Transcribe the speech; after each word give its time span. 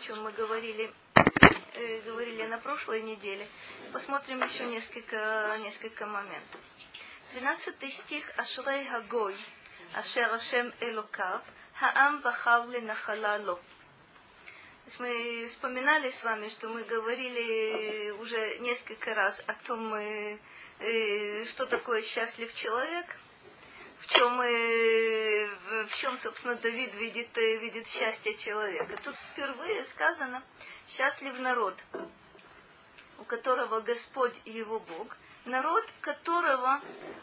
чем 0.00 0.22
мы 0.22 0.32
говорили, 0.32 0.92
э, 1.74 2.00
говорили 2.02 2.44
на 2.46 2.58
прошлой 2.58 3.02
неделе. 3.02 3.46
Посмотрим 3.92 4.42
еще 4.42 4.64
несколько, 4.66 5.56
несколько 5.60 6.06
моментов. 6.06 6.60
12 7.32 7.92
стих 7.94 8.30
Ашрей 8.36 8.86
Хагой, 8.86 9.36
Ашер 9.94 10.32
Ашем 10.32 10.72
Элокав, 10.80 11.42
Хаам 11.74 12.20
Бахав 12.20 12.68
Нахалало. 12.68 13.60
Мы 14.98 15.48
вспоминали 15.50 16.10
с 16.10 16.24
вами, 16.24 16.48
что 16.48 16.68
мы 16.68 16.82
говорили 16.82 18.10
уже 18.10 18.58
несколько 18.58 19.14
раз 19.14 19.40
о 19.46 19.54
том, 19.66 19.94
э, 19.94 20.38
э, 20.80 21.44
что 21.46 21.66
такое 21.66 22.02
счастлив 22.02 22.52
человек– 22.54 23.06
в 24.00 24.06
чем, 24.08 24.40
э, 24.40 25.48
в 25.86 25.94
чем, 25.96 26.16
собственно, 26.18 26.54
Давид 26.56 26.94
видит, 26.94 27.36
э, 27.36 27.56
видит 27.56 27.86
счастье 27.88 28.34
человека. 28.36 28.96
Тут 29.02 29.14
впервые 29.32 29.84
сказано 29.84 30.42
«счастлив 30.88 31.38
народ, 31.38 31.74
у 33.18 33.24
которого 33.24 33.80
Господь 33.80 34.34
его 34.44 34.80
Бог, 34.80 35.16
народ, 35.44 35.84
которого 36.00 36.80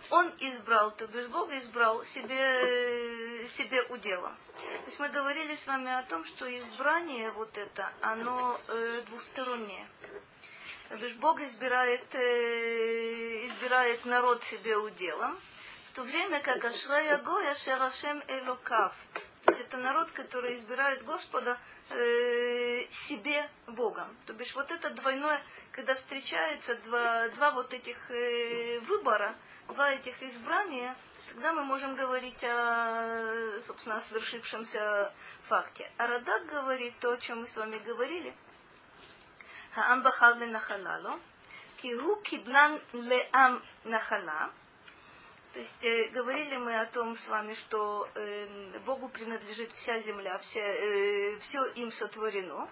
он 0.09 0.34
избрал, 0.40 0.91
то 0.91 1.08
бишь 1.08 1.27
Бог 1.27 1.52
избрал 1.52 2.03
себе, 2.03 3.48
себе 3.50 3.84
уделом. 3.84 4.36
То 4.55 4.86
есть 4.86 5.00
мы 5.00 5.09
говорили 5.09 5.55
с 5.55 5.66
вами 5.67 5.91
о 5.91 6.03
том, 6.03 6.25
что 6.25 6.45
избрание 6.58 7.31
вот 7.31 7.58
это, 7.58 7.91
оно 8.02 8.59
э, 8.67 9.02
двустороннее. 9.08 9.88
То 10.89 10.98
бишь 10.98 11.16
Бог 11.16 11.39
избирает, 11.41 12.14
э, 12.14 13.45
избирает 13.48 14.05
народ 14.05 14.44
себе 14.44 14.78
уделом, 14.78 15.39
то 15.98 16.04
время 16.04 16.42
как 16.42 16.64
Ашрая 16.64 17.18
Гоя 17.24 17.56
Шерашем 17.56 18.24
Элокав. 18.28 18.94
То 19.46 19.52
есть 19.52 19.62
это 19.62 19.78
народ, 19.78 20.12
который 20.12 20.54
избирает 20.54 21.04
Господа 21.04 21.58
э, 21.90 22.86
себе 23.08 23.50
Богом. 23.66 24.16
То 24.28 24.34
бишь 24.34 24.54
вот 24.54 24.70
это 24.70 24.92
двойное, 24.92 25.42
когда 25.72 25.96
встречается 25.96 26.76
два, 26.76 27.30
два 27.30 27.50
вот 27.50 27.73
этих 27.73 27.98
э, 28.12 28.80
выбора, 28.81 29.36
два 29.70 29.89
этих 29.89 30.22
избрания, 30.22 30.95
тогда 31.30 31.52
мы 31.54 31.64
можем 31.64 31.95
говорить 31.95 32.44
о, 32.44 33.59
собственно, 33.61 33.98
о 33.98 34.02
свершившемся 34.02 35.11
факте. 35.48 35.92
А 35.98 36.06
Радак 36.06 36.45
говорит 36.45 36.94
то, 37.00 37.14
о 37.14 37.17
чем 37.17 37.39
мы 37.39 37.48
с 37.48 37.58
вами 37.58 37.80
говорили. 37.80 38.36
Хаам 39.73 40.04
нахалало, 40.04 41.20
кигу 41.78 42.17
киблан 42.17 42.80
леам 42.94 43.64
нахала, 43.84 44.52
то 45.56 45.58
есть 45.58 45.84
э, 45.84 46.08
говорили 46.08 46.56
мы 46.56 46.81
о 46.81 46.86
том 46.86 47.14
с 47.14 47.28
вами, 47.28 47.55
что 47.55 48.08
э, 48.14 48.78
Богу 48.86 49.11
принадлежит 49.11 49.70
вся 49.72 49.98
земля, 49.98 50.39
вся, 50.39 50.61
э, 50.61 51.39
все 51.41 51.64
им 51.75 51.91
сотворено. 51.91 52.69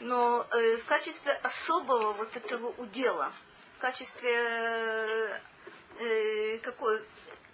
Но 0.00 0.46
э, 0.50 0.76
в 0.76 0.84
качестве 0.84 1.32
особого 1.32 2.12
вот 2.12 2.36
этого 2.36 2.68
удела, 2.76 3.32
в 3.76 3.80
качестве 3.80 5.40
э, 5.98 6.58
какой, 6.58 7.02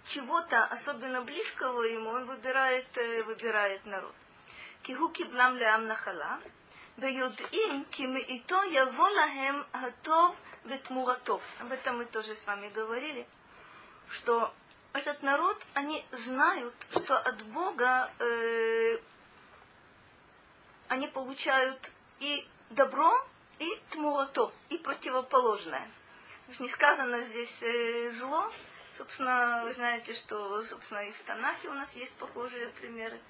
чего-то 0.03 0.65
особенно 0.65 1.21
близкого 1.21 1.83
ему, 1.83 2.09
он 2.09 2.25
выбирает, 2.25 2.85
э, 2.97 3.23
выбирает 3.23 3.85
народ. 3.85 4.13
Кигу 4.83 5.09
киблам 5.09 5.55
леам 5.57 5.87
нахала, 5.87 6.39
ויודעים 6.97 7.83
כי 7.91 8.07
מאיתו 8.07 8.59
יבוא 8.71 9.09
להם 9.09 9.61
הטוב 9.73 10.35
ותמורתו. 10.65 11.39
Об 11.59 11.71
этом 11.71 11.97
мы 11.97 12.05
тоже 12.05 12.35
с 12.35 12.47
вами 12.47 12.69
говорили 12.69 13.27
что 14.10 14.52
этот 14.92 15.22
народ, 15.22 15.56
они 15.74 16.04
знают, 16.12 16.74
что 16.90 17.16
от 17.16 17.42
Бога 17.46 18.10
э, 18.18 18.98
они 20.88 21.06
получают 21.08 21.78
и 22.18 22.46
добро, 22.70 23.12
и 23.58 23.68
тмурато, 23.90 24.52
и 24.68 24.78
противоположное. 24.78 25.88
Не 26.58 26.68
сказано 26.70 27.20
здесь 27.20 27.62
э, 27.62 28.10
зло. 28.12 28.50
Собственно, 28.92 29.62
вы 29.64 29.72
знаете, 29.74 30.14
что 30.14 30.64
собственно, 30.64 31.00
и 31.00 31.12
в 31.12 31.22
Танахе 31.22 31.68
у 31.68 31.74
нас 31.74 31.92
есть 31.94 32.16
похожие 32.18 32.68
примеры. 32.70 33.20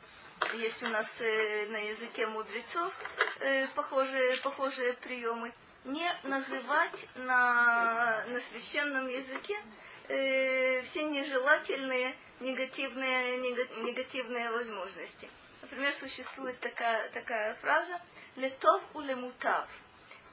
Есть 0.55 0.83
у 0.83 0.89
нас 0.89 1.07
э, 1.21 1.67
на 1.69 1.77
языке 1.77 2.27
мудрецов 2.27 2.93
э, 3.41 3.67
похожие, 3.75 4.39
похожие 4.39 4.95
приемы. 4.95 5.53
Не 5.85 6.11
называть 6.25 7.09
на, 7.17 8.25
на 8.27 8.41
священном 8.41 9.09
языке 9.09 9.63
э, 10.11 10.83
все 10.83 11.05
нежелательные 11.05 12.15
негативные, 12.41 13.39
негативные 13.83 14.51
возможности. 14.51 15.29
Например, 15.63 15.95
существует 15.95 16.59
такая, 16.61 17.11
такая 17.11 17.55
фраза 17.57 18.01
«летов 18.37 18.83
у 18.95 19.01
лемутав» 19.01 19.69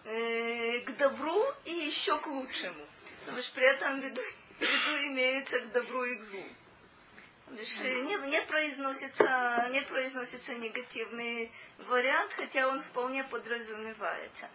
э, 0.06 0.80
к 0.80 0.98
добру 0.98 1.44
и 1.66 1.72
еще 1.72 2.18
к 2.20 2.28
лучшему. 2.28 2.86
Потому 3.20 3.42
что 3.42 3.56
при 3.56 3.66
этом 3.66 4.00
в 4.00 4.04
виду, 4.04 4.22
в 4.58 4.62
виду 4.62 5.08
имеется 5.08 5.60
к 5.60 5.72
добру 5.74 6.06
и 6.06 6.16
к 6.16 6.24
злу. 6.24 6.44
Не, 7.50 8.30
не, 8.30 8.42
произносится, 8.42 9.70
не 9.72 9.82
произносится 9.82 10.56
негативный 10.56 11.52
вариант, 11.78 12.34
хотя 12.34 12.68
он 12.68 12.82
вполне 12.84 13.24
подразумевается. 13.26 14.50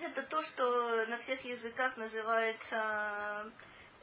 Это 0.00 0.22
то, 0.24 0.42
что 0.42 1.06
на 1.06 1.18
всех 1.18 1.44
языках 1.44 1.96
называется 1.96 3.52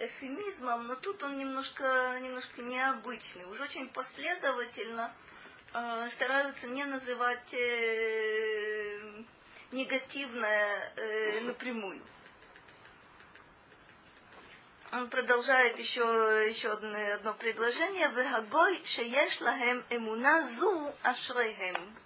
эфемизмом, 0.06 0.88
но 0.88 0.96
тут 0.96 1.22
он 1.24 1.38
немножко, 1.38 2.20
немножко 2.22 2.62
необычный. 2.62 3.46
Уж 3.46 3.60
очень 3.60 3.90
последовательно 3.90 5.14
э, 5.74 6.10
стараются 6.12 6.68
не 6.68 6.86
называть 6.86 7.54
э, 7.54 9.24
негативное 9.72 10.94
э, 10.96 11.42
напрямую. 11.42 12.02
Он 14.92 15.10
продолжает 15.10 15.80
еще, 15.80 16.02
еще 16.50 16.72
одно, 16.74 17.14
одно 17.16 17.34
предложение. 17.34 18.10
Вегагой 18.10 18.86
шееш 18.86 19.42
лахем 19.42 19.84
эмуна 19.90 20.44
зу 20.44 20.94
ашрейхем. 21.02 21.98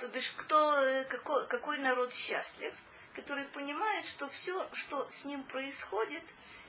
То 0.00 0.08
бишь, 0.08 0.32
кто, 0.36 0.74
э, 0.74 1.04
какой, 1.06 1.48
какой 1.48 1.78
народ 1.78 2.12
счастлив, 2.12 2.74
который 3.14 3.44
понимает, 3.46 4.06
что 4.06 4.28
все, 4.28 4.68
что 4.72 5.08
с 5.10 5.24
ним 5.24 5.42
происходит, 5.44 6.22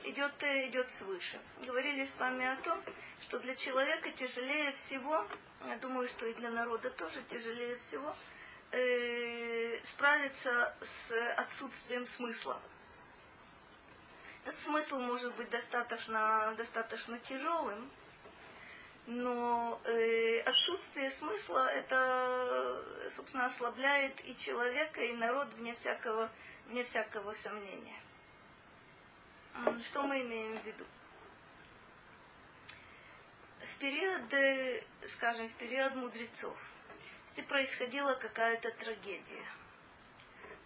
идет, 0.04 0.42
э, 0.42 0.68
идет 0.68 0.90
свыше. 0.90 1.40
Говорили 1.62 2.04
с 2.04 2.16
вами 2.18 2.46
о 2.46 2.56
том, 2.56 2.82
что 3.22 3.38
для 3.38 3.54
человека 3.56 4.10
тяжелее 4.12 4.72
всего, 4.72 5.26
я 5.66 5.78
думаю, 5.78 6.08
что 6.08 6.26
и 6.26 6.34
для 6.34 6.50
народа 6.50 6.90
тоже 6.90 7.22
тяжелее 7.30 7.78
всего, 7.78 8.14
э, 8.72 9.80
справиться 9.84 10.76
с 10.82 11.32
отсутствием 11.38 12.06
смысла. 12.06 12.60
Этот 14.44 14.60
смысл 14.60 14.98
может 15.00 15.34
быть 15.36 15.48
достаточно, 15.48 16.54
достаточно 16.58 17.18
тяжелым, 17.20 17.90
но 19.06 19.80
э, 19.84 20.40
отсутствие 20.40 21.10
смысла 21.12 21.68
это, 21.68 23.10
собственно, 23.10 23.46
ослабляет 23.46 24.18
и 24.24 24.36
человека, 24.36 25.02
и 25.02 25.12
народ 25.14 25.52
вне 25.54 25.74
всякого, 25.74 26.30
вне 26.66 26.84
всякого 26.84 27.32
сомнения. 27.32 28.00
Что 29.90 30.02
мы 30.02 30.22
имеем 30.22 30.58
в 30.58 30.64
виду? 30.64 30.84
В 33.60 33.78
период, 33.78 34.22
скажем, 35.14 35.48
в 35.48 35.54
период 35.54 35.94
мудрецов, 35.94 36.56
если 37.28 37.42
происходила 37.42 38.14
какая-то 38.14 38.70
трагедия, 38.72 39.44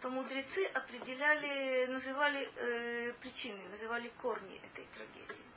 то 0.00 0.10
мудрецы 0.10 0.64
определяли, 0.66 1.86
называли 1.86 2.48
э, 2.54 3.12
причины, 3.20 3.68
называли 3.68 4.08
корни 4.20 4.60
этой 4.64 4.86
трагедии. 4.94 5.47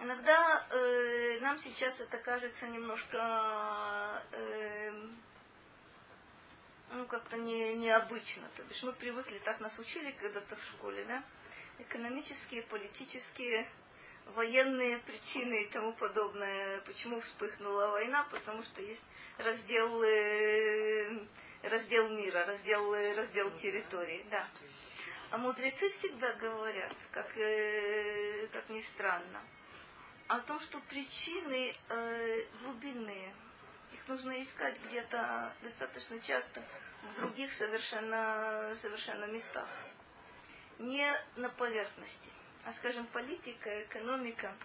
Иногда 0.00 0.66
э, 0.70 1.38
нам 1.40 1.58
сейчас 1.58 1.98
это 2.00 2.18
кажется 2.18 2.68
немножко 2.68 4.22
э, 4.32 4.92
ну, 6.92 7.06
как-то 7.06 7.38
не, 7.38 7.74
необычно. 7.74 8.46
То 8.56 8.62
бишь 8.64 8.82
мы 8.82 8.92
привыкли, 8.92 9.38
так 9.38 9.58
нас 9.60 9.78
учили 9.78 10.10
когда-то 10.12 10.54
в 10.54 10.64
школе, 10.64 11.04
да? 11.04 11.24
Экономические, 11.78 12.62
политические, 12.62 13.66
военные 14.34 14.98
причины 14.98 15.62
и 15.62 15.68
тому 15.68 15.94
подобное. 15.94 16.80
Почему 16.82 17.20
вспыхнула 17.20 17.88
война? 17.88 18.26
Потому 18.30 18.62
что 18.64 18.82
есть 18.82 19.04
раздел, 19.38 20.02
э, 20.02 21.26
раздел 21.62 22.10
мира, 22.10 22.44
раздел, 22.44 22.92
раздел 23.14 23.50
территории, 23.56 24.26
да. 24.30 24.46
А 25.30 25.38
мудрецы 25.38 25.88
всегда 25.90 26.34
говорят, 26.34 26.94
как, 27.12 27.36
э, 27.36 28.46
как 28.52 28.68
ни 28.68 28.80
странно, 28.82 29.42
о 30.28 30.40
том, 30.40 30.58
что 30.60 30.80
причины 30.80 31.76
э, 31.88 32.44
глубинные, 32.62 33.34
их 33.92 34.08
нужно 34.08 34.42
искать 34.42 34.80
где-то 34.86 35.54
достаточно 35.62 36.20
часто 36.20 36.62
в 37.02 37.20
других 37.20 37.52
совершенно, 37.52 38.74
совершенно 38.76 39.26
местах. 39.26 39.68
Не 40.78 41.10
на 41.36 41.48
поверхности, 41.50 42.30
а, 42.64 42.72
скажем, 42.72 43.06
политика, 43.06 43.82
экономика. 43.84 44.56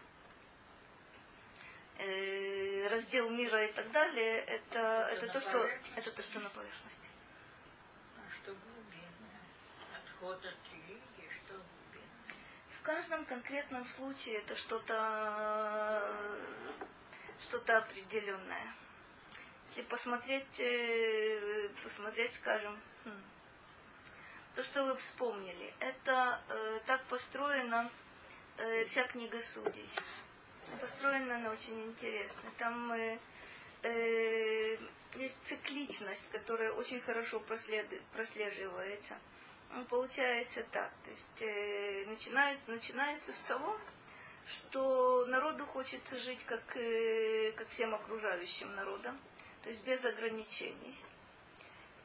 э, 1.98 2.88
раздел 2.88 3.30
мира 3.30 3.63
и 3.66 3.74
так 3.74 3.92
далее, 3.92 4.40
это, 4.40 4.80
это, 5.12 5.25
это, 5.25 5.34
то, 5.34 5.42
что, 5.42 5.69
это 5.96 6.12
то, 6.12 6.24
что 6.24 6.40
на 6.40 6.50
поверхности. 6.50 7.10
А 8.18 8.22
что 8.42 8.56
глубинное? 8.56 9.40
Отход 9.96 10.44
от? 10.44 10.70
В 12.81 12.83
каждом 12.83 13.25
конкретном 13.25 13.86
случае 13.86 14.39
это 14.39 14.56
что-то 14.56 16.16
что-то 17.44 17.78
определенное. 17.78 18.74
Если 19.68 19.83
посмотреть, 19.83 20.60
э, 20.60 21.69
посмотреть, 21.83 22.33
скажем, 22.33 22.81
хм, 23.06 23.22
то, 24.56 24.63
что 24.63 24.86
вы 24.86 24.95
вспомнили, 24.95 25.75
это 25.80 26.42
э, 26.50 26.80
так 26.88 27.04
построена 27.04 27.88
э, 28.57 28.86
вся 28.86 29.04
книга 29.04 29.39
судей. 29.44 29.88
Построена 30.80 31.36
она 31.36 31.51
очень 31.51 31.86
интересно. 31.86 32.50
Там 32.57 32.92
э, 32.94 33.19
э, 33.84 34.77
есть 35.18 35.39
цикличность, 35.45 36.31
которая 36.31 36.72
очень 36.72 37.00
хорошо 37.01 37.42
прослеживается. 37.42 39.19
Ну, 39.73 39.85
получается 39.85 40.63
так. 40.71 40.91
То 41.03 41.09
есть 41.09 41.41
э, 41.41 42.06
начинается, 42.07 42.69
начинается 42.69 43.31
с 43.31 43.39
того, 43.41 43.79
что 44.47 45.25
народу 45.27 45.65
хочется 45.65 46.19
жить 46.19 46.44
как, 46.45 46.75
э, 46.75 47.51
как 47.53 47.68
всем 47.69 47.95
окружающим 47.95 48.75
народам, 48.75 49.19
то 49.63 49.69
есть 49.69 49.85
без 49.85 50.03
ограничений 50.03 50.95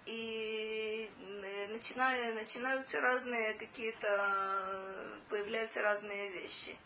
и 0.07 1.11
э, 1.43 1.67
начиная, 1.69 2.33
начинаются 2.35 3.01
разные 3.01 3.55
какие-то, 3.55 5.19
появляются 5.29 5.83
разные 5.83 6.31
вещи. 6.31 6.77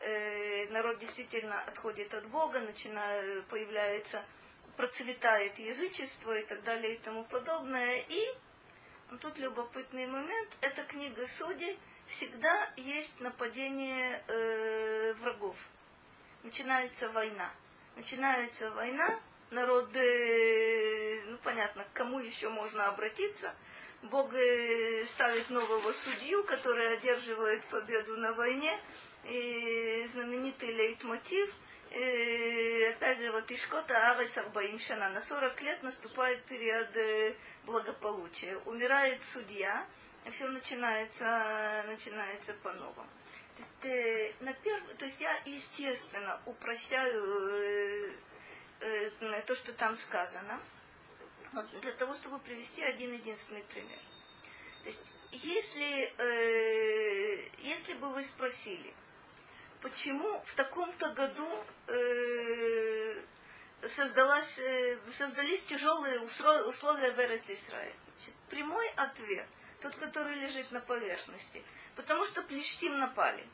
Э, 0.00 0.66
народ 0.70 0.98
действительно 0.98 1.62
отходит 1.62 2.12
от 2.12 2.26
Бога, 2.26 2.60
начинает, 2.60 3.46
появляется, 3.46 4.24
процветает 4.76 5.58
язычество 5.58 6.36
и 6.36 6.44
так 6.44 6.62
далее 6.64 6.96
и 6.96 6.98
тому 6.98 7.24
подобное. 7.24 8.04
И 8.08 8.26
тут 9.20 9.38
любопытный 9.38 10.06
момент, 10.06 10.56
эта 10.60 10.82
книга 10.84 11.26
судей, 11.26 11.78
всегда 12.06 12.70
есть 12.76 13.20
нападение 13.20 14.22
э, 14.26 15.14
врагов. 15.14 15.56
Начинается 16.42 17.08
война. 17.10 17.50
Начинается 17.96 18.70
война, 18.72 19.18
народы, 19.50 21.22
ну 21.26 21.38
понятно, 21.38 21.84
к 21.84 21.92
кому 21.92 22.20
еще 22.20 22.48
можно 22.48 22.88
обратиться. 22.88 23.54
Бог 24.02 24.32
э, 24.34 25.06
ставит 25.14 25.48
нового 25.50 25.92
судью, 25.92 26.44
который 26.44 26.98
одерживает 26.98 27.64
победу 27.66 28.16
на 28.16 28.32
войне. 28.32 28.78
И 29.24 30.08
знаменитый 30.12 30.72
лейтмотив, 30.72 31.48
э, 31.48 31.65
опять 31.96 33.18
же, 33.18 33.32
вот 33.32 33.50
Ишкота 33.50 34.12
Арец 34.12 34.36
Арбаим 34.36 34.78
Шана. 34.78 35.10
На 35.10 35.20
40 35.20 35.62
лет 35.62 35.82
наступает 35.82 36.44
период 36.44 36.94
э, 36.96 37.34
благополучия. 37.64 38.56
Умирает 38.66 39.22
судья, 39.22 39.86
и 40.24 40.30
все 40.30 40.48
начинается, 40.48 41.84
начинается 41.86 42.54
по-новому. 42.54 43.08
То 43.56 43.88
есть, 43.88 44.40
на 44.40 44.52
перв... 44.52 44.82
то 44.98 45.04
есть 45.06 45.20
я, 45.20 45.40
естественно, 45.44 46.40
упрощаю 46.44 48.12
э, 48.80 49.42
то, 49.46 49.56
что 49.56 49.72
там 49.72 49.96
сказано, 49.96 50.60
для 51.80 51.92
того, 51.92 52.14
чтобы 52.16 52.38
привести 52.40 52.82
один 52.82 53.14
единственный 53.14 53.62
пример. 53.62 54.00
То 54.82 54.90
есть, 54.90 55.12
если, 55.32 56.12
э, 56.18 57.48
если 57.58 57.94
бы 57.94 58.10
вы 58.12 58.22
спросили, 58.24 58.92
почему 59.86 60.42
в 60.46 60.54
таком-то 60.56 61.10
году 61.10 61.64
э, 61.86 63.22
создалась, 63.88 64.58
э, 64.58 64.98
создались 65.12 65.62
тяжелые 65.64 66.20
условия 66.20 67.12
в 67.12 67.20
Эрец 67.20 67.48
Исраиль? 67.48 67.94
прямой 68.48 68.88
ответ, 68.96 69.46
тот, 69.80 69.94
который 69.96 70.34
лежит 70.36 70.72
на 70.72 70.80
поверхности, 70.80 71.62
потому 71.94 72.24
что 72.24 72.42
Плештим 72.42 72.98
напали. 72.98 73.46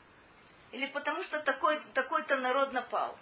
Или 0.71 0.87
потому 0.87 1.21
что 1.23 1.39
такой, 1.41 1.79
такой-то 1.93 2.37
народ 2.37 2.71
напал 2.71 3.17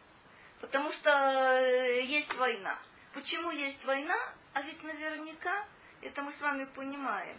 потому 0.61 0.91
что 0.91 1.09
э, 1.09 2.03
есть 2.03 2.33
война. 2.35 2.77
Почему 3.13 3.51
есть 3.51 3.83
война? 3.83 4.15
А 4.53 4.61
ведь 4.61 4.81
наверняка, 4.83 5.65
это 6.01 6.21
мы 6.21 6.31
с 6.31 6.39
вами 6.39 6.65
понимаем, 6.65 7.37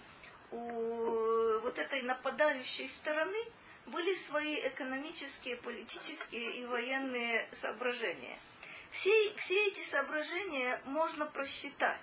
у 0.50 1.60
вот 1.60 1.78
этой 1.78 2.02
нападающей 2.02 2.88
стороны 2.88 3.38
были 3.92 4.14
свои 4.26 4.66
экономические, 4.68 5.56
политические 5.56 6.56
и 6.56 6.66
военные 6.66 7.48
соображения. 7.52 8.38
Все, 8.90 9.34
все 9.36 9.68
эти 9.68 9.82
соображения 9.88 10.80
можно 10.84 11.26
просчитать. 11.26 12.00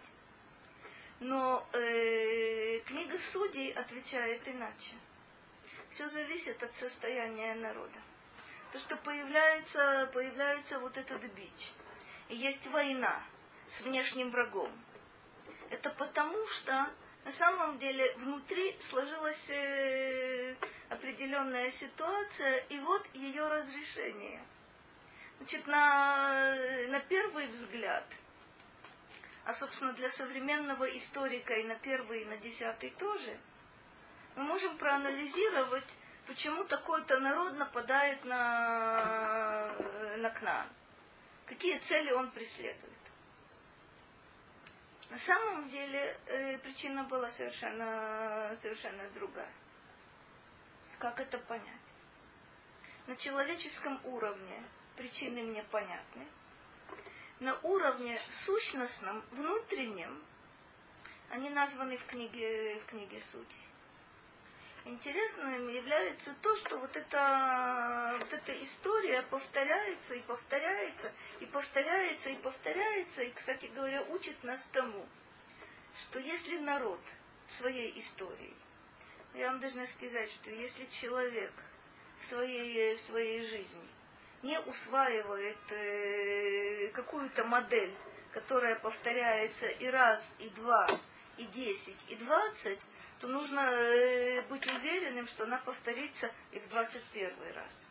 Но 1.19 1.67
э, 1.73 2.79
книга 2.85 3.19
судей 3.19 3.71
отвечает 3.71 4.47
иначе. 4.47 4.95
Все 5.89 6.07
зависит 6.07 6.61
от 6.63 6.73
состояния 6.75 7.55
народа 7.55 7.99
то, 8.71 8.79
что 8.79 8.95
появляется, 8.97 10.09
появляется 10.13 10.79
вот 10.79 10.95
этот 10.97 11.23
бич. 11.33 11.73
И 12.29 12.35
есть 12.35 12.65
война 12.67 13.21
с 13.67 13.81
внешним 13.81 14.29
врагом. 14.29 14.71
Это 15.69 15.89
потому, 15.91 16.47
что 16.47 16.89
на 17.25 17.31
самом 17.31 17.77
деле 17.79 18.13
внутри 18.17 18.77
сложилась 18.81 19.49
э, 19.49 20.55
определенная 20.89 21.71
ситуация, 21.71 22.57
и 22.69 22.79
вот 22.79 23.07
ее 23.13 23.47
разрешение. 23.47 24.43
Значит, 25.37 25.67
на, 25.67 26.55
на 26.87 26.99
первый 27.01 27.47
взгляд, 27.47 28.05
а, 29.45 29.53
собственно, 29.53 29.93
для 29.93 30.09
современного 30.09 30.85
историка 30.97 31.53
и 31.53 31.63
на 31.63 31.75
первый, 31.75 32.21
и 32.21 32.25
на 32.25 32.37
десятый 32.37 32.89
тоже, 32.91 33.37
мы 34.35 34.43
можем 34.43 34.77
проанализировать 34.77 35.95
почему 36.29 36.63
такой-то 36.65 37.19
народ 37.19 37.53
нападает 37.53 38.23
на, 38.23 39.73
на 40.17 40.29
Кнаан. 40.29 40.67
Какие 41.47 41.79
цели 41.79 42.11
он 42.11 42.29
преследует. 42.29 42.93
На 45.09 45.17
самом 45.17 45.67
деле 45.69 46.19
э, 46.27 46.59
причина 46.59 47.03
была 47.05 47.31
совершенно, 47.31 48.55
совершенно 48.57 49.09
другая. 49.09 49.51
Как 50.99 51.19
это 51.19 51.37
понять? 51.39 51.65
На 53.07 53.15
человеческом 53.15 53.99
уровне 54.05 54.63
причины 54.95 55.41
мне 55.43 55.63
понятны. 55.63 56.27
На 57.39 57.57
уровне 57.61 58.19
сущностном, 58.45 59.23
внутреннем, 59.31 60.21
они 61.29 61.49
названы 61.49 61.97
в 61.97 62.05
книге, 62.05 62.79
в 62.81 62.85
книге 62.87 63.21
Судей 63.21 63.69
интересным 64.85 65.67
является 65.69 66.33
то, 66.41 66.55
что 66.57 66.79
вот 66.79 66.95
эта, 66.95 68.15
вот 68.19 68.33
эта 68.33 68.63
история 68.63 69.21
повторяется 69.23 70.15
и 70.15 70.21
повторяется, 70.21 71.11
и 71.39 71.45
повторяется, 71.45 72.29
и 72.29 72.35
повторяется, 72.37 73.23
и, 73.23 73.31
кстати 73.31 73.67
говоря, 73.67 74.03
учит 74.03 74.43
нас 74.43 74.63
тому, 74.71 75.05
что 76.01 76.19
если 76.19 76.57
народ 76.59 76.99
своей 77.47 77.97
истории, 77.99 78.55
я 79.33 79.51
вам 79.51 79.59
должна 79.59 79.85
сказать, 79.87 80.31
что 80.31 80.49
если 80.49 80.85
человек 81.01 81.51
в 82.19 82.25
своей, 82.25 82.95
в 82.95 83.01
своей 83.01 83.43
жизни 83.43 83.87
не 84.41 84.59
усваивает 84.59 85.71
э, 85.71 86.91
какую-то 86.93 87.43
модель, 87.45 87.93
которая 88.31 88.75
повторяется 88.75 89.67
и 89.67 89.87
раз, 89.87 90.33
и 90.39 90.49
два, 90.49 90.87
и 91.37 91.45
десять, 91.45 91.97
и 92.07 92.15
двадцать, 92.15 92.79
то 93.19 93.27
нужно 93.27 93.59
э, 93.59 94.41
быть 94.43 94.65
уверенным, 94.65 95.27
что 95.27 95.43
она 95.43 95.57
повторится 95.57 96.31
и 96.51 96.59
в 96.59 96.69
21 96.69 97.53
раз. 97.53 97.87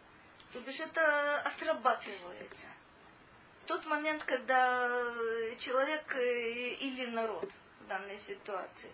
То 0.52 0.60
бишь 0.60 0.80
это 0.80 1.40
отрабатывается. 1.42 2.66
В 3.62 3.64
тот 3.66 3.84
момент, 3.84 4.24
когда 4.24 4.88
э, 4.88 5.56
человек 5.56 6.14
э, 6.14 6.70
или 6.74 7.06
народ 7.06 7.50
в 7.80 7.86
данной 7.88 8.18
ситуации 8.18 8.90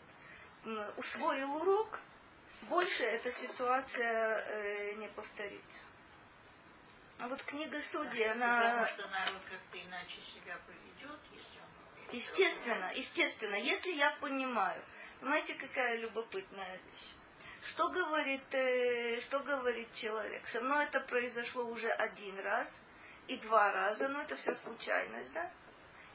усвоил 0.97 1.57
урок, 1.57 2.01
больше 2.69 3.05
эта 3.05 3.31
ситуация 3.31 4.95
не 4.97 5.09
повторится. 5.09 5.85
А 7.19 7.29
вот 7.29 7.43
книга 7.45 7.81
Судьи, 7.81 8.25
она... 8.25 8.61
Потому 8.61 8.87
что 8.87 9.09
народ 9.09 9.43
как-то 9.49 9.83
иначе 9.83 10.21
себя 10.21 10.59
поведет, 10.67 11.21
если 11.33 11.61
он... 11.61 12.15
Естественно, 12.15 12.93
естественно. 12.95 13.55
Если 13.55 13.93
я 13.93 14.11
понимаю, 14.21 14.83
Понимаете, 15.25 15.55
какая 15.55 16.01
любопытная 16.01 16.77
вещь? 16.77 17.15
Что 17.63 17.89
говорит, 17.89 18.45
э, 18.53 19.21
что 19.23 19.39
говорит 19.41 19.91
человек? 19.95 20.47
Со 20.49 20.61
мной 20.61 20.85
это 20.85 21.01
произошло 21.01 21.65
уже 21.65 21.91
один 21.91 22.39
раз 22.41 22.69
и 23.27 23.39
два 23.39 23.73
раза, 23.73 24.09
но 24.09 24.21
это 24.21 24.37
все 24.37 24.55
случайность, 24.55 25.33
да? 25.33 25.51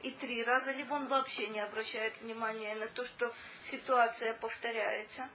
И 0.02 0.12
три 0.12 0.44
раза, 0.44 0.70
либо 0.70 0.94
он 0.94 1.08
вообще 1.08 1.48
не 1.48 1.58
обращает 1.58 2.20
внимания 2.20 2.76
на 2.76 2.86
то, 2.86 3.04
что 3.04 3.34
ситуация 3.62 4.34
повторяется, 4.34 5.28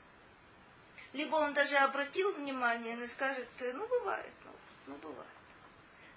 либо 1.15 1.38
он 1.38 1.53
даже 1.53 1.77
обратил 1.77 2.34
внимание 2.34 3.01
и 3.01 3.07
скажет, 3.07 3.48
ну 3.62 3.88
бывает, 3.88 4.34
ну, 4.43 4.51
ну 4.88 4.95
бывает. 4.98 5.29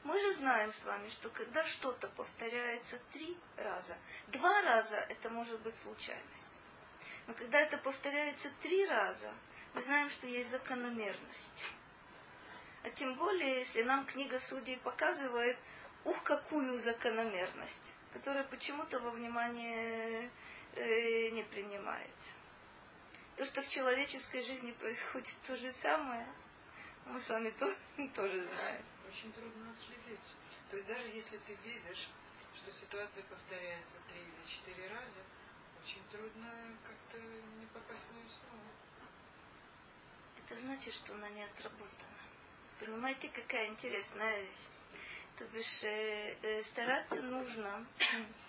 Мы 0.03 0.19
же 0.19 0.33
знаем 0.35 0.73
с 0.73 0.85
вами, 0.85 1.09
что 1.11 1.29
когда 1.31 1.65
что-то 1.65 2.09
повторяется 2.09 2.99
три 3.13 3.37
раза, 3.57 3.97
два 4.29 4.61
раза 4.63 4.97
это 4.97 5.31
может 5.31 5.61
быть 5.61 5.77
случайность. 5.77 6.63
Но 7.29 7.35
когда 7.35 7.61
это 7.61 7.79
повторяется 7.79 8.51
три 8.63 8.87
раза, 8.87 9.33
мы 9.75 9.83
знаем, 9.83 10.11
что 10.11 10.27
есть 10.27 10.51
закономерность. 10.51 11.65
А 12.83 12.91
тем 12.91 13.15
более, 13.15 13.61
если 13.61 13.83
нам 13.83 14.05
книга 14.05 14.41
судей 14.41 14.79
показывает, 14.79 15.59
ух, 16.05 16.21
какую 16.25 16.77
закономерность, 16.79 17.95
которая 18.13 18.45
почему-то 18.45 18.99
во 18.99 19.11
внимание 19.11 20.31
э, 20.75 21.29
не 21.31 21.45
принимается. 21.45 22.33
То, 23.39 23.47
что 23.47 23.63
в 23.63 23.69
человеческой 23.69 24.43
жизни 24.43 24.73
происходит 24.73 25.33
то 25.47 25.57
же 25.57 25.73
самое, 25.75 26.27
мы 27.07 27.21
с 27.21 27.29
вами 27.29 27.51
то, 27.51 27.73
тоже 28.17 28.45
знаем. 28.45 28.85
Очень 29.09 29.33
трудно 29.33 29.71
отследить. 29.71 30.35
То 30.69 30.77
есть 30.77 30.89
даже 30.89 31.09
если 31.11 31.39
ты 31.39 31.55
видишь, 31.63 32.09
что 32.57 32.73
ситуация 32.73 33.23
повторяется 33.23 33.97
три 34.09 34.19
или 34.23 34.45
четыре 34.45 34.89
раза, 34.89 35.23
очень 35.85 36.03
трудно 36.11 36.51
как-то 36.85 37.19
не 37.61 37.67
попасть 37.67 38.09
в 38.09 38.15
нее 38.15 38.29
снова. 38.29 38.65
Это 40.45 40.61
значит, 40.61 40.95
что 40.95 41.15
она 41.15 41.29
не 41.29 41.45
отработана. 41.45 42.19
Понимаете, 42.81 43.29
какая 43.29 43.69
интересная 43.69 44.41
вещь? 44.41 44.67
То 45.37 45.45
бишь, 45.45 45.85
э, 45.85 46.37
э, 46.43 46.63
стараться 46.65 47.23
нужно 47.23 47.87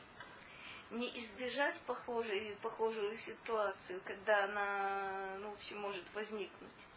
не 0.91 1.07
избежать 1.19 1.79
похожей, 1.81 2.57
похожую 2.61 3.15
ситуацию, 3.17 4.01
когда 4.05 4.45
она, 4.45 5.37
ну, 5.39 5.51
в 5.51 5.53
общем, 5.53 5.79
может 5.79 6.03
возникнуть. 6.13 6.87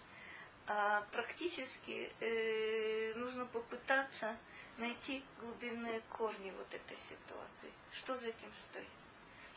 А 0.67 1.03
практически 1.13 2.13
э, 2.21 3.13
нужно 3.17 3.47
попытаться 3.47 4.37
найти 4.79 5.23
глубинные 5.41 6.01
корни 6.09 6.51
вот 6.53 6.73
этой 6.73 6.97
ситуации. 6.97 7.73
Что 7.93 8.17
за 8.17 8.29
этим 8.29 8.53
стоит? 8.55 8.87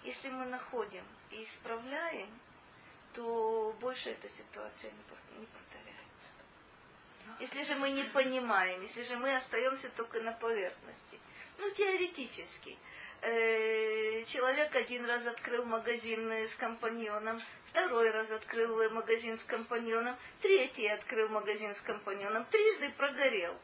Если 0.04 0.30
мы 0.30 0.46
находим 0.46 1.04
и 1.32 1.44
исправляем, 1.44 2.30
то 3.14 3.76
больше 3.80 4.10
эта 4.10 4.28
ситуация 4.28 4.92
не 4.92 5.46
повторяется. 5.46 5.96
Если 7.40 7.64
же 7.64 7.76
мы 7.76 7.90
не 7.92 8.04
понимаем, 8.04 8.82
если 8.82 9.04
же 9.04 9.18
мы 9.18 9.36
остаемся 9.36 9.90
только 9.90 10.22
на 10.22 10.34
поверхности, 10.34 11.20
ну, 11.58 11.70
теоретически, 11.72 12.78
э, 13.22 14.24
человек 14.26 14.76
один 14.76 15.06
раз 15.06 15.26
открыл 15.28 15.66
магазин 15.66 16.32
с 16.32 16.56
компаньоном, 16.56 17.42
второй 17.68 18.12
раз 18.12 18.32
открыл 18.32 18.90
магазин 18.92 19.38
с 19.38 19.44
компаньоном, 19.44 20.16
третий 20.42 20.88
открыл 20.88 21.30
магазин 21.30 21.74
с 21.76 21.82
компаньоном, 21.82 22.46
трижды 22.46 22.90
прогорел. 22.92 23.56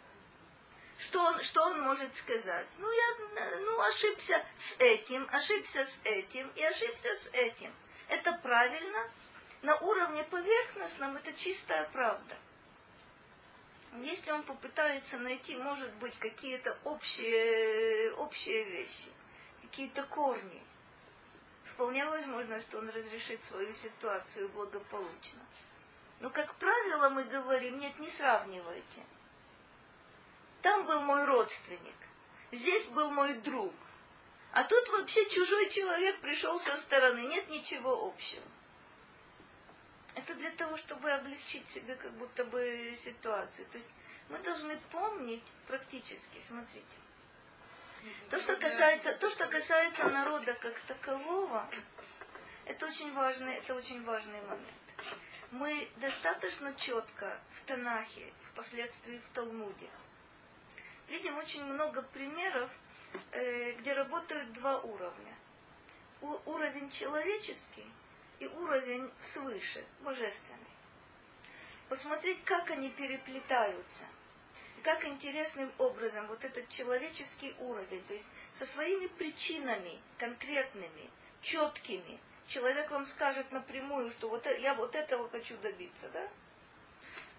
Что 1.00 1.20
он, 1.24 1.42
что 1.42 1.64
он 1.64 1.82
может 1.82 2.16
сказать? 2.16 2.68
Ну, 2.78 2.92
я 2.92 3.60
ну, 3.60 3.82
ошибся 3.82 4.46
с 4.56 4.76
этим, 4.80 5.28
ошибся 5.32 5.84
с 5.84 6.00
этим 6.04 6.52
и 6.56 6.64
ошибся 6.64 7.10
с 7.16 7.30
этим. 7.34 7.74
Это 8.08 8.34
правильно? 8.44 9.10
На 9.64 9.78
уровне 9.78 10.24
поверхностном 10.24 11.18
это 11.18 11.34
чистая 11.34 11.90
правда. 11.92 12.38
Если 14.02 14.32
он 14.32 14.44
попытается 14.44 15.18
найти, 15.18 15.56
может 15.56 15.92
быть, 15.96 16.18
какие-то 16.20 16.78
общие, 16.84 18.14
общие 18.14 18.64
вещи, 18.64 19.12
какие-то 19.72 20.04
корни, 20.04 20.62
вполне 21.64 22.06
возможно, 22.06 22.60
что 22.62 22.80
он 22.80 22.90
разрешит 22.90 23.42
свою 23.46 23.74
ситуацию 23.74 24.50
благополучно. 24.50 25.40
Но, 26.20 26.30
как 26.30 26.54
правило, 26.56 27.10
мы 27.10 27.24
говорим, 27.24 27.80
нет, 27.80 27.98
не 27.98 28.10
сравнивайте. 28.12 29.04
Там 30.62 30.86
был 30.86 31.02
мой 31.02 31.24
родственник, 31.24 31.96
здесь 32.52 32.88
был 32.90 33.12
мой 33.12 33.36
друг. 33.36 33.74
А 34.52 34.66
тут 34.66 34.90
вообще 34.90 35.28
чужой 35.30 35.70
человек 35.70 36.20
пришел 36.20 36.60
со 36.60 36.76
стороны, 36.78 37.22
нет 37.22 37.50
ничего 37.50 38.08
общего. 38.08 38.44
Это 40.14 40.36
для 40.36 40.52
того, 40.52 40.76
чтобы 40.76 41.10
облегчить 41.10 41.68
себе 41.70 41.96
как 41.96 42.12
будто 42.18 42.44
бы 42.44 42.94
ситуацию. 42.98 43.66
То 43.72 43.78
есть 43.78 43.90
мы 44.28 44.38
должны 44.40 44.78
помнить 44.92 45.48
практически, 45.68 46.42
смотрите. 46.46 46.86
То, 48.30 48.40
что 48.40 48.56
касается, 48.56 49.14
то, 49.14 49.30
что 49.30 49.48
касается 49.48 50.10
народа 50.10 50.54
как 50.56 50.80
такового, 50.82 51.70
это 52.66 52.86
очень 52.88 53.14
важный, 53.14 53.56
это 53.56 53.76
очень 53.76 54.04
важный 54.04 54.42
момент. 54.42 54.68
Мы 55.52 55.90
достаточно 55.98 56.74
четко 56.76 57.40
в 57.58 57.66
Танахе, 57.66 58.32
впоследствии 58.52 59.18
в 59.18 59.30
Талмуде, 59.34 59.90
видим 61.10 61.38
очень 61.38 61.64
много 61.66 62.02
примеров, 62.02 62.72
э, 63.32 63.74
где 63.74 63.94
работают 63.94 64.54
два 64.54 64.80
уровня. 64.80 65.36
Уровень 66.22 66.90
человеческий 66.92 67.86
и 68.40 68.48
уровень 68.48 69.12
свыше, 69.34 69.84
божественный. 70.02 70.72
Посмотреть, 71.90 72.44
как 72.46 72.70
они 72.72 72.90
переплетаются. 72.92 74.06
Как 74.82 75.06
интересным 75.06 75.72
образом 75.78 76.28
вот 76.28 76.44
этот 76.44 76.68
человеческий 76.70 77.56
уровень, 77.60 78.04
то 78.04 78.14
есть 78.14 78.28
со 78.54 78.66
своими 78.66 79.08
причинами 79.08 80.00
конкретными, 80.18 81.10
четкими, 81.42 82.20
человек 82.48 82.92
вам 82.92 83.06
скажет 83.06 83.52
напрямую, 83.52 84.12
что 84.12 84.30
вот 84.30 84.46
я 84.60 84.74
вот 84.76 84.96
этого 84.96 85.30
хочу 85.30 85.58
добиться, 85.58 86.10
да? 86.10 86.28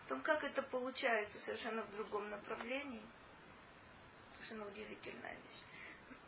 Потом 0.02 0.22
как 0.22 0.44
это 0.44 0.62
получается 0.62 1.38
совершенно 1.40 1.82
в 1.82 1.92
другом 1.92 2.28
направлении. 2.30 3.02
Совершенно 4.34 4.66
удивительная 4.66 5.34
вещь 5.34 5.60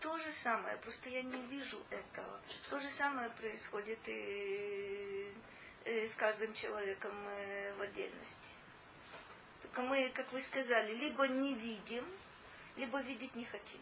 то 0.04 0.18
же 0.18 0.32
самое, 0.32 0.76
просто 0.76 1.08
я 1.08 1.22
не 1.22 1.40
вижу 1.46 1.80
этого. 1.88 2.38
То 2.68 2.78
же 2.78 2.90
самое 2.90 3.30
происходит 3.30 3.98
и, 4.06 5.32
и 5.86 6.06
с 6.06 6.14
каждым 6.16 6.52
человеком 6.52 7.14
э, 7.26 7.72
в 7.78 7.80
отдельности. 7.80 8.48
Только 9.64 9.80
мы, 9.80 10.10
как 10.10 10.30
вы 10.30 10.42
сказали, 10.42 10.94
либо 10.94 11.26
не 11.26 11.54
видим, 11.54 12.06
либо 12.76 13.00
видеть 13.00 13.34
не 13.34 13.46
хотим. 13.46 13.80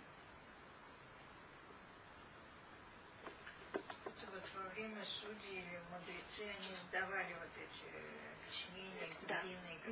Вот 3.73 4.49
во 4.55 4.69
время 4.71 5.05
судей 5.05 5.67
мудрецы, 5.91 6.45
они 6.45 6.75
сдавали 6.87 7.35
вот 7.35 7.51
эти 7.57 7.91
э, 7.91 8.33
объяснения, 8.33 9.11
да, 9.27 9.43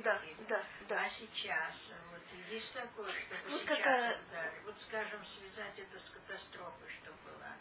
да, 0.01 0.21
да, 0.47 0.63
да. 0.87 1.03
А 1.03 1.09
сейчас 1.09 1.91
вот 2.09 2.21
есть 2.49 2.73
такое, 2.73 3.11
что 3.11 3.35
вот 3.49 3.61
сейчас 3.61 3.77
какая... 3.77 4.17
дали? 4.31 4.59
Вот, 4.63 4.81
скажем, 4.81 5.25
связать 5.25 5.77
это 5.77 5.99
с 5.99 6.09
катастрофой, 6.09 6.89
что 7.01 7.11
была. 7.25 7.57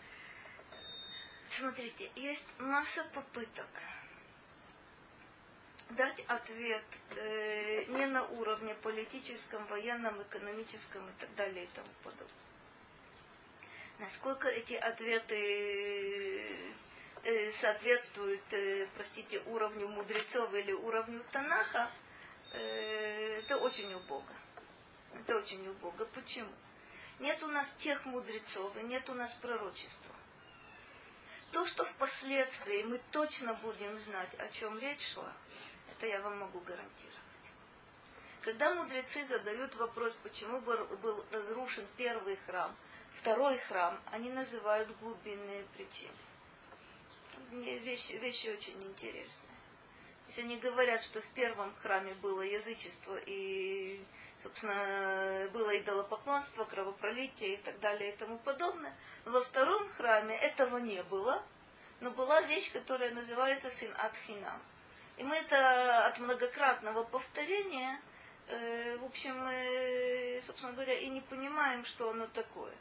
Смотрите, 1.48 2.12
есть 2.14 2.60
масса 2.60 3.04
попыток 3.12 3.66
дать 5.96 6.20
ответ 6.26 6.84
э, 7.16 7.84
не 7.86 8.06
на 8.06 8.26
уровне 8.28 8.74
политическом, 8.76 9.66
военном, 9.66 10.22
экономическом 10.22 11.08
и 11.08 11.12
так 11.20 11.34
далее 11.34 11.64
и 11.64 11.68
тому 11.74 11.88
подобное. 12.02 12.28
Насколько 13.98 14.48
эти 14.48 14.74
ответы 14.74 16.74
Э, 17.22 17.52
соответствует, 17.52 18.42
э, 18.52 18.86
простите, 18.94 19.40
уровню 19.40 19.88
мудрецов 19.88 20.54
или 20.54 20.72
уровню 20.72 21.22
Танаха, 21.32 21.90
э, 22.52 23.40
это 23.40 23.58
очень 23.58 23.92
убого. 23.92 24.24
Это 25.14 25.36
очень 25.36 25.68
убого. 25.68 26.04
Почему? 26.14 26.50
Нет 27.18 27.42
у 27.42 27.48
нас 27.48 27.70
тех 27.78 28.06
мудрецов 28.06 28.74
и 28.78 28.82
нет 28.84 29.08
у 29.10 29.14
нас 29.14 29.34
пророчества. 29.34 30.14
То, 31.52 31.66
что 31.66 31.84
впоследствии 31.84 32.84
мы 32.84 32.98
точно 33.10 33.52
будем 33.54 33.98
знать, 33.98 34.34
о 34.38 34.48
чем 34.48 34.78
речь 34.78 35.06
шла, 35.12 35.34
это 36.00 36.06
я 36.06 36.20
вам 36.22 36.38
могу 36.38 36.60
гарантировать. 36.60 37.16
Когда 38.40 38.74
мудрецы 38.74 39.22
задают 39.26 39.74
вопрос, 39.76 40.16
почему 40.22 40.60
был 40.62 41.24
разрушен 41.30 41.86
первый 41.98 42.36
храм, 42.36 42.74
второй 43.16 43.58
храм, 43.58 44.00
они 44.06 44.30
называют 44.30 44.90
глубинные 44.98 45.64
причины 45.76 46.14
вещи, 47.52 48.12
вещи 48.12 48.48
очень 48.48 48.82
интересные. 48.82 49.50
Если 50.28 50.42
они 50.42 50.56
говорят, 50.58 51.02
что 51.02 51.20
в 51.20 51.28
первом 51.34 51.74
храме 51.82 52.14
было 52.14 52.42
язычество 52.42 53.18
и, 53.26 54.02
собственно, 54.38 55.48
было 55.52 55.76
идолопоклонство, 55.78 56.64
кровопролитие 56.64 57.54
и 57.54 57.56
так 57.58 57.78
далее 57.80 58.12
и 58.12 58.16
тому 58.16 58.38
подобное, 58.38 58.96
во 59.24 59.42
втором 59.42 59.88
храме 59.90 60.36
этого 60.36 60.78
не 60.78 61.02
было, 61.02 61.42
но 62.00 62.12
была 62.12 62.40
вещь, 62.42 62.72
которая 62.72 63.12
называется 63.12 63.70
сын 63.70 63.92
Атхинам. 63.98 64.62
И 65.20 65.22
мы 65.22 65.36
это 65.36 66.06
от 66.06 66.18
многократного 66.18 67.04
повторения, 67.04 68.00
э, 68.46 68.96
в 68.96 69.04
общем, 69.04 69.36
мы, 69.36 70.40
собственно 70.42 70.72
говоря, 70.72 70.94
и 70.94 71.10
не 71.10 71.20
понимаем, 71.20 71.84
что 71.84 72.08
оно 72.08 72.26
такое. 72.28 72.72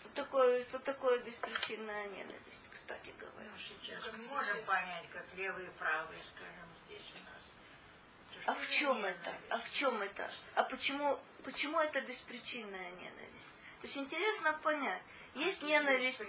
Что 0.00 0.08
такое, 0.14 0.62
что 0.62 0.78
такое 0.78 1.18
беспричинная 1.18 2.06
ненависть, 2.06 2.66
кстати 2.72 3.12
говоря. 3.20 3.50
Ну, 3.50 3.58
сейчас 3.58 4.04
мы 4.10 4.36
можем 4.36 4.64
понять, 4.64 5.04
как 5.12 5.26
левые 5.34 5.66
и 5.66 5.70
правые, 5.72 6.22
скажем, 6.34 6.66
здесь 6.86 7.04
у 7.12 7.24
нас 7.26 8.46
А 8.46 8.54
в 8.54 8.70
чем 8.70 9.04
это? 9.04 9.34
А 9.50 9.58
в 9.58 9.70
чем 9.72 10.00
это? 10.00 10.30
А 10.54 10.64
почему, 10.64 11.20
почему 11.44 11.78
это 11.78 12.00
беспричинная 12.00 12.90
ненависть? 12.92 13.48
То 13.82 13.86
есть 13.86 13.98
интересно 13.98 14.54
понять. 14.62 15.02
Есть 15.34 15.60
ненависть. 15.62 16.22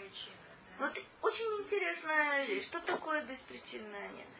Вот 0.77 0.98
очень 1.22 1.63
интересная 1.63 2.44
вещь. 2.48 2.65
Что 2.65 2.82
такое 2.82 3.24
беспричинная 3.24 4.10
ненависть? 4.10 4.38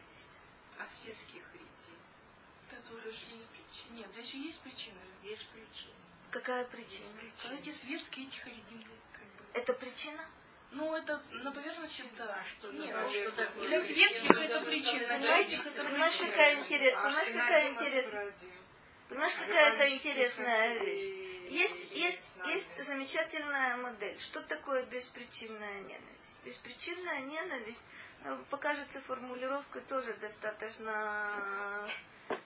А? 0.80 2.72
Это 2.72 2.82
тоже 2.88 3.12
же 3.12 3.32
есть 3.32 3.48
причина. 3.48 3.96
Нет, 3.96 4.08
здесь 4.12 4.30
же 4.30 4.36
есть 4.38 4.60
причина. 4.60 4.98
Есть 5.22 5.46
причина. 5.48 5.94
Какая 6.30 6.64
причина? 6.64 7.08
А 7.48 7.54
эти 7.54 7.70
светские 7.72 8.26
эти 8.26 8.38
харидим, 8.40 8.84
как 9.12 9.22
бы. 9.22 9.44
Это 9.54 9.72
причина? 9.74 10.24
Ну, 10.72 10.94
это 10.94 11.20
на 11.32 11.50
поверхности, 11.50 12.04
да. 12.16 12.44
что 12.46 12.70
Нет, 12.70 12.94
ну, 12.94 13.10
Что 13.10 13.32
такое? 13.32 13.68
для 13.68 13.82
светских 13.82 14.30
это 14.30 14.60
причина, 14.60 14.98
для 14.98 15.18
Понимаете, 15.18 15.56
этих 15.56 15.66
это 15.66 15.82
понимаешь, 15.84 16.12
причина. 16.12 16.30
какая, 16.30 16.60
интерес, 16.60 16.94
А 16.96 17.02
понимаешь, 17.02 17.32
какая 17.32 17.70
интересная, 17.70 18.34
понимаешь, 19.08 19.34
какая 19.34 19.72
это 19.74 19.94
интересная 19.96 20.78
вещь? 20.78 21.30
Есть, 21.50 21.90
есть, 21.90 22.22
есть 22.46 22.86
замечательная 22.86 23.76
модель. 23.78 24.16
Что 24.20 24.40
такое 24.42 24.84
беспричинная 24.84 25.80
ненависть? 25.80 26.19
Беспричинная 26.44 27.20
ненависть, 27.20 27.84
ну, 28.24 28.42
покажется 28.48 29.00
формулировка 29.02 29.80
тоже 29.82 30.14
достаточно 30.14 31.88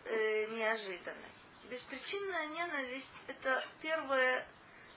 э, 0.05 0.47
неожиданной. 0.47 1.31
Беспричинная 1.71 2.47
ненависть 2.49 3.13
это 3.29 3.65
первая 3.81 4.47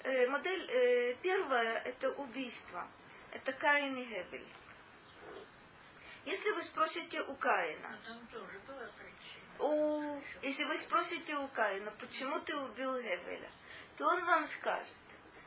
э, 0.03 0.27
модель, 0.27 0.69
э, 0.69 1.15
первая 1.21 1.79
это 1.83 2.11
убийство. 2.11 2.87
Это 3.31 3.53
Каин 3.53 3.95
и 3.97 4.05
Гевель. 4.05 4.47
Если 6.25 6.51
вы 6.51 6.63
спросите 6.63 7.21
у 7.21 7.35
Каина, 7.35 7.99
причина. 8.97 9.55
у, 9.59 10.21
если 10.41 10.63
вы 10.65 10.77
спросите 10.79 11.35
у 11.37 11.47
Каина, 11.49 11.91
почему 11.99 12.39
ты 12.39 12.55
убил 12.55 12.99
Гевеля, 12.99 13.49
то 13.95 14.07
он 14.07 14.25
вам 14.25 14.47
скажет, 14.47 14.93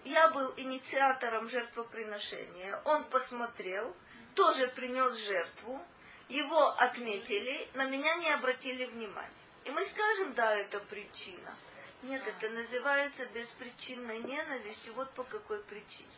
я 0.04 0.30
был 0.30 0.52
инициатором 0.56 1.48
жертвоприношения, 1.48 2.80
он 2.84 3.04
посмотрел, 3.04 3.94
тоже 4.34 4.68
принес 4.68 5.14
жертву, 5.16 5.80
его 6.28 6.68
отметили, 6.78 7.68
на 7.74 7.86
меня 7.86 8.14
не 8.16 8.30
обратили 8.30 8.86
внимания. 8.86 9.30
И 9.64 9.70
мы 9.70 9.84
скажем, 9.86 10.34
да, 10.34 10.54
это 10.54 10.80
причина. 10.80 11.54
Нет, 12.02 12.26
это 12.26 12.48
называется 12.48 13.26
беспричинной 13.26 14.20
ненавистью, 14.20 14.94
вот 14.94 15.12
по 15.12 15.24
какой 15.24 15.62
причине. 15.64 16.08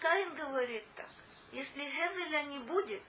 Каин 0.00 0.34
говорит 0.34 0.84
так, 0.96 1.10
если 1.52 1.80
Гевеля 1.80 2.44
не 2.44 2.60
будет, 2.60 3.02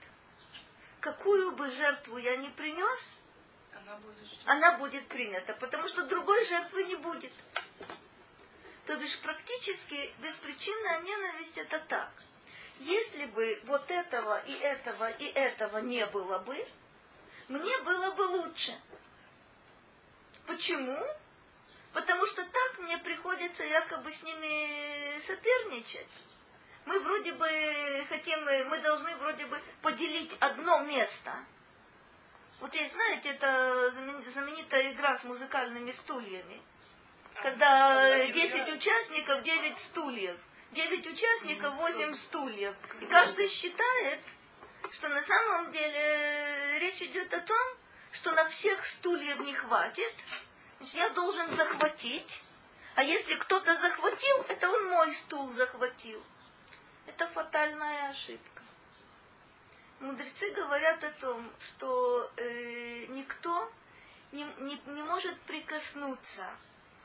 какую 1.00 1.52
бы 1.52 1.70
жертву 1.70 2.18
я 2.18 2.36
ни 2.36 2.48
принес, 2.48 3.16
Она 3.74 3.96
будет 3.96 4.28
она 4.44 4.78
будет 4.78 5.08
принята, 5.08 5.54
потому 5.54 5.88
что 5.88 6.06
другой 6.06 6.44
жертвы 6.44 6.84
не 6.84 6.96
будет. 6.96 7.32
То 8.86 8.96
бишь 8.96 9.18
практически 9.20 10.14
беспричинная 10.18 11.00
ненависть 11.00 11.56
это 11.56 11.78
так. 11.80 12.10
Если 12.80 13.26
бы 13.26 13.62
вот 13.64 13.90
этого 13.90 14.40
и 14.44 14.52
этого 14.52 15.10
и 15.10 15.26
этого 15.26 15.78
не 15.78 16.04
было 16.06 16.38
бы, 16.40 16.66
мне 17.48 17.78
было 17.78 18.10
бы 18.10 18.22
лучше. 18.22 18.78
Почему? 20.46 20.98
Потому 21.94 22.26
что 22.26 22.44
так 22.44 22.78
мне 22.80 22.98
приходится 22.98 23.64
якобы 23.64 24.10
с 24.10 24.22
ними 24.22 25.20
соперничать. 25.20 26.08
Мы 26.84 27.00
вроде 27.00 27.32
бы 27.32 28.06
хотим, 28.08 28.44
мы 28.68 28.78
должны 28.80 29.16
вроде 29.16 29.46
бы 29.46 29.58
поделить 29.80 30.36
одно 30.40 30.82
место. 30.82 31.32
Вот 32.60 32.74
есть, 32.74 32.92
знаете, 32.92 33.30
это 33.30 33.90
знамен- 33.92 34.22
знаменитая 34.30 34.92
игра 34.92 35.16
с 35.16 35.24
музыкальными 35.24 35.92
стульями. 35.92 36.60
Когда 37.42 38.26
10 38.26 38.68
участников, 38.68 39.42
9 39.42 39.78
стульев. 39.80 40.36
9 40.72 41.06
участников, 41.06 41.74
8 41.74 42.14
стульев. 42.14 42.74
И 43.00 43.06
каждый 43.06 43.48
считает, 43.48 44.20
что 44.92 45.08
на 45.08 45.22
самом 45.22 45.72
деле 45.72 45.98
э, 45.98 46.78
речь 46.78 47.02
идет 47.02 47.32
о 47.32 47.40
том, 47.40 47.76
что 48.12 48.32
на 48.32 48.48
всех 48.48 48.84
стульев 48.86 49.40
не 49.40 49.54
хватит. 49.54 50.14
Значит, 50.78 50.94
я 50.96 51.10
должен 51.10 51.54
захватить. 51.54 52.42
А 52.96 53.02
если 53.02 53.34
кто-то 53.34 53.74
захватил, 53.76 54.44
это 54.48 54.70
он 54.70 54.86
мой 54.88 55.14
стул 55.16 55.50
захватил. 55.50 56.22
Это 57.06 57.26
фатальная 57.28 58.10
ошибка. 58.10 58.62
Мудрецы 60.00 60.50
говорят 60.50 61.02
о 61.02 61.10
том, 61.12 61.50
что 61.60 62.30
э, 62.36 63.06
никто 63.08 63.72
не, 64.32 64.44
не, 64.58 64.80
не 64.86 65.02
может 65.02 65.40
прикоснуться 65.42 66.48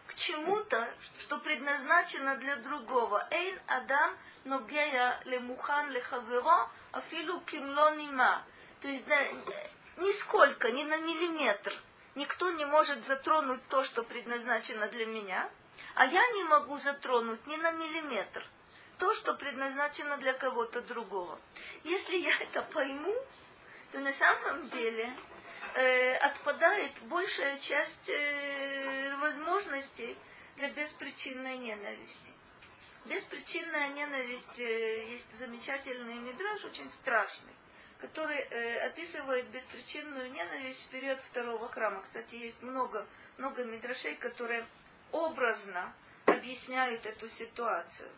к 0.09 0.15
чему-то, 0.15 0.91
что 1.19 1.37
предназначено 1.37 2.35
для 2.37 2.55
другого. 2.57 3.27
Эйн 3.29 3.59
адам 3.67 4.17
ногея 4.43 5.21
лемухан 5.25 5.91
лехаверо 5.91 6.69
афилу 6.91 7.41
кимло 7.41 7.95
нима. 7.95 8.43
То 8.81 8.87
есть 8.87 9.07
да, 9.07 9.19
нисколько, 9.97 10.71
ни 10.71 10.83
на 10.83 10.97
миллиметр. 10.97 11.73
Никто 12.15 12.49
не 12.51 12.65
может 12.65 13.05
затронуть 13.05 13.65
то, 13.67 13.83
что 13.83 14.03
предназначено 14.03 14.87
для 14.87 15.05
меня, 15.05 15.47
а 15.93 16.05
я 16.05 16.27
не 16.31 16.43
могу 16.45 16.77
затронуть 16.77 17.45
ни 17.45 17.55
на 17.57 17.71
миллиметр 17.71 18.43
то, 18.97 19.13
что 19.13 19.35
предназначено 19.35 20.17
для 20.17 20.33
кого-то 20.33 20.81
другого. 20.81 21.39
Если 21.83 22.17
я 22.17 22.35
это 22.39 22.63
пойму, 22.63 23.15
то 23.91 23.99
на 23.99 24.11
самом 24.13 24.69
деле 24.69 25.13
э, 25.75 26.15
отпадает 26.17 26.91
большая 27.03 27.59
часть 27.59 28.09
э, 28.09 29.17
возможностей 29.17 30.17
для 30.57 30.69
беспричинной 30.69 31.57
ненависти. 31.57 32.33
Беспричинная 33.05 33.89
ненависть, 33.89 34.59
э, 34.59 35.11
есть 35.11 35.33
замечательный 35.37 36.15
мидраж, 36.15 36.65
очень 36.65 36.89
страшный, 36.91 37.53
который 37.99 38.37
э, 38.37 38.87
описывает 38.87 39.47
беспричинную 39.47 40.31
ненависть 40.31 40.85
в 40.85 40.89
период 40.89 41.21
второго 41.21 41.69
храма. 41.69 42.01
Кстати, 42.03 42.35
есть 42.35 42.61
много, 42.61 43.05
много 43.37 43.63
мидрашей, 43.63 44.15
которые 44.15 44.65
образно 45.11 45.93
объясняют 46.25 47.05
эту 47.05 47.27
ситуацию. 47.29 48.09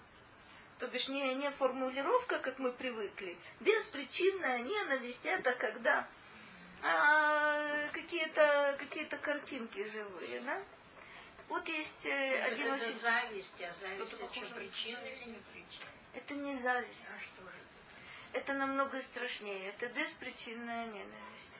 То 0.80 0.88
бишь 0.88 1.08
не, 1.08 1.36
не 1.36 1.52
формулировка, 1.52 2.40
как 2.40 2.58
мы 2.58 2.72
привыкли. 2.72 3.38
Беспричинная 3.60 4.60
ненависть 4.60 5.26
это 5.26 5.54
когда 5.54 6.08
а, 6.84 7.88
какие-то 7.94 8.76
какие 8.80 9.06
картинки 9.06 9.88
живые, 9.90 10.42
да? 10.42 10.62
Вот 11.48 11.68
есть 11.68 12.06
э, 12.06 12.44
один 12.44 12.74
это 12.74 12.86
очень... 12.86 13.00
зависть, 13.00 13.62
а 13.62 13.74
зависть 13.82 14.14
Это 14.14 14.26
это 14.26 14.56
причина 14.56 15.00
или 15.00 15.24
не 15.26 15.40
причина? 15.52 15.86
Это 16.14 16.34
не 16.34 16.56
зависть. 16.60 17.08
А 17.14 17.20
что 17.20 17.44
же? 17.44 17.58
Это 18.34 18.54
намного 18.54 19.02
страшнее. 19.02 19.70
Это 19.70 19.88
беспричинная 19.90 20.86
ненависть. 20.86 21.52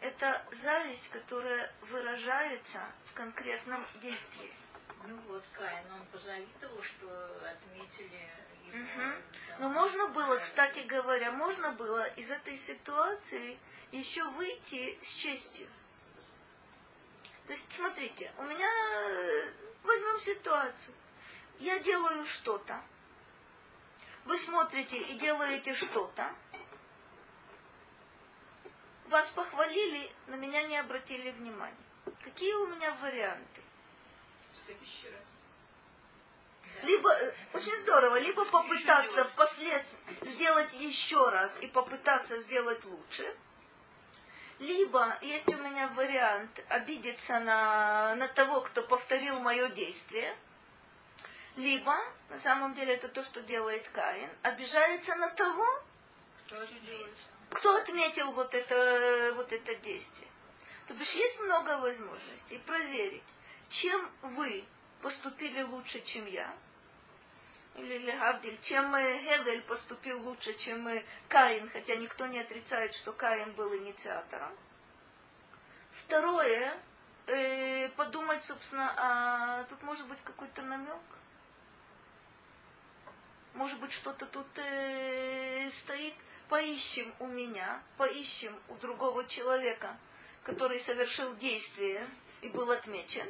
Это 0.00 0.42
зависть, 0.52 1.08
которая 1.10 1.70
выражается 1.82 2.80
в 3.10 3.14
конкретном 3.14 3.84
действии. 4.00 4.52
Ну 5.06 5.16
вот 5.28 5.44
Каин, 5.52 5.92
он 5.92 6.06
позавидовал, 6.06 6.82
что 6.82 7.46
отметили 7.46 8.30
там, 8.72 9.22
Но 9.58 9.68
можно 9.68 10.08
было, 10.08 10.38
кстати 10.38 10.80
говоря, 10.80 11.32
можно 11.32 11.72
было 11.72 12.06
из 12.14 12.30
этой 12.30 12.56
ситуации 12.58 13.58
еще 13.92 14.24
выйти 14.30 14.98
с 15.02 15.14
честью. 15.14 15.68
То 17.46 17.52
есть, 17.54 17.72
смотрите, 17.72 18.30
у 18.36 18.42
меня 18.42 18.68
э, 18.68 19.52
возьмем 19.82 20.20
ситуацию. 20.20 20.94
Я 21.60 21.78
делаю 21.78 22.24
что-то. 22.26 22.82
Вы 24.26 24.38
смотрите 24.38 24.98
и 24.98 25.18
делаете 25.18 25.74
что-то. 25.74 26.34
Вас 29.06 29.30
похвалили, 29.30 30.12
на 30.26 30.34
меня 30.34 30.62
не 30.64 30.76
обратили 30.76 31.30
внимания. 31.30 31.74
Какие 32.22 32.52
у 32.52 32.66
меня 32.66 32.94
варианты? 32.96 33.62
В 34.52 34.56
следующий 34.56 35.08
раз. 35.08 35.37
Либо, 36.82 37.10
э, 37.10 37.34
очень 37.54 37.76
здорово, 37.78 38.18
либо 38.18 38.44
попытаться 38.44 39.24
впоследствии 39.26 40.30
сделать 40.30 40.72
еще 40.74 41.28
раз 41.28 41.56
и 41.60 41.66
попытаться 41.66 42.40
сделать 42.42 42.84
лучше, 42.84 43.36
либо 44.58 45.18
есть 45.22 45.48
у 45.48 45.56
меня 45.56 45.88
вариант 45.88 46.60
обидеться 46.68 47.38
на, 47.40 48.14
на 48.16 48.28
того, 48.28 48.60
кто 48.62 48.82
повторил 48.82 49.40
мое 49.40 49.68
действие, 49.70 50.36
либо, 51.56 51.96
на 52.28 52.38
самом 52.38 52.74
деле 52.74 52.94
это 52.94 53.08
то, 53.08 53.22
что 53.24 53.42
делает 53.42 53.88
Каин, 53.88 54.30
обижается 54.42 55.14
на 55.16 55.28
того, 55.30 55.66
Кто 57.50 57.76
отметил 57.76 58.32
вот 58.32 58.54
это, 58.54 59.32
вот 59.36 59.52
это 59.52 59.74
действие. 59.76 60.28
То 60.86 60.94
бишь 60.94 61.12
есть 61.12 61.40
много 61.40 61.78
возможностей 61.78 62.58
проверить, 62.58 63.24
чем 63.68 64.10
вы 64.22 64.64
поступили 65.02 65.62
лучше, 65.62 66.00
чем 66.02 66.26
я, 66.26 66.54
или 67.76 67.98
Легавдиль, 67.98 68.58
чем 68.62 68.92
Гевель 68.92 69.62
поступил 69.62 70.20
лучше, 70.22 70.54
чем 70.54 70.88
Каин, 71.28 71.68
хотя 71.70 71.96
никто 71.96 72.26
не 72.26 72.40
отрицает, 72.40 72.94
что 72.94 73.12
Каин 73.12 73.52
был 73.52 73.74
инициатором. 73.76 74.52
Второе, 75.92 76.78
э, 77.26 77.88
подумать, 77.90 78.44
собственно, 78.44 78.92
а 78.96 79.64
тут 79.64 79.82
может 79.82 80.06
быть 80.08 80.20
какой-то 80.24 80.62
намек. 80.62 80.96
Может 83.54 83.80
быть, 83.80 83.92
что-то 83.92 84.26
тут 84.26 84.46
э, 84.56 85.70
стоит. 85.82 86.14
Поищем 86.48 87.12
у 87.18 87.26
меня, 87.26 87.82
поищем 87.98 88.58
у 88.68 88.74
другого 88.76 89.26
человека, 89.26 89.98
который 90.44 90.80
совершил 90.80 91.36
действие 91.36 92.08
и 92.40 92.48
был 92.48 92.70
отмечен. 92.70 93.28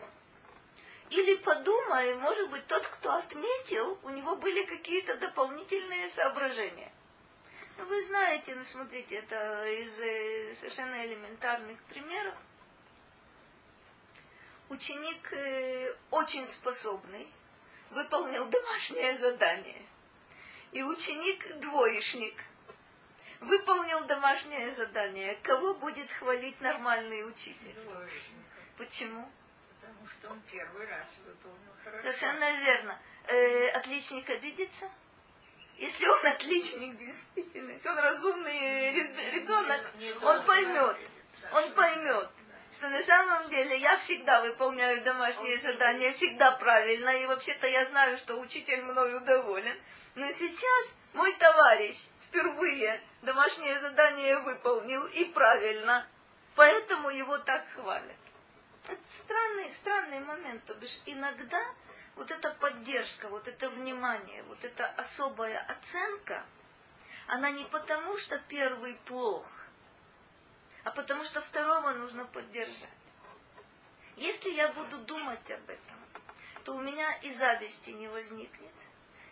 Или 1.11 1.37
подумаем, 1.37 2.21
может 2.21 2.51
быть, 2.51 2.67
тот, 2.67 2.87
кто 2.87 3.15
отметил, 3.15 3.99
у 4.03 4.11
него 4.11 4.37
были 4.37 4.65
какие-то 4.65 5.17
дополнительные 5.17 6.11
соображения. 6.11 6.93
Ну, 7.79 7.87
вы 7.87 8.03
знаете, 8.07 8.55
ну, 8.55 8.65
смотрите, 8.65 9.17
это 9.17 9.67
из 9.67 9.99
э, 10.01 10.55
совершенно 10.57 11.07
элементарных 11.07 11.83
примеров. 11.85 12.35
Ученик 14.69 15.33
э, 15.33 15.97
очень 16.11 16.47
способный, 16.49 17.27
выполнил 17.91 18.45
домашнее 18.47 19.17
задание. 19.19 19.87
И 20.73 20.83
ученик 20.83 21.57
двоечник 21.61 22.35
выполнил 23.41 24.05
домашнее 24.05 24.73
задание. 24.73 25.37
Кого 25.43 25.75
будет 25.75 26.11
хвалить 26.11 26.61
нормальный 26.61 27.27
учитель? 27.27 27.75
Двоечника. 27.85 28.59
Почему? 28.77 29.31
Что 30.19 30.31
он 30.31 30.41
первый 30.51 30.87
раз 30.87 31.09
выполнил 31.25 31.73
хорошо. 31.85 32.03
Совершенно 32.03 32.61
верно. 32.61 32.99
Э, 33.27 33.69
отличник 33.71 34.29
обидится? 34.31 34.91
Если 35.77 36.07
он 36.09 36.27
отличник, 36.27 36.99
действительно, 36.99 37.71
если 37.71 37.89
он 37.89 37.99
разумный 37.99 38.95
ребенок, 39.31 39.95
Не 39.95 40.13
он 40.13 40.45
поймет, 40.45 40.97
обидеться. 40.97 41.49
он 41.53 41.73
поймет, 41.75 42.31
что 42.73 42.89
на 42.89 43.01
самом 43.05 43.49
деле 43.49 43.79
я 43.79 43.97
всегда 43.99 44.41
выполняю 44.41 45.03
домашние 45.03 45.61
задания, 45.61 46.13
всегда 46.13 46.53
правильно, 46.53 47.11
и 47.11 47.27
вообще-то 47.27 47.69
я 47.69 47.85
знаю, 47.87 48.19
что 48.19 48.41
учитель 48.41 48.83
мною 48.83 49.21
доволен. 49.21 49.79
Но 50.17 50.27
сейчас 50.33 50.95
мой 51.15 51.33
товарищ 51.35 51.97
впервые 52.27 53.01
домашнее 53.23 53.79
задание 53.79 54.39
выполнил 54.39 55.07
и 55.07 55.27
правильно, 55.27 56.07
поэтому 56.57 57.11
его 57.11 57.39
так 57.39 57.65
хвалят. 57.75 58.17
Это 58.89 59.03
странный, 59.23 59.75
странный 59.75 60.21
момент, 60.21 60.65
то 60.65 60.75
бишь 60.75 60.99
иногда 61.05 61.63
вот 62.17 62.31
эта 62.31 62.51
поддержка, 62.55 63.29
вот 63.29 63.47
это 63.47 63.69
внимание, 63.69 64.43
вот 64.45 64.65
эта 64.65 64.87
особая 64.87 65.61
оценка, 65.61 66.47
она 67.27 67.51
не 67.51 67.65
потому, 67.67 68.17
что 68.17 68.39
первый 68.49 68.95
плох, 69.05 69.47
а 70.85 70.91
потому 70.91 71.23
что 71.25 71.43
второго 71.43 71.93
нужно 71.93 72.25
поддержать. 72.25 72.89
Если 74.17 74.51
я 74.53 74.73
буду 74.73 74.99
думать 75.01 75.51
об 75.51 75.69
этом, 75.69 75.97
то 76.65 76.75
у 76.75 76.81
меня 76.81 77.15
и 77.19 77.35
зависти 77.35 77.91
не 77.91 78.09
возникнет, 78.09 78.75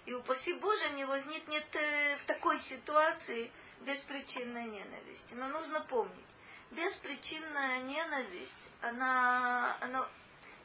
и 0.05 0.13
упаси 0.13 0.53
Боже 0.53 0.91
не 0.91 1.07
возникнет 1.07 1.67
э, 1.75 2.19
в 2.19 2.25
такой 2.27 2.59
ситуации 2.61 3.51
беспричинной 3.81 4.67
ненависти. 4.67 5.35
Но 5.35 5.49
нужно 5.49 5.81
помнить, 5.81 6.26
беспричинная 6.71 7.81
ненависть, 7.81 8.71
она, 8.81 9.77
она 9.81 10.09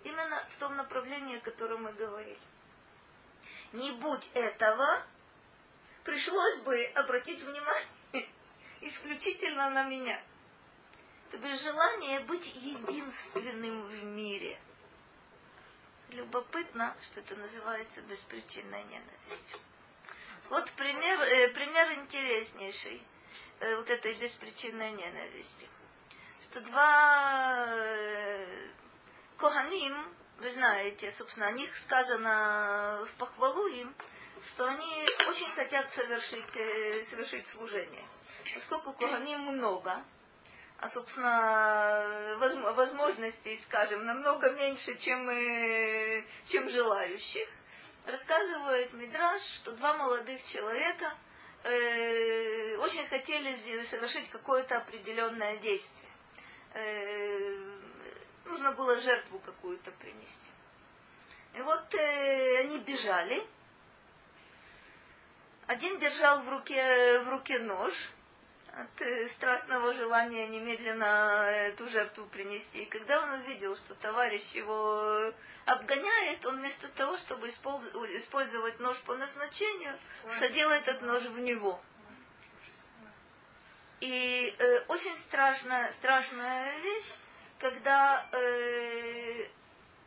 именно 0.04 0.46
в 0.56 0.60
том 0.60 0.76
направлении, 0.76 1.38
о 1.38 1.42
котором 1.42 1.84
мы 1.84 1.94
говорили. 1.94 2.40
Не 3.74 3.92
будь 3.94 4.30
этого, 4.34 5.06
пришлось 6.04 6.60
бы 6.62 6.84
обратить 6.96 7.42
внимание 7.42 7.88
исключительно 8.82 9.70
на 9.70 9.84
меня. 9.86 10.22
То 11.32 11.38
есть 11.38 11.64
желание 11.64 12.20
быть 12.22 12.46
единственным 12.56 13.88
в 13.88 14.04
мире. 14.04 14.60
Любопытно, 16.10 16.94
что 17.04 17.22
это 17.22 17.38
называется 17.38 18.02
беспричинной 18.02 18.84
ненавистью. 18.84 19.60
Вот 20.50 20.70
пример, 20.74 21.22
э, 21.22 21.48
пример 21.54 21.94
интереснейший 21.94 23.02
э, 23.62 23.78
вот 23.78 23.90
этой 23.90 24.16
беспричинной 24.16 24.92
ненависти. 24.92 25.70
Что 26.52 26.60
два 26.60 27.66
э, 27.66 28.46
Коганим, 29.38 30.14
вы 30.40 30.52
знаете, 30.52 31.10
собственно, 31.14 31.48
о 31.48 31.52
них 31.54 31.74
сказано 31.78 33.06
в 33.08 33.14
похвалу 33.18 33.68
им, 33.68 33.96
что 34.48 34.66
они 34.66 35.08
очень 35.30 35.50
хотят 35.54 35.90
совершить, 35.92 36.58
э, 36.58 37.06
совершить 37.06 37.48
служение. 37.48 38.04
Поскольку 38.54 38.92
Коганим 38.92 39.44
много, 39.44 40.04
а, 40.80 40.90
собственно, 40.90 42.36
воз- 42.38 42.76
возможностей, 42.76 43.58
скажем, 43.64 44.04
намного 44.06 44.50
меньше, 44.52 44.98
чем, 44.98 45.30
э, 45.30 46.26
чем 46.48 46.70
желающих, 46.70 47.48
рассказывает 48.06 48.92
Мидраш, 48.92 49.42
что 49.62 49.72
два 49.72 49.94
молодых 49.94 50.44
человека 50.48 51.14
э, 51.64 52.76
очень 52.76 53.08
хотели 53.08 53.84
совершить 53.86 54.30
какое-то 54.32 54.80
определенное 54.80 55.56
действие. 55.58 56.11
Э, 56.73 57.57
нужно 58.45 58.71
было 58.73 58.99
жертву 58.99 59.39
какую-то 59.39 59.91
принести. 59.91 60.49
И 61.53 61.62
вот 61.62 61.93
э, 61.93 62.60
они 62.60 62.79
бежали. 62.79 63.45
Один 65.67 65.99
держал 65.99 66.43
в 66.43 66.49
руке, 66.49 67.19
в 67.21 67.29
руке 67.29 67.60
нож 67.60 67.93
от 68.73 69.01
э, 69.01 69.27
страстного 69.29 69.93
желания 69.93 70.47
немедленно 70.47 71.49
эту 71.49 71.88
жертву 71.89 72.25
принести. 72.27 72.84
И 72.84 72.86
когда 72.86 73.21
он 73.21 73.41
увидел, 73.41 73.75
что 73.75 73.95
товарищ 73.95 74.43
его 74.53 75.34
обгоняет, 75.65 76.45
он 76.45 76.60
вместо 76.60 76.88
того, 76.89 77.17
чтобы 77.17 77.49
использ- 77.49 77.93
использовать 78.17 78.79
нож 78.79 78.97
по 79.01 79.15
назначению, 79.15 79.97
всадил 80.25 80.69
этот 80.69 81.01
нож 81.01 81.23
в 81.23 81.39
него. 81.39 81.81
И 84.02 84.56
э, 84.58 84.80
очень 84.88 85.16
страшная, 85.20 85.94
страшная 85.94 86.80
вещь, 86.80 87.14
когда 87.60 88.28
э, 88.32 89.48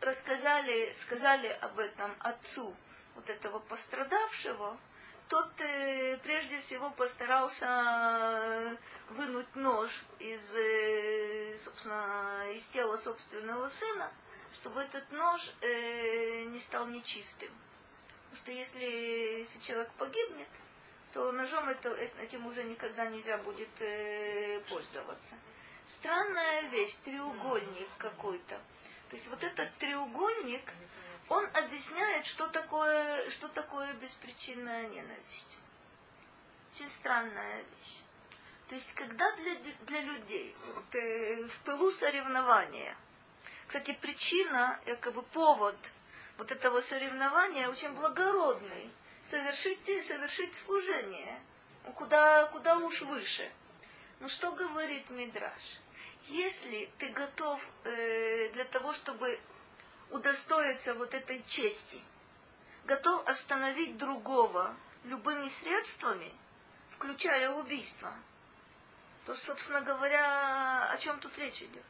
рассказали, 0.00 0.92
сказали 0.98 1.46
об 1.60 1.78
этом 1.78 2.16
отцу 2.18 2.74
вот 3.14 3.30
этого 3.30 3.60
пострадавшего, 3.60 4.76
тот 5.28 5.48
э, 5.60 6.18
прежде 6.24 6.58
всего 6.60 6.90
постарался 6.90 7.66
э, 7.66 8.76
вынуть 9.10 9.54
нож 9.54 9.90
из, 10.18 10.40
э, 10.54 11.56
собственно, 11.58 12.50
из 12.52 12.64
тела 12.70 12.96
собственного 12.96 13.68
сына, 13.68 14.12
чтобы 14.54 14.80
этот 14.80 15.10
нож 15.12 15.40
э, 15.60 16.44
не 16.46 16.58
стал 16.60 16.88
нечистым. 16.88 17.50
Потому 18.30 18.42
что 18.42 18.50
если, 18.50 18.84
если 19.38 19.60
человек 19.60 19.90
погибнет, 19.92 20.48
то 21.14 21.30
ножом 21.30 21.68
это, 21.68 21.90
этим 22.20 22.44
уже 22.44 22.64
никогда 22.64 23.06
нельзя 23.06 23.38
будет 23.38 23.70
э, 23.80 24.60
пользоваться. 24.68 25.36
Странная 25.86 26.62
вещь, 26.70 26.92
треугольник 27.04 27.88
какой-то. 27.98 28.60
То 29.10 29.16
есть 29.16 29.28
вот 29.28 29.42
этот 29.44 29.72
треугольник, 29.78 30.72
он 31.28 31.46
объясняет, 31.54 32.26
что 32.26 32.48
такое, 32.48 33.30
что 33.30 33.48
такое 33.48 33.94
беспричинная 33.94 34.88
ненависть. 34.88 35.58
Очень 36.74 36.90
странная 36.90 37.58
вещь. 37.58 38.00
То 38.68 38.74
есть, 38.74 38.92
когда 38.94 39.30
для, 39.36 39.54
для 39.86 40.00
людей 40.00 40.56
вот, 40.74 40.94
э, 40.96 41.44
в 41.44 41.60
пылу 41.60 41.92
соревнования, 41.92 42.96
кстати, 43.68 43.96
причина, 44.00 44.80
якобы 44.86 45.22
повод 45.22 45.76
вот 46.38 46.50
этого 46.50 46.80
соревнования 46.80 47.68
очень 47.68 47.94
благородный, 47.94 48.90
совершить, 49.30 50.06
совершить 50.06 50.54
служение, 50.56 51.40
куда, 51.94 52.46
куда 52.46 52.78
уж 52.78 53.02
выше. 53.02 53.50
Но 54.20 54.28
что 54.28 54.52
говорит 54.52 55.08
Мидраш? 55.10 55.62
Если 56.26 56.90
ты 56.98 57.08
готов 57.08 57.60
э, 57.84 58.50
для 58.52 58.64
того, 58.64 58.92
чтобы 58.94 59.38
удостоиться 60.10 60.94
вот 60.94 61.12
этой 61.12 61.42
чести, 61.48 62.00
готов 62.84 63.26
остановить 63.28 63.96
другого 63.98 64.74
любыми 65.04 65.48
средствами, 65.60 66.32
включая 66.92 67.50
убийство, 67.50 68.14
то, 69.26 69.34
собственно 69.34 69.80
говоря, 69.80 70.90
о 70.90 70.98
чем 70.98 71.18
тут 71.20 71.36
речь 71.38 71.60
идет? 71.62 71.84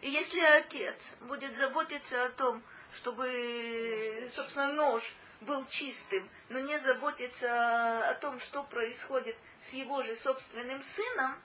И 0.00 0.10
если 0.10 0.40
отец 0.40 1.14
будет 1.22 1.54
заботиться 1.56 2.24
о 2.24 2.30
том, 2.30 2.62
чтобы, 2.92 4.28
собственно, 4.32 4.72
нож 4.72 5.02
был 5.42 5.66
чистым, 5.68 6.28
но 6.48 6.60
не 6.60 6.78
заботиться 6.78 8.10
о 8.10 8.14
том, 8.14 8.38
что 8.40 8.62
происходит 8.64 9.36
с 9.68 9.72
его 9.72 10.02
же 10.02 10.14
собственным 10.16 10.82
сыном, 10.82 11.40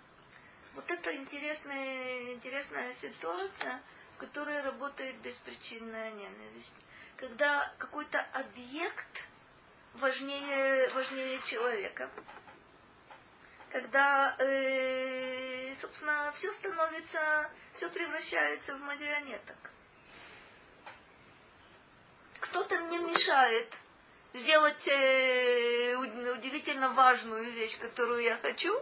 вот 0.74 0.90
это 0.92 1.16
интересная, 1.16 2.34
интересная 2.34 2.94
ситуация, 2.96 3.82
в 4.16 4.18
которой 4.18 4.62
работает 4.62 5.16
беспричинная 5.18 6.12
ненависть. 6.12 6.76
Когда 7.16 7.74
какой-то 7.78 8.20
объект 8.34 9.22
важнее, 9.94 10.90
важнее 10.90 11.42
человека. 11.44 12.10
Когда 13.72 14.36
э, 14.40 15.74
собственно, 15.76 16.32
все 16.34 16.52
становится, 16.54 17.50
все 17.74 17.90
превращается 17.90 18.76
в 18.76 18.82
марионеток. 18.82 19.58
Кто-то 22.40 22.80
мне 22.82 23.00
мешает 23.00 23.74
сделать 24.36 24.88
э, 24.88 25.96
удивительно 25.96 26.90
важную 26.90 27.52
вещь, 27.52 27.78
которую 27.80 28.22
я 28.22 28.38
хочу. 28.38 28.74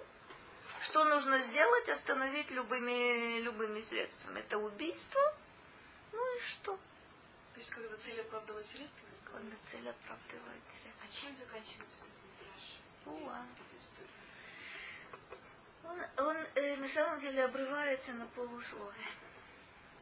Что 0.81 1.03
нужно 1.05 1.39
сделать? 1.39 1.89
Остановить 1.89 2.51
любыми, 2.51 3.39
любыми 3.39 3.81
средствами. 3.81 4.39
Это 4.39 4.57
убийство. 4.57 5.21
Ну 6.11 6.37
и 6.37 6.39
что? 6.41 6.75
То 7.53 7.59
есть, 7.59 7.69
когда 7.69 7.95
цель 7.97 8.19
оправдывает 8.21 8.65
средства? 8.67 9.07
Когда 9.31 9.55
цель 9.71 9.89
оправдывает 9.89 10.63
средства. 10.81 11.03
А 11.03 11.21
чем 11.21 11.37
заканчивается 11.37 11.97
этот 12.01 12.13
митраж? 12.25 12.63
Уа. 13.05 13.45
Он, 15.85 16.27
он 16.27 16.37
э, 16.55 16.77
на 16.77 16.87
самом 16.87 17.19
деле 17.19 17.43
обрывается 17.43 18.13
на 18.13 18.25
полусловие. 18.27 19.07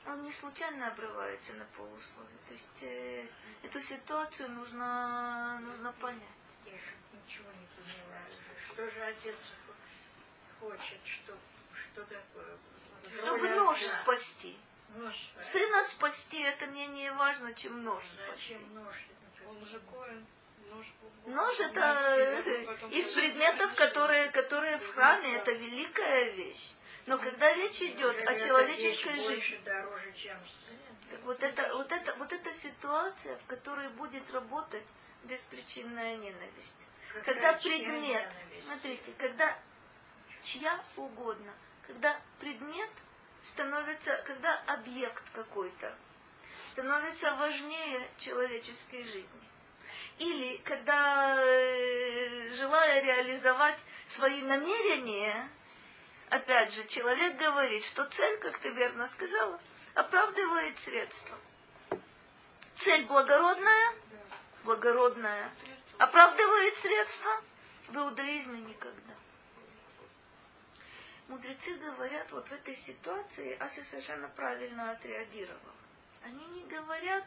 Он 0.07 0.23
не 0.23 0.31
случайно 0.31 0.87
обрывается 0.87 1.53
на 1.53 1.65
полусловие. 1.77 2.37
То 2.47 2.53
есть 2.53 2.83
э, 2.83 3.27
эту 3.63 3.79
ситуацию 3.81 4.49
нужно, 4.49 5.59
нужно 5.61 5.93
понять. 5.93 6.21
Я 6.65 6.71
же 6.71 6.95
ничего 7.13 7.49
не 7.51 7.67
поняла. 7.75 8.21
Что 8.67 8.89
же 8.89 9.03
отец 9.03 9.37
хочет, 10.59 10.99
что, 11.05 11.37
что 11.91 12.03
такое? 12.03 12.57
Чтобы 13.17 13.49
нож 13.49 13.81
отца. 13.81 14.01
спасти. 14.01 14.57
Нож. 14.95 15.15
Сына 15.51 15.83
спасти 15.85 16.41
это 16.41 16.67
менее 16.67 17.13
важно, 17.13 17.53
чем 17.53 17.83
нож 17.83 18.03
спасти. 18.03 18.53
Зачем 18.55 18.73
нож? 18.73 18.95
Он 19.47 19.61
уже 19.61 19.79
коин. 19.79 20.25
Нож, 20.69 20.85
Нож 21.25 21.59
это 21.59 21.81
э, 21.81 22.89
из 22.91 23.13
предметов, 23.13 23.75
которые, 23.75 24.29
которые 24.31 24.77
в 24.77 24.93
храме, 24.93 25.35
это 25.35 25.51
великая 25.51 26.31
вещь. 26.31 26.73
Но 27.05 27.17
когда 27.17 27.53
речь 27.53 27.81
идет 27.81 28.27
о 28.27 28.39
человеческой 28.39 29.19
жизни, 29.19 29.61
дороже, 29.65 30.13
так 31.09 31.21
вот 31.23 31.41
это, 31.43 31.73
вот 31.75 31.91
это, 31.91 32.15
вот 32.15 32.31
эта 32.31 32.53
ситуация, 32.53 33.37
в 33.37 33.45
которой 33.47 33.89
будет 33.89 34.29
работать 34.31 34.85
беспричинная 35.23 36.15
ненависть. 36.17 36.87
Когда 37.25 37.53
Какая 37.53 37.59
предмет, 37.61 38.01
ненависть? 38.01 38.65
смотрите, 38.65 39.13
когда 39.17 39.57
чья 40.43 40.79
угодно, 40.95 41.53
когда 41.87 42.19
предмет 42.39 42.89
становится, 43.43 44.17
когда 44.25 44.61
объект 44.67 45.23
какой-то 45.33 45.95
становится 46.71 47.35
важнее 47.35 48.07
человеческой 48.19 49.03
жизни. 49.03 49.41
Или 50.19 50.57
когда, 50.57 51.35
э, 51.37 52.53
желая 52.53 53.01
реализовать 53.01 53.79
свои 54.05 54.41
намерения, 54.41 55.49
опять 56.31 56.73
же, 56.73 56.87
человек 56.87 57.37
говорит, 57.37 57.83
что 57.85 58.05
цель, 58.05 58.39
как 58.39 58.57
ты 58.59 58.69
верно 58.69 59.07
сказала, 59.09 59.59
оправдывает 59.93 60.79
средства. 60.79 61.37
Цель 62.77 63.05
благородная, 63.05 63.95
благородная, 64.63 65.51
оправдывает 65.97 66.75
средства, 66.77 67.41
в 67.89 67.97
иудаизме 67.97 68.61
никогда. 68.61 69.13
Мудрецы 71.27 71.75
говорят, 71.75 72.31
вот 72.31 72.47
в 72.47 72.51
этой 72.51 72.75
ситуации 72.75 73.57
Ася 73.59 73.83
совершенно 73.83 74.29
правильно 74.29 74.91
отреагировал. 74.91 75.59
Они 76.23 76.45
не 76.47 76.63
говорят, 76.63 77.25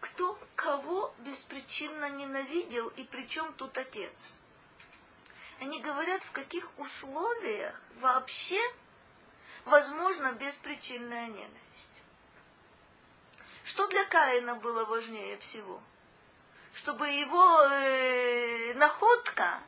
кто 0.00 0.38
кого 0.54 1.14
беспричинно 1.18 2.08
ненавидел 2.10 2.88
и 2.88 3.04
при 3.04 3.28
чем 3.28 3.52
тут 3.54 3.76
отец. 3.76 4.38
Они 5.60 5.80
говорят, 5.80 6.22
в 6.22 6.32
каких 6.32 6.68
условиях 6.78 7.80
вообще 7.96 8.60
возможна 9.64 10.32
беспричинная 10.32 11.26
ненависть. 11.26 12.02
Что 13.64 13.86
для 13.88 14.04
Каина 14.06 14.54
было 14.56 14.84
важнее 14.84 15.36
всего? 15.38 15.82
Чтобы 16.74 17.08
его 17.08 17.62
э, 17.62 18.74
находка 18.74 19.60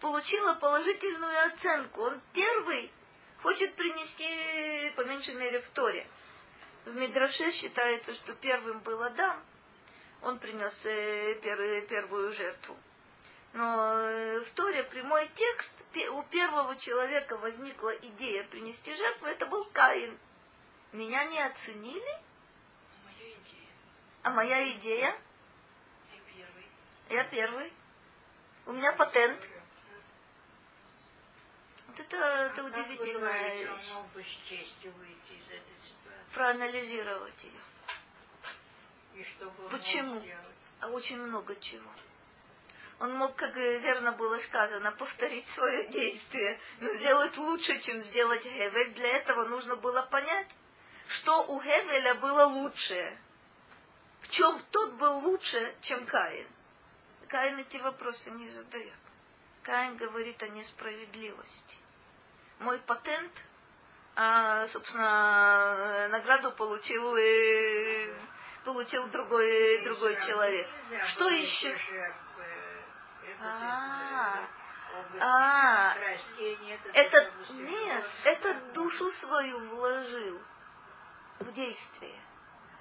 получила 0.00 0.54
положительную 0.54 1.46
оценку. 1.46 2.02
Он 2.02 2.20
первый 2.32 2.92
хочет 3.42 3.74
принести, 3.74 4.92
по 4.96 5.02
меньшей 5.02 5.34
мере, 5.34 5.60
в 5.60 5.68
Торе. 5.70 6.06
В 6.84 6.94
Мидраше 6.94 7.50
считается, 7.50 8.14
что 8.14 8.32
первым 8.34 8.80
был 8.80 9.02
Адам. 9.02 9.42
Он 10.22 10.38
принес 10.38 10.86
э, 10.86 11.34
пер- 11.42 11.86
первую 11.88 12.32
жертву. 12.32 12.76
Но 13.52 13.98
э, 13.98 14.40
в 14.44 14.50
Торе 14.52 14.84
прямой 14.84 15.28
текст, 15.34 15.72
у 16.12 16.22
первого 16.24 16.76
человека 16.76 17.36
возникла 17.36 17.90
идея 17.96 18.44
принести 18.44 18.94
жертву, 18.94 19.26
это 19.26 19.46
был 19.46 19.64
Каин. 19.72 20.16
Меня 20.92 21.24
не 21.24 21.40
оценили, 21.40 22.18
Моя 23.04 23.32
идея. 23.34 23.68
а 24.22 24.30
моя 24.30 24.72
идея, 24.72 25.16
Я 26.10 26.20
первый. 26.34 26.68
я 27.08 27.24
первый. 27.24 27.72
У 28.66 28.72
меня 28.72 28.92
патент. 28.92 29.40
Вот 31.88 31.98
это, 31.98 32.16
это 32.16 32.62
вы 32.62 32.70
удивительная 32.70 33.56
вещь. 33.64 33.90
Он 33.90 34.02
мог 34.02 34.12
бы 34.12 34.22
с 34.22 34.48
честью 34.48 34.92
выйти 34.92 35.32
из 35.32 35.46
этой 35.46 35.76
ситуации. 35.82 36.34
Проанализировать 36.34 37.44
ее. 37.44 37.60
И 39.14 39.24
что 39.24 39.50
бы 39.50 39.68
Почему? 39.70 40.22
А 40.80 40.88
очень 40.88 41.18
много 41.18 41.56
чего. 41.56 41.90
Он 43.00 43.14
мог, 43.14 43.34
как 43.34 43.56
и 43.56 43.78
верно 43.78 44.12
было 44.12 44.36
сказано, 44.40 44.92
повторить 44.92 45.48
свое 45.48 45.86
действие, 45.88 46.60
но 46.80 46.92
сделать 46.92 47.34
лучше, 47.38 47.80
чем 47.80 48.02
сделать 48.02 48.44
Гевель. 48.44 48.92
Для 48.92 49.16
этого 49.16 49.46
нужно 49.46 49.76
было 49.76 50.02
понять, 50.02 50.48
что 51.08 51.44
у 51.46 51.60
Гевеля 51.62 52.14
было 52.16 52.44
лучшее. 52.44 53.18
В 54.20 54.28
чем 54.28 54.60
тот 54.70 54.92
был 54.92 55.20
лучше, 55.20 55.74
чем 55.80 56.04
Каин. 56.04 56.46
Каин 57.28 57.58
эти 57.60 57.78
вопросы 57.78 58.30
не 58.32 58.48
задает. 58.48 58.92
Каин 59.62 59.96
говорит 59.96 60.42
о 60.42 60.48
несправедливости. 60.48 61.76
Мой 62.58 62.78
патент, 62.80 63.32
а, 64.14 64.66
собственно, 64.66 66.08
награду 66.10 66.52
получил, 66.52 67.16
э, 67.16 68.14
получил 68.62 69.06
другой, 69.08 69.82
другой 69.84 70.16
человек. 70.20 70.68
Что 71.06 71.30
еще? 71.30 71.74
А, 73.42 74.46
а, 75.18 75.94
область 75.94 76.38
нет, 77.58 78.04
этот 78.24 78.72
душу 78.72 79.10
свою 79.12 79.58
вложил 79.68 80.40
в 81.38 81.52
действие. 81.52 82.20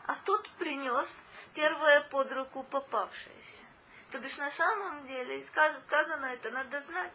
А 0.05 0.15
тот 0.25 0.49
принес 0.57 1.07
первое 1.53 2.01
под 2.09 2.31
руку 2.33 2.63
попавшееся. 2.63 3.63
То 4.11 4.19
бишь 4.19 4.37
на 4.37 4.49
самом 4.51 5.07
деле 5.07 5.43
сказ- 5.43 5.79
сказано 5.83 6.25
это, 6.25 6.49
надо 6.51 6.79
знать. 6.81 7.13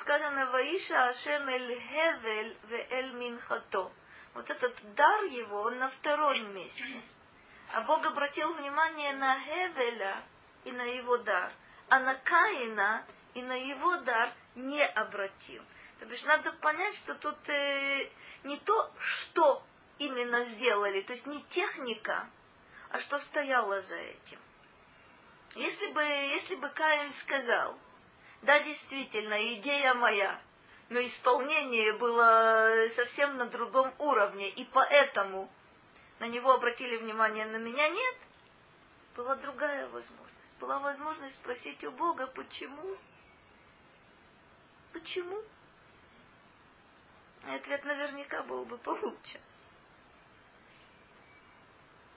Сказано 0.00 0.46
Ваиша 0.50 1.08
Ашем 1.08 1.48
эль 1.48 1.80
Хевель 1.80 2.56
ве 2.64 2.86
эль 2.90 3.12
Минхато. 3.12 3.92
Вот 4.34 4.50
этот 4.50 4.94
дар 4.94 5.24
его, 5.24 5.62
он 5.62 5.78
на 5.78 5.90
втором 5.90 6.54
месте. 6.54 7.02
А 7.72 7.82
Бог 7.82 8.04
обратил 8.04 8.52
внимание 8.54 9.12
на 9.14 9.38
Хевеля 9.40 10.16
и 10.64 10.72
на 10.72 10.82
его 10.82 11.18
дар, 11.18 11.52
а 11.88 12.00
на 12.00 12.14
Каина 12.14 13.04
и 13.34 13.42
на 13.42 13.54
его 13.54 13.96
дар 13.98 14.32
не 14.54 14.84
обратил. 14.84 15.62
То 15.98 16.06
бишь 16.06 16.22
надо 16.24 16.52
понять, 16.52 16.96
что 16.96 17.14
тут 17.14 17.36
э, 17.48 18.10
не 18.44 18.56
то, 18.58 18.90
что 18.98 19.62
именно 19.98 20.44
сделали, 20.44 21.02
то 21.02 21.12
есть 21.12 21.26
не 21.26 21.42
техника, 21.44 22.28
а 22.90 23.00
что 23.00 23.18
стояло 23.18 23.80
за 23.80 23.96
этим. 23.96 24.38
Если 25.54 25.86
бы, 25.88 26.02
если 26.02 26.56
бы 26.56 26.68
Каин 26.70 27.12
сказал, 27.14 27.78
да, 28.42 28.58
действительно, 28.60 29.54
идея 29.54 29.94
моя, 29.94 30.40
но 30.88 31.00
исполнение 31.00 31.92
было 31.92 32.88
совсем 32.96 33.36
на 33.36 33.46
другом 33.46 33.94
уровне, 33.98 34.48
и 34.48 34.64
поэтому 34.64 35.50
на 36.18 36.26
него 36.26 36.52
обратили 36.52 36.96
внимание, 36.96 37.46
на 37.46 37.56
меня 37.56 37.88
нет, 37.88 38.16
была 39.16 39.36
другая 39.36 39.88
возможность. 39.88 40.31
Была 40.62 40.78
возможность 40.78 41.34
спросить 41.34 41.82
у 41.82 41.90
Бога, 41.90 42.28
почему? 42.28 42.96
Почему? 44.92 45.42
И 47.48 47.50
ответ 47.50 47.84
наверняка 47.84 48.44
был 48.44 48.64
бы 48.64 48.78
получен. 48.78 49.40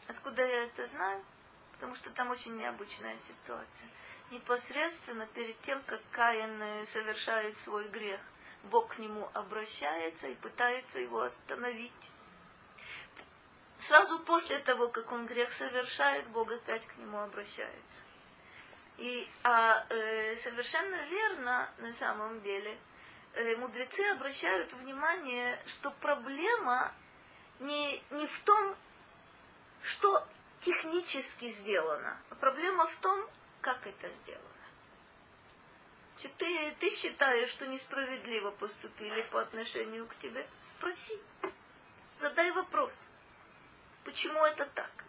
Откуда 0.07 0.45
я 0.45 0.65
это 0.65 0.85
знаю? 0.85 1.25
Потому 1.71 1.95
что 1.95 2.11
там 2.11 2.29
очень 2.29 2.55
необычная 2.55 3.17
ситуация. 3.17 3.89
Непосредственно 4.29 5.25
перед 5.25 5.59
тем, 5.61 5.81
как 5.81 6.01
Каин 6.11 6.61
э, 6.61 6.85
совершает 6.85 7.57
свой 7.57 7.87
грех, 7.89 8.21
Бог 8.65 8.93
к 8.93 8.99
нему 8.99 9.27
обращается 9.33 10.27
и 10.27 10.35
пытается 10.35 10.99
его 10.99 11.21
остановить. 11.21 12.11
Сразу 13.79 14.19
после 14.19 14.59
того, 14.59 14.89
как 14.89 15.11
он 15.11 15.25
грех 15.25 15.51
совершает, 15.53 16.27
Бог 16.27 16.51
опять 16.51 16.85
к 16.85 16.97
нему 16.97 17.17
обращается. 17.17 18.03
И 18.97 19.27
а, 19.43 19.85
э, 19.89 20.35
совершенно 20.37 21.05
верно, 21.07 21.69
на 21.79 21.93
самом 21.93 22.41
деле, 22.41 22.77
э, 23.33 23.55
мудрецы 23.57 24.01
обращают 24.11 24.71
внимание, 24.73 25.61
что 25.67 25.91
проблема 25.91 26.93
не, 27.59 28.01
не 28.11 28.27
в 28.27 28.43
том, 28.43 28.75
что 29.83 30.25
технически 30.61 31.49
сделано, 31.51 32.17
а 32.29 32.35
проблема 32.35 32.87
в 32.87 32.95
том, 32.97 33.29
как 33.61 33.85
это 33.85 34.09
сделано. 34.09 34.43
Ты, 36.37 36.75
ты 36.79 36.89
считаешь, 36.91 37.49
что 37.49 37.67
несправедливо 37.67 38.51
поступили 38.51 39.21
по 39.23 39.41
отношению 39.41 40.07
к 40.07 40.15
тебе? 40.17 40.47
Спроси. 40.71 41.19
Задай 42.19 42.51
вопрос. 42.51 42.97
Почему 44.05 44.45
это 44.45 44.65
так? 44.67 45.04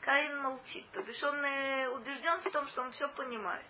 Каин 0.00 0.38
молчит. 0.38 0.86
То 0.92 1.02
бишь 1.02 1.22
он 1.22 1.36
э, 1.44 1.88
убежден 1.88 2.40
в 2.40 2.50
том, 2.50 2.68
что 2.68 2.82
он 2.82 2.92
все 2.92 3.08
понимает. 3.08 3.66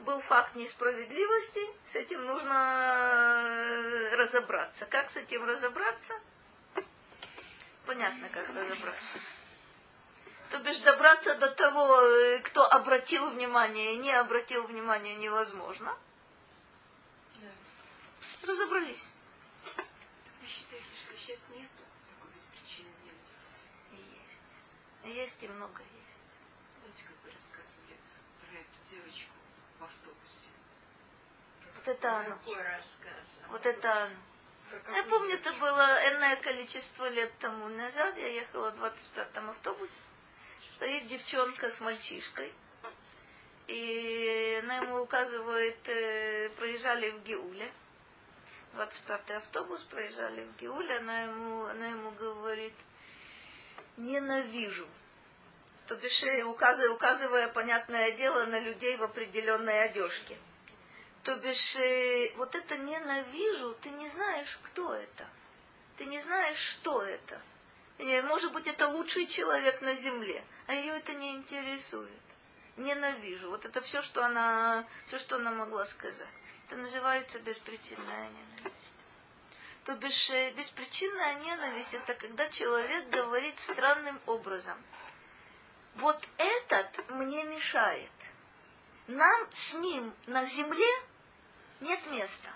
Был 0.00 0.20
факт 0.22 0.54
несправедливости, 0.54 1.60
с 1.92 1.94
этим 1.94 2.24
нужно 2.26 3.44
э, 3.46 4.16
разобраться. 4.16 4.86
Как 4.86 5.10
с 5.10 5.16
этим 5.16 5.44
разобраться? 5.44 6.14
Понятно, 7.86 8.28
как 8.30 8.48
разобраться. 8.48 9.18
То 10.50 10.58
бишь 10.60 10.78
добраться 10.80 11.34
до 11.36 11.50
того, 11.50 12.00
э, 12.00 12.40
кто 12.40 12.64
обратил 12.64 13.30
внимание 13.30 13.94
и 13.94 13.98
не 13.98 14.12
обратил 14.12 14.66
внимания, 14.66 15.14
невозможно. 15.14 15.96
Да. 17.36 18.48
Разобрались. 18.48 19.04
Вы 20.40 20.46
считаете, 20.46 20.86
что 20.96 21.16
сейчас 21.16 21.40
нет 21.50 21.70
такой 22.10 22.30
беспричинной 22.34 22.92
ненависти? 23.04 23.68
Есть. 25.04 25.42
И 25.42 25.48
много 25.48 25.82
есть. 25.82 26.04
Знаете, 26.80 27.04
как 27.04 27.16
вы 27.24 27.30
рассказывали 27.32 27.98
про 28.40 28.58
эту 28.58 28.90
девочку 28.90 29.32
в 29.78 29.84
автобусе? 29.84 30.48
Вот 31.76 31.88
это 31.88 32.16
оно. 32.18 32.38
Рассказ? 32.46 33.26
Вот 33.50 33.66
это 33.66 34.04
оно. 34.04 34.16
Я 34.94 35.04
помню, 35.04 35.34
это 35.34 35.52
было 35.52 36.08
энное 36.08 36.36
количество 36.36 37.08
лет 37.08 37.32
тому 37.38 37.68
назад. 37.68 38.16
Я 38.16 38.28
ехала 38.28 38.70
в 38.70 38.82
25-м 38.82 39.50
автобусе. 39.50 39.92
Стоит 40.74 41.06
девчонка 41.06 41.70
с 41.70 41.80
мальчишкой. 41.80 42.52
И 43.66 44.60
она 44.62 44.78
ему 44.78 45.00
указывает, 45.00 45.88
э, 45.88 46.50
проезжали 46.56 47.10
в 47.10 47.22
Геуле. 47.22 47.70
25-й 48.74 49.36
автобус, 49.36 49.82
проезжали 49.84 50.44
в 50.44 50.56
Геуле. 50.56 50.96
Она 50.98 51.22
ему, 51.22 51.64
она 51.66 51.86
ему 51.86 52.10
говорит, 52.12 52.74
ненавижу. 53.96 54.86
То 55.86 55.96
бишь, 55.96 56.22
э, 56.22 56.42
указывая, 56.44 56.90
указывая, 56.90 57.48
понятное 57.48 58.12
дело, 58.12 58.46
на 58.46 58.58
людей 58.58 58.96
в 58.96 59.02
определенной 59.02 59.84
одежке. 59.84 60.38
То 61.22 61.36
бишь, 61.36 61.76
э, 61.76 62.32
вот 62.36 62.54
это 62.54 62.76
ненавижу, 62.76 63.74
ты 63.82 63.90
не 63.90 64.08
знаешь, 64.08 64.58
кто 64.64 64.94
это. 64.94 65.28
Ты 65.96 66.06
не 66.06 66.20
знаешь, 66.20 66.58
что 66.58 67.02
это. 67.02 67.40
Может 67.98 68.52
быть, 68.52 68.66
это 68.66 68.88
лучший 68.88 69.26
человек 69.28 69.80
на 69.80 69.94
земле, 69.94 70.42
а 70.66 70.74
ее 70.74 70.96
это 70.96 71.14
не 71.14 71.36
интересует. 71.36 72.10
Ненавижу. 72.76 73.50
Вот 73.50 73.64
это 73.64 73.80
все, 73.82 74.02
что 74.02 74.24
она, 74.24 74.84
все, 75.06 75.18
что 75.20 75.36
она 75.36 75.52
могла 75.52 75.84
сказать. 75.84 76.28
Это 76.66 76.76
называется 76.76 77.38
беспричинная 77.38 78.30
ненависть. 78.30 79.03
То 79.84 79.94
бишь, 79.96 80.30
э, 80.30 80.52
беспричинная 80.52 81.34
ненависть 81.40 81.92
это 81.92 82.14
когда 82.14 82.48
человек 82.48 83.08
говорит 83.10 83.58
странным 83.60 84.18
образом. 84.26 84.82
Вот 85.96 86.26
этот 86.38 87.10
мне 87.10 87.44
мешает. 87.44 88.10
Нам 89.06 89.52
с 89.52 89.74
ним 89.74 90.14
на 90.26 90.46
земле 90.46 90.90
нет 91.80 92.04
места. 92.06 92.50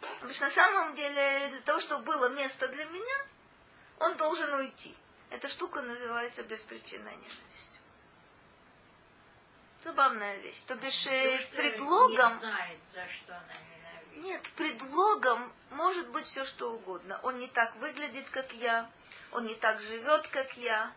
Потому 0.00 0.32
что 0.32 0.44
на 0.46 0.50
самом 0.50 0.94
деле 0.96 1.48
для 1.50 1.60
того, 1.60 1.78
чтобы 1.78 2.04
было 2.04 2.28
место 2.30 2.66
для 2.66 2.84
меня, 2.86 3.26
он 4.00 4.16
должен 4.16 4.52
уйти. 4.54 4.96
Эта 5.30 5.48
штука 5.48 5.80
называется 5.80 6.42
беспричинной 6.42 7.14
ненавистью. 7.14 7.82
Забавная 9.84 10.38
вещь. 10.38 10.60
То 10.66 10.74
бишь 10.74 11.06
э, 11.06 11.46
предлогом... 11.56 12.34
Не 12.34 12.38
знает, 12.40 12.80
за 12.92 13.08
что 13.08 13.32
ненавидит. 13.32 13.71
Нет, 14.16 14.42
предлогом 14.56 15.52
может 15.70 16.08
быть 16.10 16.26
все 16.26 16.44
что 16.44 16.72
угодно. 16.72 17.18
Он 17.22 17.38
не 17.38 17.48
так 17.48 17.74
выглядит, 17.76 18.28
как 18.30 18.52
я. 18.52 18.90
Он 19.32 19.46
не 19.46 19.54
так 19.54 19.80
живет, 19.80 20.28
как 20.28 20.56
я. 20.56 20.92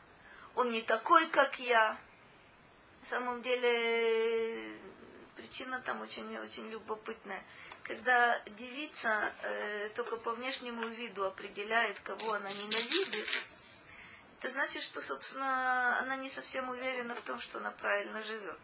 Он 0.55 0.71
не 0.71 0.81
такой, 0.81 1.29
как 1.29 1.57
я. 1.59 1.97
На 3.01 3.07
самом 3.07 3.41
деле 3.41 4.77
причина 5.35 5.79
там 5.81 6.01
очень-очень 6.01 6.69
любопытная. 6.69 7.43
Когда 7.83 8.39
девица 8.57 9.31
э, 9.43 9.89
только 9.89 10.17
по 10.17 10.31
внешнему 10.31 10.87
виду 10.87 11.25
определяет, 11.25 11.99
кого 11.99 12.33
она 12.33 12.51
ненавидит, 12.51 13.27
это 14.39 14.51
значит, 14.51 14.83
что, 14.83 15.01
собственно, 15.01 15.99
она 15.99 16.15
не 16.15 16.29
совсем 16.29 16.69
уверена 16.69 17.15
в 17.15 17.21
том, 17.21 17.39
что 17.39 17.59
она 17.59 17.71
правильно 17.71 18.23
живет. 18.23 18.59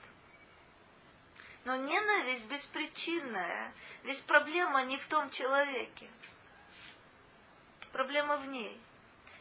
Но 1.64 1.76
ненависть 1.76 2.46
беспричинная. 2.46 3.74
Ведь 4.04 4.24
проблема 4.26 4.84
не 4.84 4.98
в 4.98 5.08
том 5.08 5.30
человеке. 5.30 6.10
Проблема 7.92 8.38
в 8.38 8.48
ней. 8.48 8.80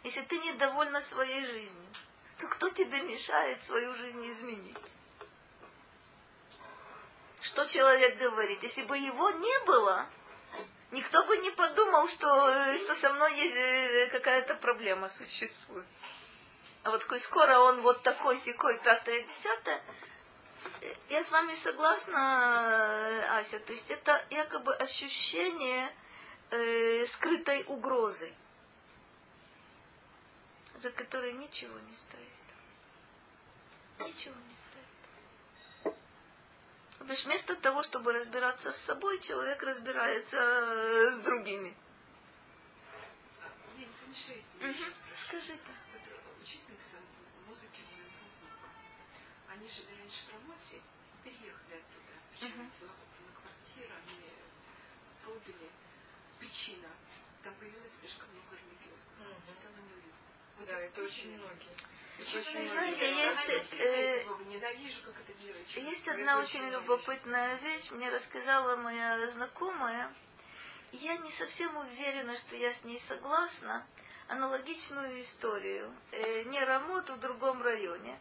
Если 0.03 0.23
ты 0.23 0.39
недовольна 0.39 1.01
своей 1.01 1.45
жизнью, 1.47 1.89
то 2.39 2.49
кто 2.49 2.71
тебе 2.71 3.03
мешает 3.03 3.63
свою 3.65 3.95
жизнь 3.95 4.31
изменить? 4.33 4.77
Что 7.43 7.67
человек 7.67 8.19
говорит? 8.19 8.63
Если 8.63 8.83
бы 8.83 8.99
его 8.99 9.31
не 9.31 9.65
было, 9.65 10.07
никто 10.91 11.25
бы 11.25 11.39
не 11.39 11.51
подумал, 11.51 12.09
что, 12.09 12.79
что 12.79 12.95
со 12.97 13.13
мной 13.15 13.35
есть 13.35 13.55
э, 13.55 14.09
какая-то 14.11 14.55
проблема 14.57 15.09
существует. 15.09 15.87
А 16.83 16.91
вот 16.91 17.03
скоро 17.23 17.59
он 17.61 17.83
вот 17.83 18.03
такой, 18.03 18.39
секой, 18.39 18.79
пятое, 18.81 19.23
десятое, 19.23 19.83
я 21.09 21.25
с 21.25 21.31
вами 21.31 21.55
согласна, 21.57 23.39
Ася, 23.39 23.61
то 23.61 23.73
есть 23.73 23.91
это 23.91 24.25
якобы 24.31 24.75
ощущение 24.75 25.95
э, 26.51 27.07
скрытой 27.07 27.65
угрозы, 27.67 28.33
за 30.79 30.91
которой 30.91 31.33
ничего 31.33 31.79
не 31.79 31.95
стоит. 31.95 32.29
Ничего 33.99 34.35
не 34.35 34.57
стоит. 34.57 35.97
То 36.99 37.13
есть 37.13 37.25
вместо 37.25 37.57
того, 37.57 37.83
чтобы 37.83 38.13
разбираться 38.13 38.73
с 38.73 38.85
собой, 38.85 39.21
человек 39.21 39.63
разбирается 39.63 40.37
э, 40.37 41.13
с 41.13 41.21
другими. 41.23 41.77
Я 43.77 43.87
не 43.87 43.93
помешаю, 43.93 44.41
угу. 44.61 44.93
Скажите. 45.27 45.59
Вот 45.93 46.43
учительница 46.43 46.99
музыки. 47.49 47.90
Они 49.51 49.67
жили 49.67 49.91
раньше 49.99 50.27
в 50.27 50.33
Рамоте, 50.33 50.81
переехали 51.25 51.83
оттуда. 51.83 52.15
Причем 52.31 52.61
угу. 52.61 52.71
была 52.81 52.93
куплена 52.95 53.33
квартира, 53.35 53.95
они 54.07 54.31
продали. 55.25 55.71
Причина. 56.39 56.89
Там 57.43 57.55
появилось 57.55 57.91
слишком 57.99 58.29
много 58.31 58.57
религиозных. 58.57 59.19
Угу. 59.19 59.51
Стало 59.51 59.77
неуютно. 59.77 60.13
Вот 60.59 60.69
да, 60.69 60.79
это 60.79 61.03
очень 61.03 61.37
многие. 61.37 61.91
Знаете, 62.23 63.15
есть, 63.17 63.75
э, 63.75 64.27
есть 65.81 66.09
одна 66.09 66.41
очень 66.41 66.69
любопытная 66.69 67.57
вещь, 67.57 67.91
мне 67.93 68.11
рассказала 68.11 68.77
моя 68.77 69.27
знакомая. 69.29 70.13
Я 70.93 71.17
не 71.17 71.33
совсем 71.33 71.77
уверена, 71.77 72.37
что 72.37 72.57
я 72.57 72.75
с 72.75 72.85
ней 72.85 73.01
согласна. 73.01 73.87
Аналогичную 74.29 75.23
историю. 75.23 75.93
Э, 76.13 76.43
не 76.45 76.61
Рамот 76.63 77.09
в 77.09 77.19
другом 77.21 77.63
районе. 77.63 78.19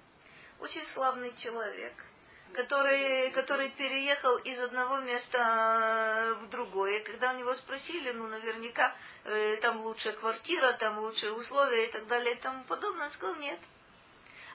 Очень 0.60 0.86
славный 0.88 1.34
человек, 1.38 1.94
который, 2.54 3.32
который 3.32 3.70
переехал 3.70 4.38
из 4.38 4.60
одного 4.60 5.00
места 5.00 6.38
в 6.42 6.50
другое. 6.50 7.02
Когда 7.04 7.32
у 7.32 7.38
него 7.38 7.54
спросили, 7.56 8.12
ну, 8.12 8.28
наверняка, 8.28 8.94
э, 9.24 9.58
там 9.58 9.82
лучшая 9.82 10.14
квартира, 10.14 10.74
там 10.74 11.00
лучшие 11.00 11.32
условия 11.34 11.88
и 11.88 11.92
так 11.92 12.08
далее 12.08 12.36
и 12.36 12.40
тому 12.40 12.64
подобное, 12.66 13.06
он 13.06 13.12
сказал, 13.12 13.36
нет, 13.36 13.60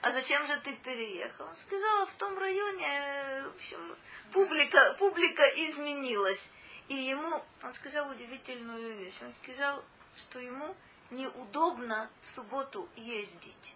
а 0.01 0.11
зачем 0.11 0.45
же 0.45 0.59
ты 0.59 0.75
переехал? 0.75 1.47
Он 1.47 1.55
сказал, 1.55 2.05
в 2.05 2.13
том 2.13 2.37
районе, 2.37 3.43
в 3.45 3.55
общем, 3.55 3.95
публика, 4.31 4.95
публика 4.99 5.43
изменилась. 5.47 6.49
И 6.87 6.95
ему, 6.95 7.43
он 7.63 7.73
сказал 7.73 8.11
удивительную 8.11 8.99
вещь. 8.99 9.19
Он 9.23 9.33
сказал, 9.33 9.83
что 10.17 10.37
ему 10.37 10.75
неудобно 11.09 12.11
в 12.21 12.27
субботу 12.27 12.87
ездить. 12.95 13.75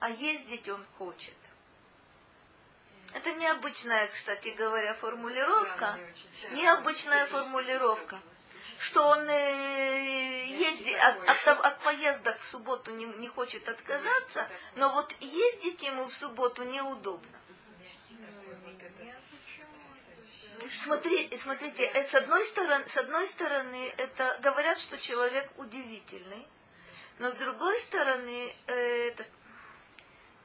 А 0.00 0.10
ездить 0.10 0.68
он 0.68 0.84
хочет. 0.98 1.34
Это 3.12 3.32
необычная, 3.32 4.08
кстати 4.08 4.48
говоря, 4.50 4.94
формулировка. 4.94 5.98
Необычная 6.52 7.26
формулировка 7.26 8.20
что 8.80 9.08
он 9.08 9.28
э, 9.28 10.46
ездит, 10.46 10.96
от, 10.98 11.28
от, 11.28 11.66
от 11.66 11.80
поездок 11.80 12.38
в 12.40 12.46
субботу 12.46 12.90
не, 12.92 13.04
не 13.04 13.28
хочет 13.28 13.68
отказаться, 13.68 14.48
но 14.74 14.92
вот 14.92 15.12
ездить 15.20 15.82
ему 15.82 16.06
в 16.06 16.14
субботу 16.14 16.62
неудобно. 16.64 17.38
Смотри, 20.84 21.36
смотрите, 21.38 21.84
э, 21.84 22.04
с 22.04 22.14
одной 22.14 22.44
стороны, 22.46 22.86
с 22.86 22.96
одной 22.96 23.28
стороны, 23.28 23.92
это 23.98 24.38
говорят, 24.42 24.78
что 24.78 24.96
человек 24.98 25.50
удивительный, 25.58 26.46
но 27.18 27.30
с 27.30 27.36
другой 27.36 27.78
стороны, 27.80 28.54
это, 28.66 29.26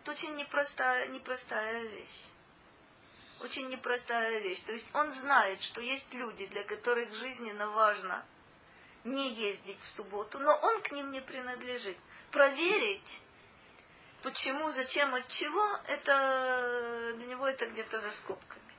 это 0.02 0.12
очень 0.12 0.36
непростая, 0.36 1.08
непростая 1.08 1.84
вещь. 1.84 2.22
Очень 3.46 3.70
непростая 3.70 4.40
вещь. 4.40 4.60
То 4.62 4.72
есть 4.72 4.90
он 4.96 5.12
знает, 5.12 5.62
что 5.62 5.80
есть 5.80 6.12
люди, 6.16 6.48
для 6.48 6.64
которых 6.64 7.14
жизненно 7.14 7.70
важно 7.70 8.26
не 9.04 9.34
ездить 9.34 9.80
в 9.82 9.88
субботу, 9.90 10.40
но 10.40 10.52
он 10.52 10.82
к 10.82 10.92
ним 10.92 11.12
не 11.12 11.22
принадлежит. 11.22 11.96
Проверить, 12.32 13.22
почему, 14.24 14.72
зачем, 14.72 15.14
от 15.14 15.28
чего, 15.28 15.80
это 15.88 17.14
для 17.18 17.28
него 17.28 17.48
это 17.48 17.68
где-то 17.68 18.02
за 18.02 18.12
скобками. 18.14 18.74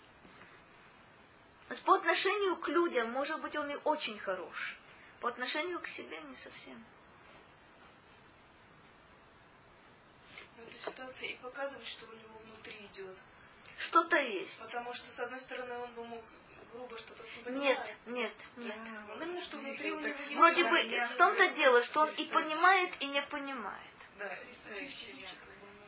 По 1.84 1.94
отношению 1.94 2.56
к 2.56 2.66
людям, 2.66 3.12
может 3.12 3.40
быть, 3.40 3.54
он 3.54 3.70
и 3.70 3.78
очень 3.84 4.18
хорош. 4.18 4.76
По 5.20 5.28
отношению 5.28 5.78
к 5.78 5.86
себе 5.86 6.20
не 6.22 6.34
совсем. 6.34 6.84
Но 10.56 10.64
эта 10.64 10.76
ситуация 10.76 11.28
и 11.28 11.36
показывает, 11.36 11.86
что 11.86 12.06
у 12.06 12.12
него 12.12 12.36
внутри 12.38 12.84
идет. 12.86 13.16
Что-то 13.78 14.16
есть. 14.16 14.58
Потому 14.60 14.94
что, 14.94 15.10
с 15.10 15.18
одной 15.20 15.40
стороны, 15.40 15.74
он 15.78 15.92
бы 15.92 16.06
мог 16.06 16.24
грубо 16.72 16.98
что-то 16.98 17.50
Нет, 17.50 17.78
нет, 18.06 18.32
нет. 18.56 18.76
Он 19.14 19.22
именно, 19.22 19.42
что 19.42 19.56
внутри 19.56 19.92
у 19.92 20.00
него 20.00 20.14
не 20.28 20.36
Вроде 20.36 20.64
бы 20.64 21.06
в 21.14 21.16
том-то 21.16 21.48
дело, 21.50 21.82
что 21.84 22.00
он 22.02 22.10
и 22.10 22.24
понимает, 22.24 22.94
и 23.00 23.06
не 23.06 23.22
понимает. 23.22 23.92
Да, 24.18 24.30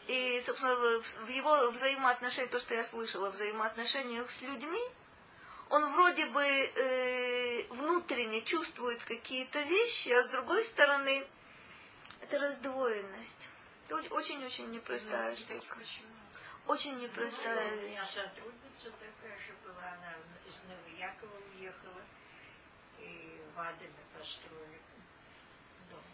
И, 0.07 0.41
собственно, 0.43 0.75
в 0.75 1.29
его 1.29 1.71
взаимоотношениях, 1.71 2.51
то, 2.51 2.61
что 2.61 2.75
я 2.75 2.85
слышала, 2.85 3.31
взаимоотношениях 3.31 4.31
с 4.31 4.43
людьми, 4.43 4.83
он 5.71 5.93
вроде 5.93 6.27
бы 6.27 6.43
э, 6.43 7.67
внутренне 7.69 8.43
чувствует 8.43 9.03
какие-то 9.05 9.61
вещи, 9.61 10.09
а 10.11 10.25
с 10.25 10.29
другой 10.29 10.65
стороны, 10.65 11.27
это 12.23 12.39
раздвоенность. 12.39 13.49
Это 13.87 13.97
очень-очень 14.15 14.71
непростая 14.71 15.37
штука. 15.37 15.79
Очень 16.69 16.99
непростая 16.99 17.73
У 17.73 17.77
меня 17.77 18.03
вещь. 18.03 18.11
сотрудница 18.11 18.91
такая 18.93 19.39
же 19.41 19.55
была, 19.65 19.89
она 19.95 20.15
из 20.47 20.55
Новоякова 20.69 21.41
уехала, 21.55 22.03
и 22.99 23.41
в 23.55 23.59
Адаме 23.59 24.05
построили 24.17 24.81
дом. 25.91 26.05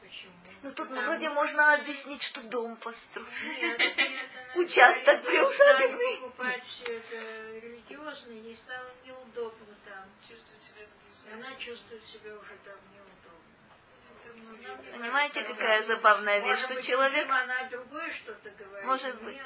Почему? 0.00 0.32
Ну 0.62 0.70
тут 0.70 0.88
Потому 0.88 1.02
вроде 1.02 1.28
можно 1.30 1.74
объяснить, 1.74 2.22
что 2.22 2.42
дом 2.44 2.76
она 2.76 3.26
Участок 4.54 5.24
приусадебный. 5.24 6.16
покупать 6.18 6.64
все 6.64 6.84
это 6.98 7.58
религиозно, 7.58 8.32
ей 8.32 8.56
стало 8.56 8.90
неудобно 9.04 9.74
там. 9.84 10.04
чувствует 10.28 10.62
себя 10.62 10.86
она 11.34 11.54
чувствует 11.56 12.04
себя 12.04 12.34
уже 12.36 12.56
там 12.64 12.76
неудобно. 12.94 13.17
Понимаете, 14.92 15.42
какая 15.44 15.82
забавная 15.84 16.40
вещь, 16.40 16.60
что 16.64 16.74
человек. 16.82 17.26
Может 18.84 19.22
быть. 19.22 19.36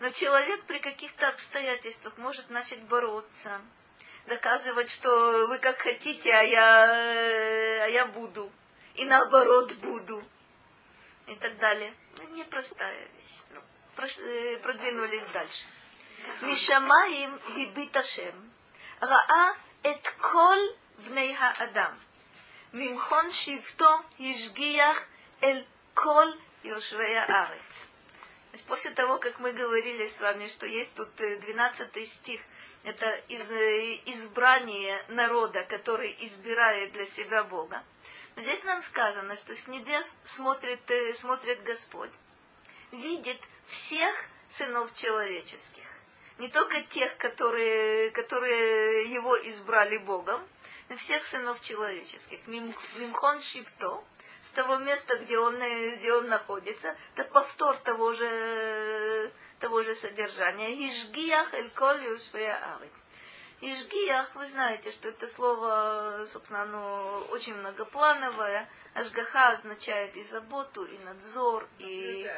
но 0.00 0.10
человек 0.10 0.64
при 0.64 0.78
каких-то 0.80 1.28
обстоятельствах 1.28 2.16
может 2.18 2.50
начать 2.50 2.82
бороться, 2.82 3.60
доказывать, 4.26 4.90
что 4.90 5.46
вы 5.48 5.58
как 5.58 5.78
хотите, 5.78 6.32
а 6.32 6.42
я, 6.42 7.84
а 7.84 7.88
я 7.88 8.06
буду, 8.06 8.50
и 8.94 9.04
наоборот 9.04 9.72
буду, 9.76 10.22
и 11.26 11.34
так 11.36 11.56
далее. 11.58 11.94
Ну, 12.18 12.28
непростая 12.34 13.00
вещь. 13.08 13.34
Ну, 13.54 13.60
прош- 13.96 14.20
э, 14.20 14.58
продвинулись 14.58 15.26
дальше. 15.32 15.66
Мишамаим 16.42 17.40
гибит 17.56 17.96
Ашем. 17.96 18.52
Раа 19.00 19.56
эт 19.82 20.14
кол 20.20 20.76
бней 20.98 21.34
хаадам. 21.34 21.98
ממכון 22.73 23.31
שבטו 23.31 23.89
השגיח 24.19 25.05
אל 25.43 25.63
כל 25.93 26.27
יושבי 26.63 27.15
הארץ. 27.17 27.87
То 28.51 28.57
есть 28.57 28.67
после 28.67 28.91
того, 28.91 29.17
как 29.17 29.39
мы 29.39 29.53
говорили 29.53 30.09
с 30.09 30.19
вами, 30.19 30.49
что 30.49 30.65
есть 30.65 30.93
тут 30.93 31.09
э, 31.21 31.37
12 31.37 32.05
стих, 32.05 32.41
это 32.83 33.09
из- 33.29 33.49
э, 33.49 34.01
избрание 34.07 35.05
народа, 35.07 35.63
который 35.63 36.13
избирает 36.19 36.91
для 36.91 37.05
себя 37.05 37.45
Бога. 37.45 37.81
Но 38.35 38.41
здесь 38.41 38.61
нам 38.65 38.81
сказано, 38.81 39.37
что 39.37 39.55
с 39.55 39.67
небес 39.69 40.05
смотрит, 40.35 40.81
э, 40.91 41.13
смотрит 41.13 41.63
Господь, 41.63 42.11
видит 42.91 43.39
всех 43.67 44.13
сынов 44.49 44.93
человеческих. 44.95 45.87
Не 46.37 46.49
только 46.49 46.81
тех, 46.83 47.15
которые, 47.17 48.11
которые 48.11 49.13
его 49.13 49.37
избрали 49.49 49.97
Богом, 49.97 50.45
но 50.88 50.96
всех 50.96 51.24
сынов 51.26 51.60
человеческих. 51.62 52.46
Мим- 52.46 52.74
Мимхон 52.96 53.42
Шифто, 53.42 54.04
с 54.42 54.50
того 54.50 54.76
места, 54.76 55.16
где 55.18 55.38
он, 55.38 55.56
э, 55.60 55.96
где 55.96 56.12
он 56.12 56.28
находится, 56.28 56.96
это 57.14 57.24
повтор 57.30 57.76
того 57.78 58.12
же, 58.12 59.32
того 59.58 59.82
же 59.82 59.94
содержания. 59.96 60.72
Ишгиях 60.88 61.52
эль 61.54 61.70
коль 61.70 62.04
юшвея 62.04 62.76
арец. 62.76 62.92
Ишгиях, 63.60 64.34
вы 64.34 64.46
знаете, 64.48 64.92
что 64.92 65.08
это 65.08 65.26
слово, 65.28 66.24
собственно, 66.26 66.62
оно 66.62 67.26
очень 67.30 67.54
многоплановое. 67.54 68.68
Ашгаха 68.94 69.48
означает 69.52 70.14
и 70.16 70.22
заботу, 70.24 70.84
и 70.84 70.98
надзор, 70.98 71.66
и, 71.78 72.30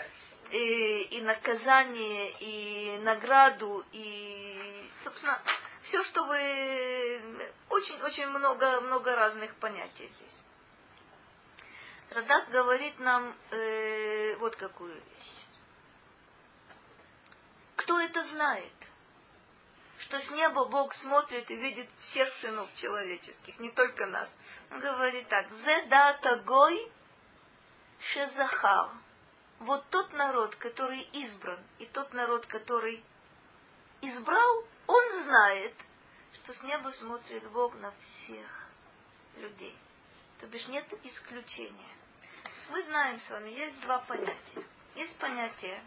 и, 0.53 1.03
и 1.11 1.20
наказание, 1.22 2.30
и 2.38 2.99
награду, 3.03 3.84
и, 3.92 4.77
собственно, 5.03 5.40
все, 5.82 6.03
что 6.05 6.24
вы... 6.24 7.44
Очень-очень 7.68 8.26
много, 8.28 8.80
много 8.80 9.14
разных 9.14 9.55
понятий 9.57 10.09
здесь. 10.09 10.36
Радак 12.11 12.49
говорит 12.51 12.99
нам 12.99 13.36
э, 13.51 14.36
вот 14.36 14.57
какую 14.57 14.94
вещь. 14.94 15.46
Кто 17.76 18.01
это 18.01 18.22
знает? 18.24 18.72
Что 19.99 20.18
с 20.20 20.30
неба 20.30 20.64
Бог 20.66 20.94
смотрит 20.94 21.51
и 21.51 21.57
видит 21.57 21.88
всех 22.01 22.32
сынов 22.34 22.74
человеческих, 22.76 23.59
не 23.59 23.70
только 23.70 24.07
нас. 24.07 24.30
Он 24.70 24.80
говорит 24.80 25.28
так. 25.28 25.51
Зе 25.53 25.86
дата 25.86 26.36
гой 26.46 26.90
шезахар. 28.01 28.90
Вот 29.61 29.84
тот 29.90 30.12
народ, 30.12 30.55
который 30.57 31.01
избран, 31.12 31.59
и 31.78 31.86
тот 31.86 32.12
народ, 32.12 32.46
который 32.46 33.05
избрал, 34.01 34.64
он 34.89 35.22
знает, 35.22 35.74
что 36.32 36.55
с 36.55 36.62
неба 36.62 36.89
смотрит 36.89 37.49
Бог 37.51 37.74
на 37.74 37.93
всех 37.93 38.66
людей. 39.36 39.76
То 40.41 40.47
бишь 40.47 40.66
нет 40.68 40.86
исключения. 41.05 41.95
Мы 42.70 42.82
знаем 42.82 43.20
с 43.20 43.30
вами, 43.30 43.51
есть 43.51 43.78
два 43.82 43.99
понятия. 44.01 44.64
Есть 44.95 45.16
понятие 45.18 45.84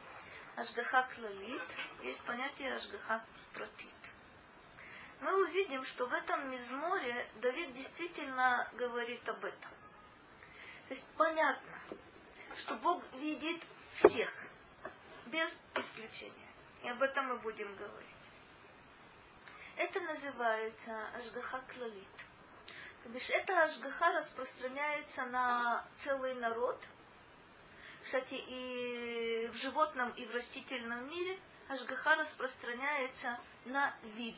Ашгаха 0.55 1.09
клалит, 1.15 1.63
есть 2.03 2.23
понятие 2.23 2.73
Ашгаха 2.73 3.25
протит. 3.53 3.95
Мы 5.19 5.45
увидим, 5.45 5.83
что 5.85 6.05
в 6.05 6.13
этом 6.13 6.51
мизморе 6.51 7.27
Давид 7.41 7.73
действительно 7.73 8.69
говорит 8.73 9.27
об 9.27 9.43
этом. 9.43 9.71
То 10.87 10.93
есть 10.93 11.07
понятно, 11.17 11.79
что 12.57 12.75
Бог 12.75 13.03
видит 13.13 13.63
всех, 13.95 14.31
без 15.27 15.49
исключения. 15.75 16.49
И 16.83 16.89
об 16.89 17.01
этом 17.01 17.27
мы 17.27 17.39
будем 17.39 17.75
говорить. 17.75 18.11
Это 19.77 19.99
называется 20.01 21.09
Ашгаха 21.15 21.61
клалит. 21.73 22.07
То 23.03 23.09
бишь, 23.09 23.29
эта 23.29 23.63
Ашгаха 23.63 24.11
распространяется 24.13 25.25
на 25.25 25.85
целый 25.99 26.35
народ. 26.35 26.79
Кстати, 28.03 28.35
и 28.47 29.49
в 29.53 29.55
животном, 29.55 30.11
и 30.11 30.25
в 30.25 30.31
растительном 30.31 31.07
мире 31.09 31.39
Ашгаха 31.67 32.15
распространяется 32.15 33.39
на 33.65 33.93
вид. 34.15 34.37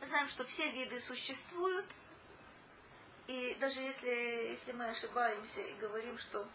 Мы 0.00 0.06
знаем, 0.06 0.28
что 0.28 0.44
все 0.44 0.70
виды 0.70 0.98
существуют, 1.00 1.86
и 3.26 3.54
даже 3.60 3.80
если, 3.80 4.08
если 4.08 4.72
мы 4.72 4.88
ошибаемся 4.88 5.60
и 5.60 5.74
говорим, 5.74 6.18
что 6.18 6.48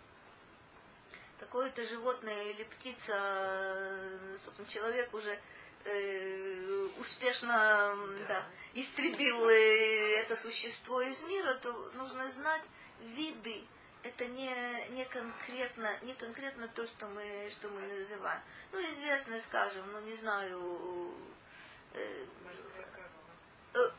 какое-то 1.39 1.85
животное 1.85 2.51
или 2.51 2.63
птица, 2.63 4.19
собственно, 4.39 4.67
человек 4.67 5.13
уже 5.13 5.39
э, 5.85 6.89
успешно 6.97 7.97
да, 8.27 8.45
истребил 8.73 9.49
э, 9.49 10.21
это 10.21 10.35
существо 10.35 11.01
из 11.01 11.21
мира, 11.23 11.55
то 11.55 11.71
нужно 11.95 12.29
знать 12.31 12.63
виды. 13.01 13.63
Это 14.03 14.25
не, 14.25 14.87
не, 14.91 15.05
конкретно, 15.05 15.99
не 16.01 16.13
конкретно 16.13 16.67
то, 16.67 16.85
что 16.85 17.07
мы, 17.07 17.49
что 17.51 17.69
мы 17.69 17.81
называем. 17.81 18.41
Ну, 18.71 18.79
известно, 18.89 19.39
скажем, 19.41 19.91
ну, 19.91 20.01
не 20.01 20.13
знаю, 20.15 21.13
э, 21.93 22.25
э, 23.73 23.91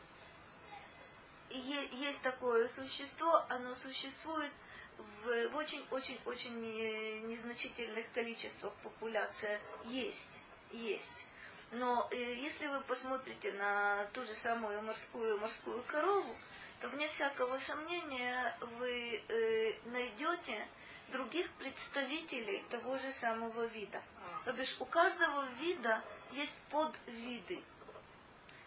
есть 1.49 2.21
такое 2.21 2.67
существо, 2.69 3.45
оно 3.49 3.75
существует 3.75 4.51
в, 4.97 5.49
в 5.49 5.55
очень-очень-очень 5.55 7.27
незначительных 7.27 8.09
количествах 8.13 8.73
популяция. 8.83 9.59
Есть, 9.85 10.41
есть. 10.71 11.25
Но 11.71 12.07
э, 12.11 12.15
если 12.15 12.67
вы 12.67 12.79
посмотрите 12.81 13.51
на 13.53 14.05
ту 14.13 14.23
же 14.23 14.33
самую 14.35 14.81
морскую 14.83 15.37
морскую 15.39 15.83
корову, 15.83 16.35
то 16.79 16.87
вне 16.89 17.07
всякого 17.09 17.57
сомнения 17.59 18.57
вы 18.79 19.21
э, 19.27 19.73
найдете 19.89 20.65
других 21.11 21.49
представителей 21.53 22.63
того 22.69 22.97
же 22.97 23.11
самого 23.13 23.65
вида. 23.65 24.01
То 24.45 24.53
бишь 24.53 24.75
у 24.79 24.85
каждого 24.85 25.45
вида 25.59 26.01
есть 26.31 26.57
подвиды. 26.69 27.61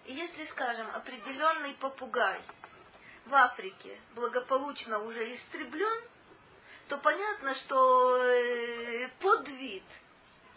И 0.05 0.12
если, 0.12 0.44
скажем, 0.44 0.86
определенный 0.94 1.74
попугай 1.74 2.40
в 3.26 3.34
Африке 3.34 3.98
благополучно 4.14 4.98
уже 5.01 5.32
истреблен, 5.32 6.03
то 6.88 6.98
понятно, 6.98 7.55
что 7.55 8.16
э, 8.16 9.09
подвид 9.20 9.84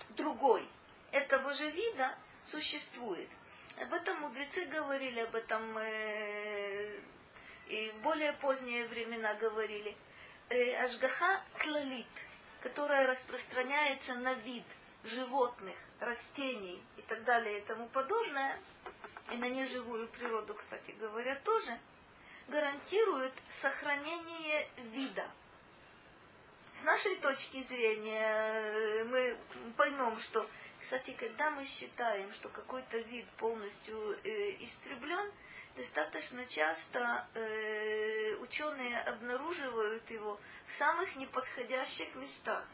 другой 0.09 0.67
этого 1.11 1.53
же 1.53 1.69
вида 1.69 2.15
существует. 2.45 3.29
Об 3.81 3.93
этом 3.93 4.19
мудрецы 4.21 4.65
говорили, 4.65 5.21
об 5.21 5.35
этом 5.35 5.77
э, 5.77 6.99
и 7.67 7.91
в 7.91 8.01
более 8.01 8.33
поздние 8.33 8.85
времена 8.87 9.33
говорили. 9.35 9.95
Э, 10.49 10.75
ажгаха 10.83 11.41
клалит, 11.59 12.07
которая 12.61 13.07
распространяется 13.07 14.13
на 14.15 14.33
вид 14.35 14.65
животных, 15.03 15.75
растений 15.99 16.83
и 16.97 17.01
так 17.03 17.23
далее 17.23 17.59
и 17.59 17.61
тому 17.61 17.87
подобное, 17.89 18.59
и 19.31 19.37
на 19.37 19.49
неживую 19.49 20.07
природу, 20.09 20.53
кстати 20.53 20.91
говоря, 20.91 21.35
тоже, 21.43 21.79
гарантирует 22.47 23.33
сохранение 23.61 24.69
вида. 24.91 25.25
С 26.75 26.83
нашей 26.85 27.15
точки 27.17 27.61
зрения 27.63 28.19
э, 28.19 29.03
мы 29.03 29.37
поймем, 29.77 30.19
что, 30.19 30.49
кстати, 30.79 31.11
когда 31.11 31.51
мы 31.51 31.63
считаем, 31.65 32.33
что 32.33 32.49
какой-то 32.49 32.97
вид 32.97 33.27
полностью 33.37 33.95
э, 34.23 34.55
истреблен, 34.63 35.31
достаточно 35.75 36.43
часто 36.47 37.27
э, 37.35 38.35
ученые 38.37 39.01
обнаруживают 39.01 40.09
его 40.09 40.39
в 40.65 40.73
самых 40.73 41.15
неподходящих 41.15 42.15
местах, 42.15 42.65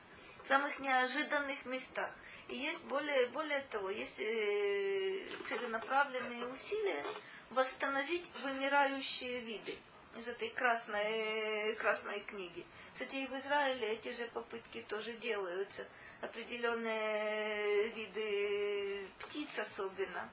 в 0.44 0.48
самых 0.48 0.80
неожиданных 0.80 1.66
местах. 1.66 2.10
И 2.48 2.56
есть 2.56 2.84
более, 2.86 3.28
более 3.28 3.62
того, 3.64 3.90
есть 3.90 4.18
э, 4.18 5.28
целенаправленные 5.50 6.48
усилия 6.48 7.06
восстановить 7.50 8.30
вымирающие 8.44 9.42
виды 9.42 9.78
из 10.16 10.28
этой 10.28 10.50
красной, 10.50 11.76
красной 11.76 12.22
книги. 12.22 12.66
Кстати, 12.94 13.16
и 13.16 13.28
в 13.28 13.34
Израиле 13.40 13.94
эти 13.94 14.10
же 14.10 14.28
попытки 14.28 14.82
тоже 14.88 15.14
делаются. 15.14 15.88
Определенные 16.22 17.90
виды 17.90 19.08
птиц 19.20 19.58
особенно. 19.60 20.30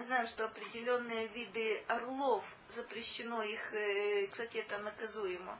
Знаем, 0.00 0.26
что 0.28 0.44
определенные 0.44 1.26
виды 1.28 1.82
орлов 1.88 2.44
запрещено 2.68 3.42
их, 3.42 3.74
э, 3.74 4.28
кстати, 4.28 4.58
это 4.58 4.78
наказуемо. 4.78 5.58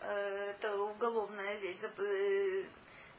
Э, 0.00 0.54
это 0.56 0.76
уголовная 0.76 1.56
вещь 1.56 1.78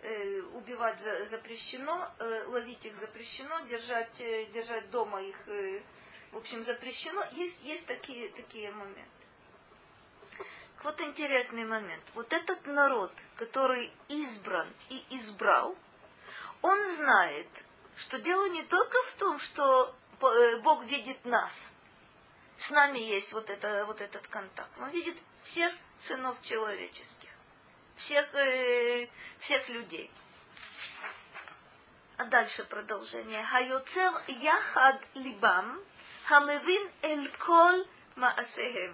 Э, 0.02 0.41
убивать 0.54 1.02
запрещено, 1.28 2.10
ловить 2.47 2.86
их 2.86 2.95
запрещено, 2.95 3.60
держать, 3.68 4.16
держать 4.54 4.89
дома 4.91 5.22
их, 5.22 5.38
в 6.32 6.38
общем, 6.38 6.63
запрещено. 6.63 7.23
Есть, 7.32 7.63
есть 7.63 7.86
такие, 7.86 8.30
такие 8.30 8.71
моменты. 8.71 9.09
Вот 10.84 10.99
интересный 11.01 11.65
момент. 11.65 12.03
Вот 12.13 12.32
этот 12.32 12.65
народ, 12.65 13.11
который 13.36 13.91
избран 14.07 14.67
и 14.89 15.03
избрал, 15.09 15.75
он 16.61 16.95
знает, 16.95 17.47
что 17.97 18.19
дело 18.19 18.47
не 18.49 18.63
только 18.63 18.97
в 19.03 19.11
том, 19.19 19.39
что 19.39 19.95
Бог 20.63 20.86
видит 20.86 21.23
нас. 21.25 21.51
С 22.57 22.71
нами 22.71 22.99
есть 22.99 23.34
вот, 23.34 23.49
это, 23.49 23.86
вот 23.86 24.01
этот 24.01 24.27
контакт. 24.27 24.71
Он 24.80 24.89
видит 24.89 25.17
всех 25.43 25.73
сынов 25.99 26.41
человеческих 26.43 27.30
всех, 27.99 28.34
э, 28.34 29.07
всех 29.39 29.69
людей. 29.69 30.09
А 32.17 32.25
дальше 32.25 32.63
продолжение. 32.63 33.43
Хайоцер 33.43 34.23
яхад 34.27 35.01
либам, 35.15 35.80
хамевин 36.30 36.91
эль 37.01 37.27
кол 37.38 37.88
маасеем. 38.15 38.93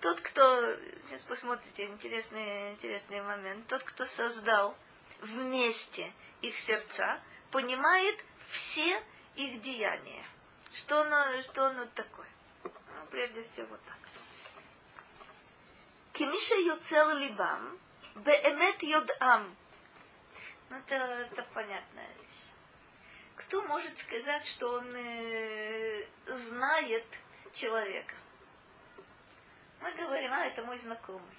Тот, 0.00 0.20
кто, 0.20 0.76
сейчас 1.08 1.22
посмотрите, 1.22 1.86
интересный, 1.86 2.74
интересный 2.74 3.20
момент, 3.20 3.66
тот, 3.66 3.82
кто 3.82 4.06
создал 4.06 4.76
вместе 5.22 6.12
их 6.40 6.56
сердца, 6.60 7.20
понимает 7.50 8.16
все 8.48 9.02
их 9.34 9.60
деяния. 9.60 10.24
Что 10.72 11.00
оно, 11.00 11.42
что 11.42 11.66
оно 11.66 11.86
такое? 11.86 12.30
Ну, 12.62 12.70
прежде 13.10 13.42
всего 13.42 13.76
так. 13.78 13.98
Кимиша 16.12 16.54
юцер 16.60 17.16
либам, 17.16 17.76
беэмет 18.14 18.80
йодам. 18.84 19.56
Ну, 20.70 20.76
это, 20.76 20.94
это 20.94 21.42
понятная 21.54 22.14
вещь. 22.20 22.47
Кто 23.38 23.62
может 23.62 23.96
сказать, 23.98 24.46
что 24.46 24.78
он 24.78 24.94
э, 24.94 26.04
знает 26.26 27.04
человека? 27.52 28.14
Мы 29.80 29.92
говорим, 29.94 30.32
а, 30.32 30.46
это 30.46 30.64
мой 30.64 30.78
знакомый. 30.78 31.38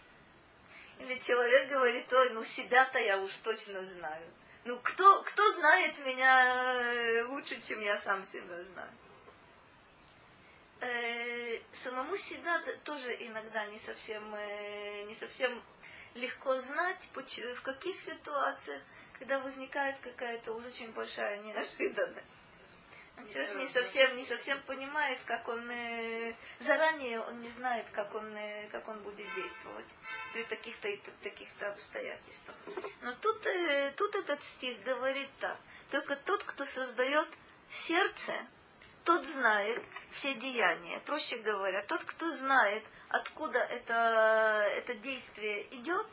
Или 0.99 1.19
человек 1.19 1.69
говорит, 1.69 2.11
ой, 2.11 2.29
ну 2.31 2.43
себя-то 2.43 2.99
я 2.99 3.19
уж 3.19 3.31
точно 3.43 3.83
знаю. 3.83 4.25
Ну, 4.65 4.79
кто, 4.81 5.23
кто 5.23 5.51
знает 5.53 5.97
меня 5.99 6.83
э, 6.83 7.23
лучше, 7.25 7.61
чем 7.61 7.79
я 7.81 7.97
сам 7.99 8.23
себя 8.25 8.63
знаю? 8.63 8.91
э, 10.81 11.59
самому 11.83 12.15
себя 12.17 12.61
тоже 12.83 13.15
иногда 13.19 13.65
не 13.67 13.79
совсем, 13.79 14.33
э, 14.33 15.03
не 15.03 15.15
совсем 15.15 15.61
легко 16.15 16.57
знать, 16.59 17.09
в 17.13 17.61
каких 17.61 17.99
ситуациях, 17.99 18.81
когда 19.19 19.39
возникает 19.39 19.99
какая-то 19.99 20.53
уже 20.53 20.67
очень 20.67 20.91
большая 20.93 21.39
неожиданность. 21.41 22.43
Человек 23.33 23.55
не 23.55 23.67
совсем, 23.67 24.15
не 24.15 24.23
совсем 24.23 24.61
понимает, 24.61 25.19
как 25.25 25.45
он 25.49 25.69
э, 25.69 26.33
заранее 26.59 27.19
он 27.19 27.41
не 27.41 27.49
знает, 27.49 27.89
как 27.89 28.15
он, 28.15 28.33
э, 28.33 28.69
как 28.71 28.87
он 28.87 29.03
будет 29.03 29.27
действовать 29.35 29.85
при 30.31 30.45
таких-то 30.45 30.87
таких-то 31.21 31.67
обстоятельствах. 31.67 32.55
Но 33.01 33.13
тут, 33.15 33.45
э, 33.45 33.91
тут 33.97 34.15
этот 34.15 34.41
стих 34.45 34.81
говорит 34.83 35.29
так: 35.41 35.57
только 35.91 36.15
тот, 36.15 36.45
кто 36.45 36.65
создает 36.65 37.27
сердце, 37.87 38.35
тот 39.03 39.25
знает 39.25 39.83
все 40.11 40.35
деяния. 40.35 41.01
Проще 41.01 41.39
говоря, 41.39 41.83
тот, 41.83 42.01
кто 42.05 42.31
знает, 42.31 42.85
откуда 43.09 43.59
это, 43.59 44.65
это 44.77 44.95
действие 44.95 45.75
идет, 45.75 46.07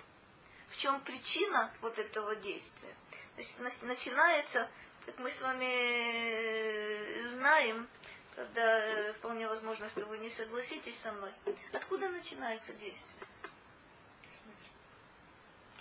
в 0.76 0.78
чем 0.78 1.00
причина 1.00 1.72
вот 1.80 1.98
этого 1.98 2.36
действия. 2.36 2.94
То 3.34 3.42
есть 3.42 3.82
начинается, 3.82 4.68
как 5.06 5.18
мы 5.18 5.30
с 5.30 5.40
вами 5.40 5.64
э, 5.64 7.28
знаем, 7.28 7.88
когда 8.34 9.12
вполне 9.14 9.48
возможно, 9.48 9.88
что 9.88 10.04
вы 10.04 10.18
не 10.18 10.28
согласитесь 10.28 10.98
со 11.00 11.12
мной, 11.12 11.32
откуда 11.72 12.10
начинается 12.10 12.74
действие? 12.74 13.26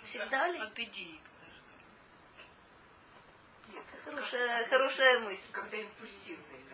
Всегда 0.02 0.48
ли? 0.48 0.58
От 0.58 0.78
идеи. 0.78 1.20
Нет, 3.68 3.84
хорошая, 4.04 4.68
хорошая 4.68 5.18
мысль. 5.18 5.52
Когда 5.52 5.76
импульсивные. 5.76 6.64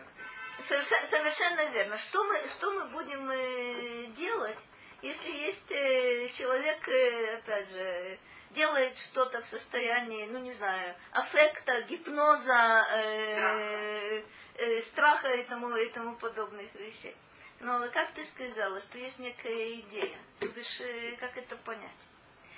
Совершенно, 0.67 1.07
совершенно 1.07 1.65
верно. 1.71 1.97
Что 1.97 2.23
мы, 2.23 2.47
что 2.47 2.71
мы 2.71 2.89
будем 2.91 3.29
э, 3.29 4.05
делать, 4.15 4.57
если 5.03 5.29
есть 5.29 5.71
э, 5.71 6.29
человек, 6.29 6.87
э, 6.87 7.35
опять 7.35 7.69
же, 7.69 8.19
делает 8.51 8.97
что-то 8.97 9.41
в 9.41 9.45
состоянии, 9.45 10.27
ну 10.27 10.39
не 10.39 10.53
знаю, 10.53 10.95
аффекта, 11.11 11.81
гипноза, 11.83 12.87
э, 12.89 14.23
э, 14.55 14.81
страха 14.83 15.33
и 15.33 15.43
тому, 15.43 15.75
и 15.75 15.89
тому 15.89 16.15
подобных 16.15 16.73
вещей. 16.75 17.15
Но 17.59 17.87
как 17.91 18.13
ты 18.13 18.25
сказала, 18.25 18.81
что 18.81 18.97
есть 18.97 19.19
некая 19.19 19.73
идея, 19.81 20.17
то 20.39 20.47
бишь, 20.47 20.81
э, 20.81 21.17
как 21.19 21.37
это 21.37 21.57
понять? 21.57 21.91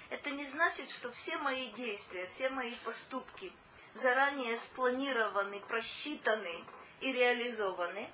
Это 0.09 0.29
не 0.29 0.45
значит, 0.45 0.89
что 0.91 1.11
все 1.11 1.37
мои 1.37 1.71
действия, 1.71 2.27
все 2.27 2.49
мои 2.49 2.73
поступки 2.83 3.51
заранее 3.95 4.57
спланированы, 4.57 5.59
просчитаны, 5.61 6.63
и 7.01 7.11
реализованы, 7.11 8.09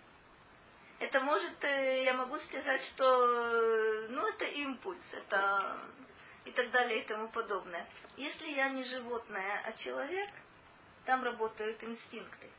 это 1.02 1.20
может, 1.20 1.64
э, 1.64 2.04
я 2.04 2.14
могу 2.14 2.38
сказать, 2.38 2.84
что 2.84 3.04
э, 3.04 4.08
ну, 4.10 4.28
это 4.28 4.46
импульс, 4.46 5.14
это 5.14 5.80
и 6.46 6.52
так 6.52 6.70
далее 6.70 7.02
и 7.02 7.08
тому 7.08 7.28
подобное. 7.30 7.88
Если 8.18 8.48
я 8.52 8.70
не 8.70 8.84
животное, 8.84 9.64
а 9.66 9.72
человек, 9.74 10.30
там 11.06 11.24
работают 11.24 11.84
инстинкты. 11.84 12.50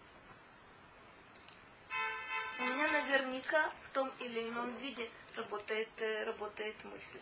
У 2.58 2.64
меня 2.64 2.88
наверняка 2.88 3.70
в 3.84 3.90
том 3.90 4.12
или 4.18 4.48
ином 4.48 4.74
виде 4.76 5.08
работает, 5.36 5.88
э, 5.98 6.24
работает 6.24 6.74
мысль. 6.84 7.20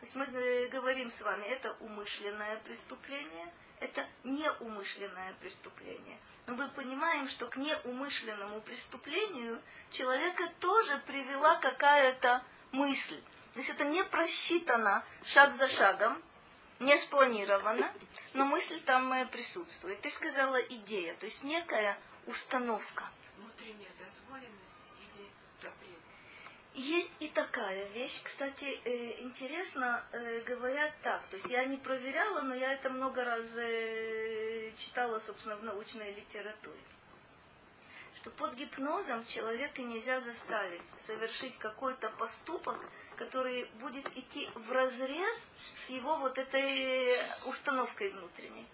То 0.00 0.06
есть 0.06 0.14
мы 0.14 0.68
говорим 0.68 1.10
с 1.10 1.20
вами, 1.22 1.44
это 1.44 1.72
умышленное 1.80 2.56
преступление 2.60 3.52
это 3.80 4.06
неумышленное 4.24 5.34
преступление. 5.34 6.18
Но 6.46 6.54
мы 6.54 6.68
понимаем, 6.68 7.28
что 7.28 7.46
к 7.46 7.56
неумышленному 7.56 8.60
преступлению 8.62 9.60
человека 9.90 10.50
тоже 10.60 11.02
привела 11.06 11.56
какая-то 11.56 12.42
мысль. 12.72 13.20
То 13.52 13.60
есть 13.60 13.70
это 13.70 13.84
не 13.84 14.04
просчитано 14.04 15.04
шаг 15.24 15.54
за 15.54 15.68
шагом, 15.68 16.22
не 16.80 16.96
спланировано, 16.98 17.92
но 18.34 18.44
мысль 18.44 18.80
там 18.82 19.12
э, 19.12 19.26
присутствует. 19.26 20.00
Ты 20.00 20.10
сказала 20.10 20.56
идея, 20.56 21.14
то 21.16 21.26
есть 21.26 21.42
некая 21.42 21.98
установка. 22.26 23.04
Внутренняя 23.36 23.90
дозволенность 23.98 24.92
или 25.00 25.28
запрет? 25.60 25.97
Есть 26.78 27.10
и 27.18 27.26
такая 27.30 27.88
вещь. 27.88 28.22
Кстати, 28.22 28.64
э, 28.84 29.20
интересно, 29.22 30.04
э, 30.12 30.42
говорят 30.42 30.92
так. 31.02 31.26
То 31.28 31.34
есть 31.34 31.48
я 31.48 31.64
не 31.64 31.76
проверяла, 31.76 32.42
но 32.42 32.54
я 32.54 32.72
это 32.74 32.88
много 32.88 33.24
раз 33.24 33.46
читала, 34.78 35.18
собственно, 35.18 35.56
в 35.56 35.64
научной 35.64 36.14
литературе. 36.14 36.78
Что 38.18 38.30
под 38.30 38.54
гипнозом 38.54 39.26
человека 39.26 39.82
нельзя 39.82 40.20
заставить 40.20 40.82
совершить 41.04 41.58
какой-то 41.58 42.10
поступок, 42.10 42.78
который 43.16 43.64
будет 43.80 44.06
идти 44.16 44.48
в 44.54 44.70
разрез 44.70 45.36
с 45.84 45.90
его 45.90 46.18
вот 46.18 46.38
этой 46.38 47.18
установкой 47.46 48.10
внутренней. 48.10 48.68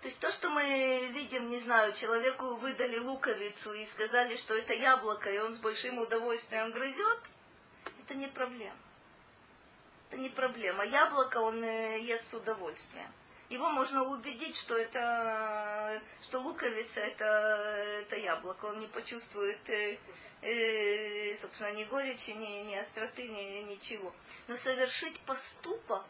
То 0.00 0.08
есть 0.08 0.20
то, 0.20 0.32
что 0.32 0.48
мы 0.48 1.08
видим, 1.12 1.50
не 1.50 1.58
знаю, 1.60 1.92
человеку 1.92 2.56
выдали 2.56 2.98
луковицу 2.98 3.74
и 3.74 3.84
сказали, 3.86 4.36
что 4.36 4.54
это 4.54 4.72
яблоко, 4.72 5.30
и 5.30 5.38
он 5.38 5.54
с 5.54 5.58
большим 5.58 5.98
удовольствием 5.98 6.72
грызет, 6.72 7.20
это 8.02 8.14
не 8.14 8.28
проблема. 8.28 8.76
Это 10.08 10.16
не 10.18 10.30
проблема. 10.30 10.84
Яблоко 10.84 11.38
он 11.38 11.62
э, 11.62 12.00
ест 12.00 12.30
с 12.30 12.34
удовольствием 12.34 13.12
его 13.50 13.68
можно 13.68 14.04
убедить, 14.04 14.56
что 14.56 14.76
это, 14.76 16.00
что 16.22 16.38
луковица 16.38 17.00
это, 17.00 17.24
это 18.02 18.16
яблоко. 18.16 18.66
Он 18.66 18.78
не 18.78 18.86
почувствует, 18.86 19.68
э, 19.68 19.98
э, 20.40 21.36
собственно, 21.36 21.72
ни 21.72 21.84
горечи, 21.84 22.30
ни, 22.30 22.62
ни 22.62 22.76
остроты, 22.76 23.26
ни, 23.26 23.62
ничего. 23.68 24.14
Но 24.46 24.56
совершить 24.56 25.18
поступок, 25.22 26.06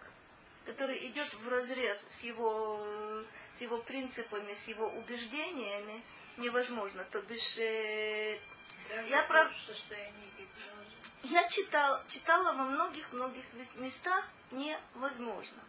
который 0.67 1.09
идет 1.09 1.33
в 1.35 1.49
разрез 1.49 1.99
с 2.19 2.23
его, 2.23 3.25
с 3.55 3.61
его 3.61 3.79
принципами, 3.83 4.53
с 4.55 4.69
его 4.69 4.89
убеждениями, 4.89 6.03
невозможно. 6.37 7.05
То 7.11 7.23
бишь, 7.23 7.59
э, 7.59 8.39
я 9.09 9.23
прав... 9.25 9.53
Я 11.23 11.49
читал, 11.49 12.01
читала 12.09 12.53
во 12.53 12.65
многих-многих 12.65 13.45
местах 13.77 14.27
невозможно. 14.51 15.63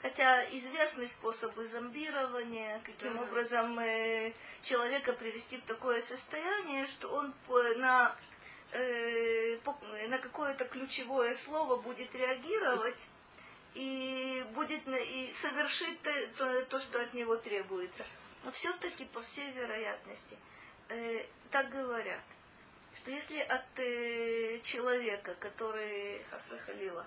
Хотя 0.00 0.44
известны 0.50 1.06
способы 1.06 1.64
зомбирования, 1.66 2.80
каким 2.80 3.14
да. 3.14 3.22
образом 3.22 3.78
э, 3.78 4.32
человека 4.62 5.12
привести 5.12 5.58
в 5.58 5.64
такое 5.64 6.00
состояние, 6.02 6.88
что 6.88 7.08
он 7.14 7.32
на, 7.76 8.16
э, 8.72 9.58
на 10.08 10.18
какое-то 10.18 10.64
ключевое 10.64 11.34
слово 11.36 11.76
будет 11.76 12.12
реагировать 12.16 12.98
и 13.74 14.44
будет 14.54 14.86
и 14.86 15.32
совершит 15.40 16.02
то, 16.02 16.12
то, 16.36 16.64
то 16.66 16.80
что 16.80 17.00
от 17.00 17.14
него 17.14 17.36
требуется. 17.36 18.04
Но 18.44 18.52
все-таки, 18.52 19.04
по 19.06 19.22
всей 19.22 19.50
вероятности, 19.52 20.36
э, 20.88 21.26
так 21.50 21.70
говорят, 21.70 22.24
что 22.96 23.10
если 23.10 23.38
от 23.38 23.78
э, 23.78 24.60
человека, 24.62 25.34
который 25.34 26.22
Хасахалила, 26.24 27.06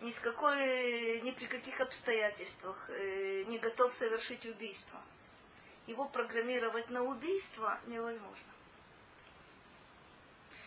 ни, 0.00 0.10
с 0.10 0.18
какой, 0.20 1.20
ни 1.20 1.30
при 1.30 1.46
каких 1.46 1.80
обстоятельствах 1.80 2.90
э, 2.90 3.44
не 3.44 3.58
готов 3.58 3.94
совершить 3.94 4.44
убийство. 4.44 5.00
Его 5.86 6.06
программировать 6.08 6.90
на 6.90 7.02
убийство 7.02 7.78
невозможно. 7.86 8.53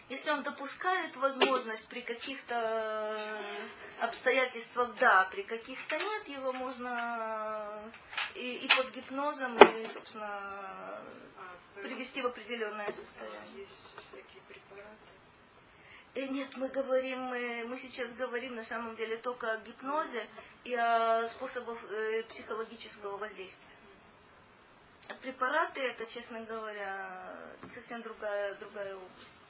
Если 0.10 0.30
он 0.30 0.41
допускает 0.41 1.14
возможность 1.18 1.86
при 1.89 1.99
каких-то 2.01 2.55
э, 2.55 4.05
обстоятельствах 4.05 4.95
да, 4.99 5.26
при 5.26 5.43
каких-то 5.43 5.97
нет, 5.97 6.28
его 6.30 6.53
можно 6.53 7.91
и, 8.34 8.55
и 8.55 8.68
под 8.70 8.91
гипнозом, 8.91 9.58
и, 9.58 9.88
собственно, 9.88 10.28
а, 10.30 11.01
привести 11.82 12.22
в 12.22 12.28
определенное 12.28 12.89
состояние. 12.93 13.68
И 16.14 16.20
э, 16.22 16.28
нет, 16.28 16.55
мы 16.55 16.70
говорим, 16.70 17.24
мы, 17.24 17.66
мы 17.68 17.78
сейчас 17.78 18.14
говорим 18.14 18.55
на 18.55 18.64
самом 18.64 18.95
деле 18.95 19.18
только 19.18 19.51
о 19.51 19.58
гипнозе 19.58 20.26
и 20.64 20.74
о 20.74 21.28
способах 21.28 21.78
э, 21.84 22.24
психологического 22.24 23.18
воздействия. 23.18 23.76
Препараты 25.22 25.82
это, 25.82 26.05
честно 26.05 26.41
говоря, 26.45 27.36
совсем 27.74 28.01
другая, 28.03 28.55
другая 28.55 28.95
область 28.95 29.47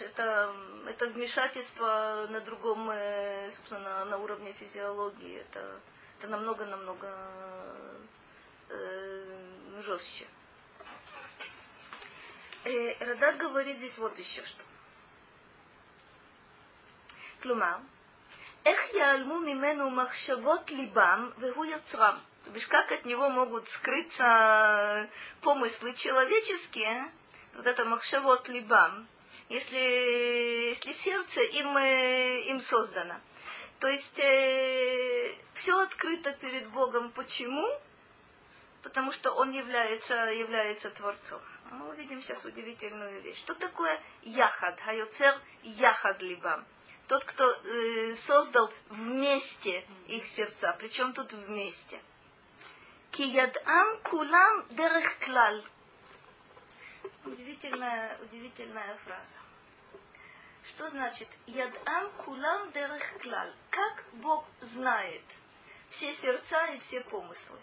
Это, 0.00 0.54
это 0.86 1.06
вмешательство 1.08 2.26
на 2.30 2.40
другом, 2.40 2.90
э, 2.90 3.50
собственно, 3.50 4.04
на 4.04 4.18
уровне 4.18 4.52
физиологии. 4.52 5.40
Это, 5.40 5.80
это 6.18 6.28
намного-намного 6.28 7.08
э, 8.68 9.80
жестче. 9.80 10.26
Э, 12.64 13.04
Радак 13.04 13.38
говорит 13.38 13.78
здесь 13.78 13.98
вот 13.98 14.18
еще 14.18 14.44
что. 14.44 14.64
כלומר, 17.42 17.76
איך 18.66 18.94
ייעלמו 18.94 19.40
ממנו 19.40 19.90
מחשבות 19.90 20.70
ליבם 20.70 21.30
והוא 21.38 21.64
יוצרם? 21.64 22.18
То 22.46 22.52
бишь, 22.52 22.68
как 22.68 22.92
от 22.92 23.04
него 23.04 23.28
могут 23.28 23.68
скрыться 23.68 25.10
помыслы 25.40 25.94
человеческие, 25.94 27.10
вот 27.56 27.66
это 27.66 27.84
махшавот 27.84 28.46
либам, 28.46 29.08
если, 29.49 29.77
если 29.77 30.93
сердце 30.93 31.41
им, 31.41 31.77
им 31.77 32.61
создано. 32.61 33.15
То 33.79 33.87
есть 33.87 34.19
э, 34.19 35.35
все 35.55 35.79
открыто 35.79 36.33
перед 36.33 36.69
Богом. 36.69 37.11
Почему? 37.11 37.67
Потому 38.83 39.11
что 39.11 39.31
Он 39.31 39.51
является, 39.51 40.15
является 40.31 40.89
Творцом. 40.91 41.41
Мы 41.71 41.89
увидим 41.89 42.21
сейчас 42.21 42.43
удивительную 42.45 43.21
вещь. 43.21 43.37
Что 43.39 43.55
такое 43.55 43.99
яхад? 44.23 44.79
Хайоцер 44.81 45.39
яхад 45.63 46.21
либам 46.21 46.65
тот, 47.11 47.25
кто 47.25 47.43
э, 47.43 48.15
создал 48.15 48.71
вместе 48.87 49.85
их 50.07 50.25
сердца. 50.27 50.73
Причем 50.79 51.11
тут 51.11 51.33
вместе. 51.33 51.99
Киядам 53.11 53.99
кулам 54.03 54.65
дерех 54.69 55.19
клал. 55.19 55.61
Удивительная, 57.23 58.17
удивительная 58.19 58.95
фраза. 58.97 59.37
Что 60.63 60.89
значит 60.89 61.27
ядам 61.45 62.11
кулам 62.23 62.71
дерех 62.71 63.17
клал? 63.21 63.47
Как 63.69 64.03
Бог 64.13 64.45
знает 64.61 65.23
все 65.89 66.13
сердца 66.15 66.65
и 66.67 66.79
все 66.79 67.01
помыслы? 67.01 67.59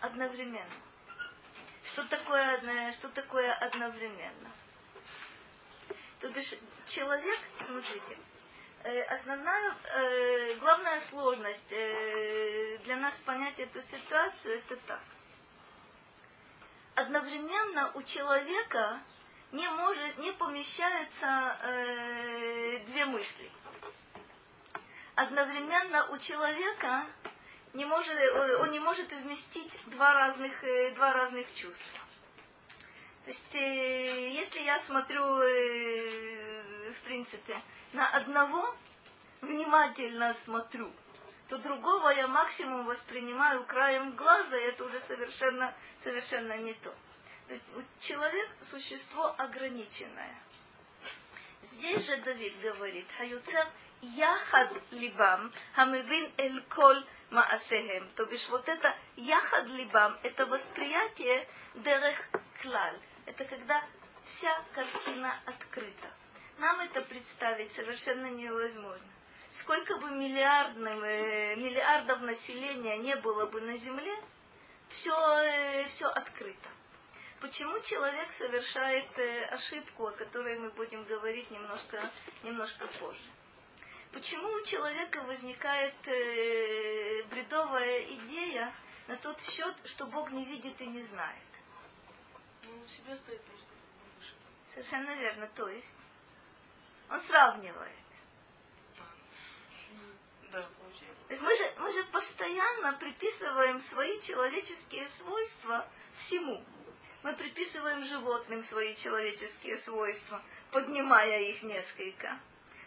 Одновременно. 0.00 0.74
Что 1.84 2.04
такое, 2.08 2.92
что 2.94 3.08
такое 3.10 3.52
одновременно? 3.54 4.50
То 6.20 6.30
бишь 6.30 6.54
человек, 6.86 7.38
смотрите, 7.66 8.18
э, 8.84 9.02
основная, 9.02 9.76
э, 9.84 10.54
главная 10.56 11.00
сложность 11.02 11.72
э, 11.72 12.78
для 12.84 12.96
нас 12.96 13.18
понять 13.20 13.60
эту 13.60 13.82
ситуацию, 13.82 14.58
это 14.58 14.76
так. 14.86 15.00
Одновременно 16.94 17.90
у 17.94 18.02
человека 18.02 19.00
не 19.52 19.68
может, 19.68 20.18
не 20.18 20.32
помещаются 20.32 21.58
две 22.86 23.04
мысли. 23.06 23.50
Одновременно 25.14 26.10
у 26.10 26.18
человека 26.18 27.06
не 27.72 27.84
может, 27.84 28.16
он 28.60 28.70
не 28.70 28.80
может 28.80 29.12
вместить 29.12 29.78
два 29.86 30.12
разных, 30.14 30.52
два 30.94 31.12
разных 31.12 31.52
чувства. 31.54 32.00
То 33.24 33.30
есть, 33.30 33.54
э, 33.54 34.32
если 34.34 34.60
я 34.60 34.78
смотрю, 34.80 35.24
э, 35.24 36.92
в 36.92 37.00
принципе, 37.04 37.58
на 37.94 38.06
одного, 38.10 38.76
внимательно 39.40 40.34
смотрю, 40.44 40.92
то 41.48 41.58
другого 41.58 42.08
я 42.10 42.26
максимум 42.26 42.86
воспринимаю 42.86 43.64
краем 43.64 44.16
глаза, 44.16 44.56
и 44.56 44.62
это 44.62 44.84
уже 44.84 45.00
совершенно, 45.00 45.74
совершенно 45.98 46.56
не 46.58 46.74
то. 46.74 46.94
то 47.48 47.82
человек– 48.00 48.48
существо 48.62 49.34
ограниченное. 49.36 50.34
Здесь 51.62 52.06
же 52.06 52.16
Давид 52.18 52.60
говорит, 52.60 53.06
Хаюцер 53.18 53.66
яхад 54.00 54.72
либам, 54.90 55.52
хамивин 55.74 56.32
эль 56.38 56.62
коль 56.62 57.04
маасехем. 57.30 58.08
То 58.16 58.24
бишь 58.26 58.48
вот 58.48 58.68
это 58.68 58.96
яхад 59.16 59.66
либам, 59.66 60.18
это 60.22 60.46
восприятие 60.46 61.48
дерех 61.74 62.18
клаль– 62.62 62.98
это 63.26 63.44
когда 63.44 63.84
вся 64.24 64.62
картина 64.74 65.40
открыта. 65.46 66.10
Нам 66.58 66.80
это 66.80 67.02
представить 67.02 67.72
совершенно 67.72 68.30
невозможно. 68.30 69.13
Сколько 69.60 69.96
бы 69.98 70.10
миллиардным, 70.10 71.02
э, 71.04 71.56
миллиардов 71.56 72.20
населения 72.22 72.98
не 72.98 73.16
было 73.16 73.46
бы 73.46 73.60
на 73.60 73.76
Земле, 73.76 74.16
все, 74.88 75.14
э, 75.14 75.88
все 75.88 76.06
открыто. 76.06 76.68
Почему 77.40 77.78
человек 77.80 78.30
совершает 78.32 79.18
э, 79.18 79.44
ошибку, 79.46 80.06
о 80.06 80.12
которой 80.12 80.58
мы 80.58 80.70
будем 80.70 81.04
говорить 81.04 81.50
немножко, 81.50 82.10
немножко 82.42 82.86
позже? 82.98 83.30
Почему 84.12 84.48
у 84.48 84.62
человека 84.62 85.22
возникает 85.22 85.94
бредовая 87.30 88.04
идея 88.04 88.72
на 89.08 89.16
тот 89.16 89.40
счет, 89.40 89.74
что 89.86 90.06
Бог 90.06 90.30
не 90.30 90.44
видит 90.44 90.80
и 90.80 90.86
не 90.86 91.02
знает? 91.02 91.42
Ну, 92.62 92.78
он 92.80 92.86
себя 92.86 93.16
стоит 93.16 93.42
просто. 93.42 93.66
Совершенно 94.72 95.14
верно. 95.16 95.48
То 95.48 95.68
есть 95.68 95.96
он 97.10 97.20
сравнивает. 97.22 98.03
Мы 101.28 101.56
же, 101.56 101.72
мы 101.78 101.92
же 101.92 102.04
постоянно 102.04 102.92
приписываем 102.94 103.80
свои 103.80 104.20
человеческие 104.20 105.08
свойства 105.08 105.86
всему. 106.18 106.62
Мы 107.22 107.34
приписываем 107.34 108.04
животным 108.04 108.62
свои 108.64 108.94
человеческие 108.96 109.78
свойства, 109.78 110.42
поднимая 110.70 111.40
их 111.40 111.62
несколько. 111.62 112.38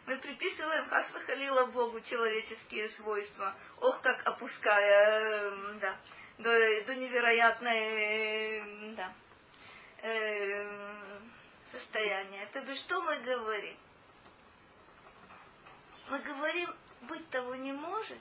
Мы 0.06 0.18
приписываем 0.20 0.88
Хасва 0.88 1.20
Халила 1.22 1.66
Богу 1.66 2.00
человеческие 2.00 2.88
свойства. 2.90 3.56
Ох, 3.82 4.00
как 4.02 4.26
опуская, 4.26 5.50
эм, 5.50 5.80
да, 5.80 5.98
до, 6.38 6.84
до 6.84 6.96
невероятной, 6.96 8.60
эм, 8.60 8.96
да, 8.96 9.14
эм, 10.04 11.32
состояния. 11.72 12.48
То 12.54 12.62
бишь, 12.62 12.78
что 12.78 13.02
мы 13.02 13.18
говорим? 13.20 13.78
Мы 16.10 16.20
говорим, 16.20 16.74
быть 17.02 17.30
того 17.30 17.56
не 17.56 17.72
может, 17.72 18.20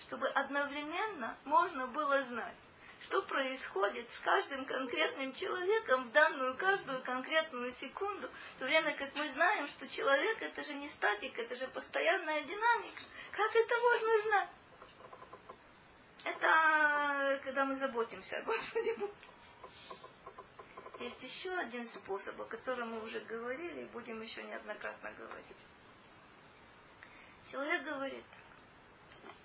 чтобы 0.00 0.28
одновременно 0.28 1.36
можно 1.44 1.86
было 1.88 2.22
знать, 2.22 2.54
что 3.00 3.22
происходит 3.22 4.10
с 4.10 4.18
каждым 4.20 4.64
конкретным 4.64 5.32
человеком 5.32 6.08
в 6.08 6.12
данную 6.12 6.56
каждую 6.56 7.02
конкретную 7.02 7.72
секунду, 7.72 8.28
в 8.56 8.58
то 8.58 8.64
время 8.64 8.94
как 8.96 9.14
мы 9.14 9.28
знаем, 9.30 9.68
что 9.68 9.88
человек 9.88 10.42
это 10.42 10.62
же 10.64 10.74
не 10.74 10.88
статик, 10.88 11.38
это 11.38 11.54
же 11.54 11.68
постоянная 11.68 12.42
динамика. 12.42 13.02
Как 13.32 13.54
это 13.54 13.74
можно 13.78 14.20
знать? 14.22 14.48
Это 16.24 17.40
когда 17.44 17.64
мы 17.64 17.76
заботимся 17.76 18.38
о 18.38 18.42
Господе 18.42 18.94
Богу. 18.94 19.14
Есть 21.00 21.22
еще 21.22 21.52
один 21.52 21.86
способ, 21.86 22.40
о 22.40 22.44
котором 22.44 22.90
мы 22.90 23.04
уже 23.04 23.20
говорили 23.20 23.82
и 23.82 23.86
будем 23.86 24.20
еще 24.20 24.42
неоднократно 24.42 25.12
говорить. 25.12 25.56
Человек 27.50 27.82
говорит, 27.82 28.24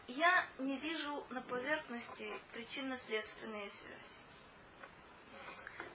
я 0.08 0.46
не 0.60 0.78
вижу 0.78 1.26
на 1.30 1.42
поверхности 1.42 2.30
причинно-следственные 2.52 3.70
связи. 3.70 4.18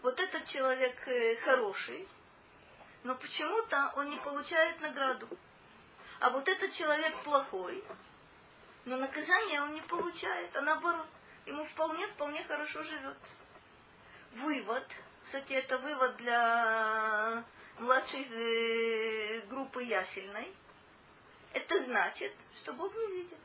Вот 0.02 0.18
этот 0.18 0.46
человек 0.46 0.96
э, 1.06 1.36
хороший, 1.36 2.08
но 3.04 3.14
почему-то 3.16 3.92
он 3.96 4.08
не 4.08 4.16
получает 4.18 4.80
награду. 4.80 5.28
А 6.20 6.30
вот 6.30 6.48
этот 6.48 6.72
человек 6.72 7.14
плохой, 7.24 7.84
но 8.86 8.96
наказание 8.96 9.62
он 9.62 9.74
не 9.74 9.82
получает, 9.82 10.56
а 10.56 10.62
наоборот, 10.62 11.06
ему 11.44 11.64
вполне-вполне 11.66 12.42
хорошо 12.44 12.82
живется. 12.84 13.36
Вывод, 14.32 14.84
кстати, 15.24 15.52
это 15.52 15.78
вывод 15.78 16.16
для 16.16 17.44
младшей 17.78 18.26
э, 18.30 19.46
группы 19.48 19.82
ясельной, 19.82 20.54
это 21.52 21.82
значит, 21.84 22.32
что 22.56 22.72
Бог 22.72 22.94
не 22.94 23.06
видит. 23.16 23.38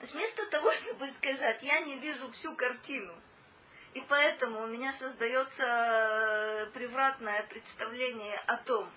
Вместо 0.00 0.46
того, 0.46 0.72
чтобы 0.82 1.08
сказать, 1.12 1.62
я 1.62 1.80
не 1.80 1.98
вижу 1.98 2.30
всю 2.32 2.54
картину, 2.54 3.14
и 3.94 4.00
поэтому 4.02 4.62
у 4.62 4.66
меня 4.66 4.92
создается 4.92 5.64
э, 5.64 6.66
превратное 6.72 7.42
представление 7.44 8.38
о 8.46 8.58
том, 8.58 8.88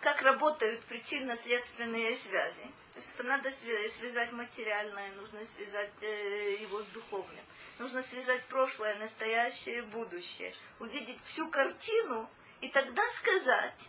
как 0.00 0.22
работают 0.22 0.84
причинно-следственные 0.84 2.16
связи. 2.18 2.70
То 2.92 2.98
есть 2.98 3.10
это 3.14 3.22
надо 3.24 3.50
связать 3.50 4.32
материальное, 4.32 5.12
нужно 5.12 5.44
связать 5.46 5.92
э, 6.02 6.56
его 6.60 6.82
с 6.82 6.86
духовным. 6.88 7.44
Нужно 7.78 8.02
связать 8.02 8.44
прошлое, 8.46 8.96
настоящее, 8.96 9.82
будущее. 9.84 10.52
Увидеть 10.78 11.22
всю 11.24 11.50
картину 11.50 12.28
и 12.60 12.68
тогда 12.68 13.02
сказать, 13.12 13.80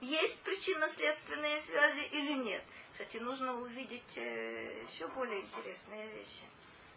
есть 0.00 0.40
причинно-следственные 0.40 1.62
связи 1.62 2.00
или 2.12 2.32
нет. 2.34 2.62
Кстати, 2.92 3.18
нужно 3.18 3.54
увидеть 3.60 4.16
э, 4.16 4.84
еще 4.88 5.08
более 5.08 5.40
интересные 5.40 6.08
вещи. 6.12 6.44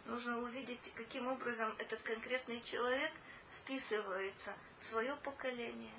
Нужно 0.06 0.40
увидеть, 0.40 0.92
каким 0.94 1.28
образом 1.28 1.74
этот 1.78 2.00
конкретный 2.02 2.60
человек 2.62 3.12
вписывается 3.60 4.54
в 4.80 4.86
свое 4.86 5.14
поколение. 5.16 5.94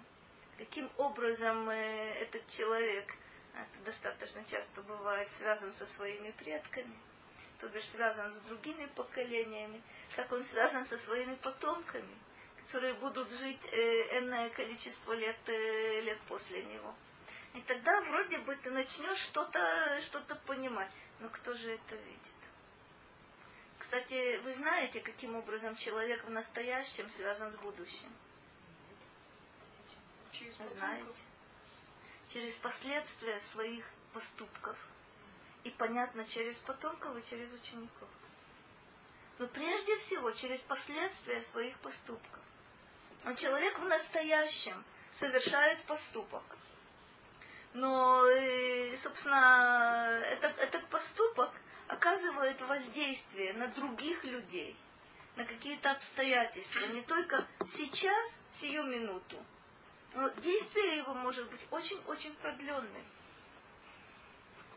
Каким 0.57 0.89
образом 0.97 1.69
э, 1.69 2.13
этот 2.21 2.47
человек, 2.49 3.13
это 3.53 3.85
достаточно 3.85 4.43
часто 4.45 4.81
бывает, 4.81 5.31
связан 5.33 5.73
со 5.73 5.85
своими 5.85 6.31
предками, 6.31 6.97
то 7.59 7.67
бишь 7.69 7.87
связан 7.89 8.33
с 8.33 8.39
другими 8.41 8.85
поколениями, 8.95 9.81
как 10.15 10.31
он 10.31 10.43
связан 10.43 10.85
со 10.85 10.97
своими 10.97 11.35
потомками 11.35 12.15
которые 12.65 12.95
будут 12.95 13.29
жить 13.29 13.63
э, 13.71 14.19
энное 14.19 14.49
количество 14.49 15.13
лет, 15.13 15.37
э, 15.45 16.01
лет 16.01 16.19
после 16.27 16.63
него. 16.63 16.95
И 17.53 17.61
тогда 17.61 18.01
вроде 18.01 18.39
бы 18.39 18.55
ты 18.55 18.71
начнешь 18.71 19.19
что-то 19.19 20.01
что 20.01 20.19
понимать. 20.47 20.91
Но 21.19 21.29
кто 21.29 21.53
же 21.53 21.71
это 21.71 21.95
видит? 21.95 22.19
Кстати, 23.77 24.37
вы 24.43 24.55
знаете, 24.55 24.99
каким 24.99 25.35
образом 25.35 25.75
человек 25.77 26.23
в 26.25 26.29
настоящем 26.29 27.09
связан 27.11 27.51
с 27.51 27.57
будущим? 27.57 28.11
Через 30.31 30.55
знаете? 30.55 31.21
Через 32.29 32.55
последствия 32.55 33.39
своих 33.51 33.87
поступков. 34.11 34.77
И 35.63 35.69
понятно, 35.69 36.25
через 36.25 36.57
потомков 36.57 37.15
и 37.17 37.29
через 37.29 37.53
учеников. 37.53 38.09
Но 39.37 39.47
прежде 39.47 39.95
всего 39.97 40.31
через 40.31 40.61
последствия 40.61 41.41
своих 41.43 41.77
поступков. 41.79 42.44
Но 43.25 43.33
человек 43.33 43.79
в 43.79 43.85
настоящем 43.85 44.85
совершает 45.13 45.83
поступок. 45.85 46.43
Но, 47.73 48.21
собственно, 48.97 50.21
этот, 50.27 50.55
этот 50.59 50.87
поступок 50.89 51.51
оказывает 51.87 52.61
воздействие 52.61 53.53
на 53.53 53.67
других 53.69 54.23
людей, 54.23 54.77
на 55.35 55.43
какие-то 55.43 55.91
обстоятельства, 55.91 56.85
не 56.85 57.01
только 57.01 57.47
сейчас, 57.67 58.43
сию 58.51 58.83
минуту, 58.83 59.43
но 60.13 60.29
действие 60.29 60.97
его 60.97 61.15
может 61.15 61.49
быть 61.49 61.65
очень-очень 61.71 62.35
продленным. 62.35 63.05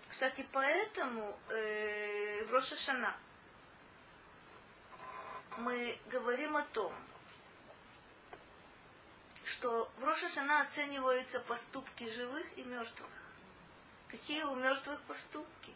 Кстати, 0.08 0.46
поэтому 0.52 1.38
э, 1.50 2.44
в 2.46 2.50
Рошашана 2.50 3.14
мы 5.58 5.98
говорим 6.10 6.56
о 6.56 6.62
том, 6.62 6.94
что 9.52 9.90
в 9.98 10.04
Рошашана 10.04 10.62
оцениваются 10.62 11.40
поступки 11.40 12.08
живых 12.10 12.46
и 12.56 12.62
мертвых. 12.64 13.10
Какие 14.08 14.42
у 14.42 14.54
мертвых 14.56 15.00
поступки? 15.02 15.72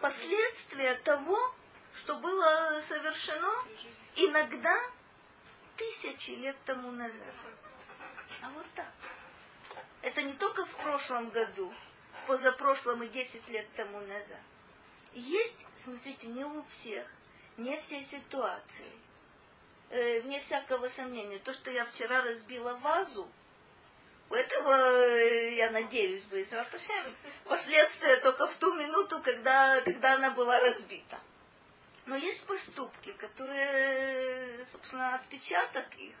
Последствия 0.00 0.94
того, 0.96 1.54
что 1.94 2.16
было 2.18 2.80
совершено 2.88 3.64
иногда 4.16 4.74
тысячи 5.76 6.30
лет 6.30 6.56
тому 6.64 6.90
назад. 6.90 7.34
А 8.42 8.50
вот 8.50 8.66
так. 8.74 8.92
Это 10.02 10.22
не 10.22 10.32
только 10.34 10.64
в 10.64 10.76
прошлом 10.76 11.30
году, 11.30 11.72
позапрошлом 12.26 13.02
и 13.02 13.08
десять 13.08 13.46
лет 13.48 13.66
тому 13.74 14.00
назад. 14.00 14.40
Есть, 15.12 15.66
смотрите, 15.82 16.26
не 16.28 16.44
у 16.44 16.62
всех, 16.64 17.06
не 17.56 17.78
все 17.78 18.02
ситуации 18.02 18.92
э, 19.94 20.20
вне 20.20 20.40
всякого 20.40 20.88
сомнения, 20.88 21.38
то, 21.38 21.52
что 21.52 21.70
я 21.70 21.84
вчера 21.86 22.22
разбила 22.22 22.74
вазу, 22.74 23.28
у 24.30 24.34
этого, 24.34 24.72
э, 24.72 25.54
я 25.54 25.70
надеюсь, 25.70 26.24
быстро 26.24 26.66
последствия 27.44 28.16
только 28.16 28.48
в 28.48 28.56
ту 28.56 28.74
минуту, 28.74 29.20
когда, 29.22 29.80
когда 29.82 30.14
она 30.14 30.30
была 30.30 30.58
разбита. 30.60 31.20
Но 32.06 32.16
есть 32.16 32.46
поступки, 32.46 33.12
которые, 33.12 34.64
собственно, 34.66 35.14
отпечаток 35.14 35.86
их 35.96 36.14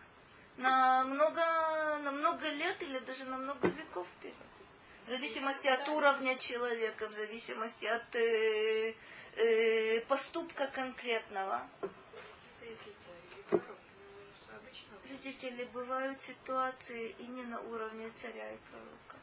на 0.56 1.04
много, 1.04 1.42
на 2.04 2.12
много 2.12 2.48
лет 2.48 2.80
или 2.82 2.98
даже 3.00 3.24
на 3.24 3.36
много 3.36 3.68
веков 3.68 4.06
вперед. 4.18 4.36
В 5.06 5.10
зависимости 5.10 5.66
от 5.66 5.86
уровня 5.88 6.38
человека, 6.38 7.08
в 7.08 7.12
зависимости 7.12 7.84
от 7.84 8.14
э, 8.14 8.94
э, 9.36 10.00
поступка 10.02 10.68
конкретного. 10.68 11.68
Видите 15.14 15.48
ли, 15.50 15.64
бывают 15.66 16.20
ситуации 16.22 17.10
и 17.20 17.26
не 17.28 17.44
на 17.44 17.60
уровне 17.60 18.10
царя 18.20 18.50
и 18.50 18.56
пророка. 18.68 19.16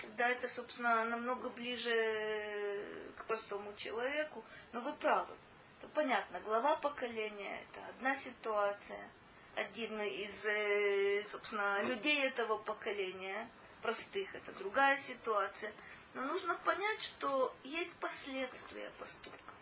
Когда 0.00 0.30
это, 0.30 0.48
собственно, 0.48 1.04
намного 1.04 1.48
ближе 1.50 2.84
к 3.16 3.24
простому 3.26 3.72
человеку, 3.76 4.44
но 4.72 4.80
вы 4.80 4.92
правы. 4.94 5.32
То 5.80 5.86
понятно, 5.94 6.40
глава 6.40 6.74
поколения 6.76 7.62
это 7.62 7.86
одна 7.90 8.16
ситуация, 8.16 9.10
один 9.54 10.00
из, 10.00 10.44
э, 10.44 11.24
собственно, 11.26 11.80
людей 11.84 12.20
этого 12.24 12.58
поколения, 12.58 13.48
простых, 13.80 14.34
это 14.34 14.52
другая 14.54 14.96
ситуация. 14.96 15.72
Но 16.14 16.22
нужно 16.22 16.56
понять, 16.64 17.00
что 17.02 17.54
есть 17.62 17.94
последствия 18.00 18.90
поступков. 18.98 19.57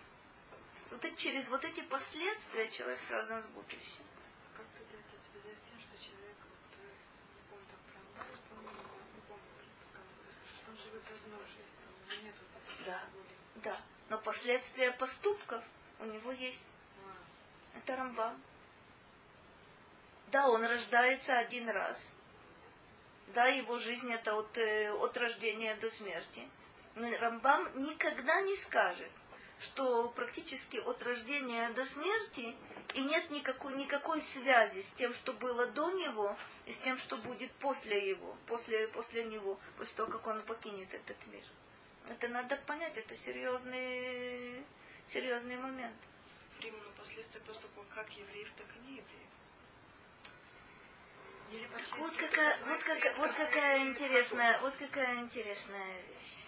Вот 0.90 1.04
это, 1.04 1.16
через 1.16 1.48
вот 1.48 1.64
эти 1.64 1.80
последствия 1.82 2.70
человек 2.70 3.00
связан 3.02 3.42
с 3.42 3.46
будущим. 3.46 4.04
Как 4.56 4.66
тогда 4.78 4.98
это 4.98 5.16
связать 5.30 5.58
с 5.58 5.62
тем, 5.68 5.80
что 5.80 5.98
человек, 5.98 6.36
вот, 6.48 6.78
э, 6.78 6.86
не 7.34 7.42
помню, 7.50 7.66
там 7.66 7.80
про 7.90 7.98
Амбар, 8.00 8.38
по-моему, 8.48 8.80
не 9.14 9.20
помню, 9.22 9.42
что 10.54 10.70
он 10.70 10.78
живет 10.78 11.02
одной 11.10 11.46
жизнью, 11.48 12.24
нет 12.24 12.34
вот 12.38 12.62
этой 12.62 12.84
Да. 12.86 13.04
воли. 13.14 13.36
Да. 13.56 13.80
Но 14.10 14.18
последствия 14.18 14.92
поступков 14.92 15.64
у 15.98 16.04
него 16.04 16.30
есть. 16.30 16.66
А, 17.04 17.78
Это 17.78 17.96
Рамбам. 17.96 18.40
Да, 20.30 20.48
он 20.48 20.64
рождается 20.64 21.36
один 21.36 21.68
раз. 21.68 21.98
Да, 23.34 23.46
его 23.46 23.78
жизнь 23.80 24.12
это 24.12 24.34
от, 24.36 24.56
э, 24.56 24.92
от 24.92 25.16
рождения 25.16 25.74
до 25.76 25.90
смерти. 25.90 26.48
Но 26.94 27.10
Рамбам 27.18 27.82
никогда 27.82 28.40
не 28.42 28.56
скажет, 28.56 29.10
что 29.60 30.08
практически 30.10 30.76
от 30.78 31.02
рождения 31.02 31.70
до 31.70 31.84
смерти 31.86 32.54
и 32.94 33.00
нет 33.00 33.30
никакой, 33.30 33.74
никакой 33.74 34.20
связи 34.20 34.82
с 34.82 34.92
тем, 34.92 35.12
что 35.14 35.32
было 35.32 35.66
до 35.68 35.90
него, 35.92 36.36
и 36.66 36.72
с 36.72 36.78
тем, 36.80 36.98
что 36.98 37.16
будет 37.16 37.50
после 37.52 38.10
его, 38.10 38.36
после, 38.46 38.88
после 38.88 39.24
него, 39.24 39.58
после 39.76 39.96
того, 39.96 40.12
как 40.12 40.26
он 40.26 40.42
покинет 40.42 40.92
этот 40.92 41.26
мир. 41.26 41.44
Это 42.08 42.28
надо 42.28 42.56
понять, 42.56 42.96
это 42.96 43.14
серьезный, 43.16 44.64
серьезный 45.08 45.56
момент. 45.56 45.96
Именно 46.60 46.90
последствия 46.96 47.40
поступка 47.40 47.82
как 47.94 48.10
евреев, 48.10 48.50
так 48.56 48.66
и 48.76 48.78
не 48.86 48.96
евреев. 48.96 49.26
Или 51.50 51.68
Вот 51.98 52.12
какая, 52.16 52.58
вот, 52.64 52.82
как 52.82 52.98
какая, 52.98 53.16
вот 53.16 53.32
какая 53.32 53.88
интересная, 53.88 54.60
вот 54.60 54.76
какая 54.76 55.16
интересная 55.20 56.02
вещь. 56.02 56.46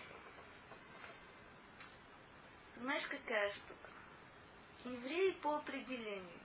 Знаешь, 2.81 3.07
какая 3.09 3.51
штука? 3.53 3.91
Еврей 4.85 5.33
по 5.35 5.57
определению. 5.57 6.39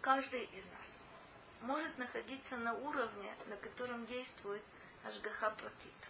Каждый 0.00 0.44
из 0.44 0.64
нас 0.66 1.00
может 1.60 1.96
находиться 1.98 2.56
на 2.56 2.74
уровне, 2.74 3.32
на 3.46 3.56
котором 3.56 4.06
действует 4.06 4.62
Ашгаха 5.04 5.50
Протит. 5.50 6.00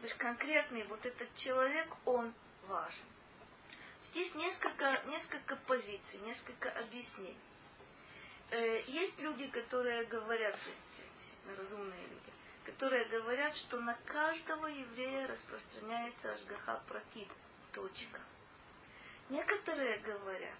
То 0.00 0.06
есть 0.06 0.16
конкретный 0.16 0.84
вот 0.84 1.04
этот 1.04 1.34
человек, 1.34 1.88
он 2.06 2.32
важен. 2.66 3.04
Здесь 4.04 4.34
несколько, 4.34 5.02
несколько 5.06 5.56
позиций, 5.56 6.20
несколько 6.20 6.70
объяснений. 6.70 7.36
Э, 8.50 8.82
есть 8.86 9.18
люди, 9.20 9.46
которые 9.48 10.04
говорят, 10.04 10.54
то 10.54 10.68
есть 10.68 11.58
разумные 11.58 12.06
люди, 12.06 12.32
которые 12.64 13.04
говорят, 13.06 13.56
что 13.56 13.80
на 13.80 13.94
каждого 14.06 14.66
еврея 14.66 15.26
распространяется 15.28 16.32
Ашгаха 16.32 16.82
Протит. 16.86 17.28
Точка. 17.72 18.20
Некоторые 19.28 19.98
говорят, 19.98 20.58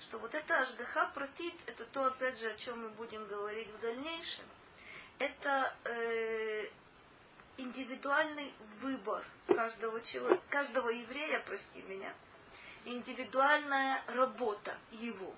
что 0.00 0.18
вот 0.18 0.34
это 0.34 0.58
Ашгаха 0.58 1.06
Протит, 1.14 1.54
это 1.66 1.84
то, 1.86 2.06
опять 2.06 2.38
же, 2.38 2.48
о 2.48 2.56
чем 2.56 2.82
мы 2.82 2.90
будем 2.90 3.26
говорить 3.28 3.68
в 3.68 3.80
дальнейшем, 3.80 4.44
это 5.18 5.74
э, 5.84 6.68
индивидуальный 7.58 8.52
выбор 8.80 9.24
каждого 9.46 10.00
человека, 10.02 10.42
каждого 10.48 10.88
еврея, 10.90 11.40
прости 11.46 11.82
меня, 11.82 12.12
индивидуальная 12.84 14.02
работа 14.08 14.76
его. 14.92 15.34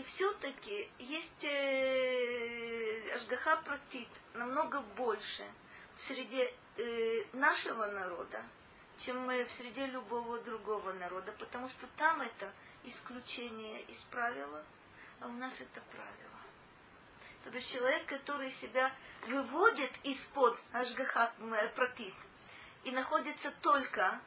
И 0.00 0.02
все-таки 0.02 0.88
есть 0.98 1.44
э, 1.44 3.12
Ашгаха 3.16 3.58
Протит 3.58 4.08
намного 4.32 4.80
больше 4.96 5.44
в 5.94 6.00
среде 6.00 6.54
э, 6.78 7.24
нашего 7.34 7.84
народа, 7.84 8.42
чем 9.00 9.18
мы 9.26 9.44
в 9.44 9.50
среде 9.50 9.84
любого 9.88 10.40
другого 10.40 10.94
народа, 10.94 11.32
потому 11.38 11.68
что 11.68 11.86
там 11.98 12.22
это 12.22 12.50
исключение 12.84 13.82
из 13.82 13.98
правила, 14.04 14.64
а 15.20 15.26
у 15.26 15.32
нас 15.32 15.52
это 15.60 15.82
правило. 15.90 16.40
То 17.44 17.50
есть 17.50 17.70
человек, 17.70 18.06
который 18.06 18.50
себя 18.52 18.90
выводит 19.26 19.92
из-под 20.02 20.58
Ашгаха 20.72 21.30
Протит 21.74 22.14
и 22.84 22.90
находится 22.90 23.52
только, 23.60 24.18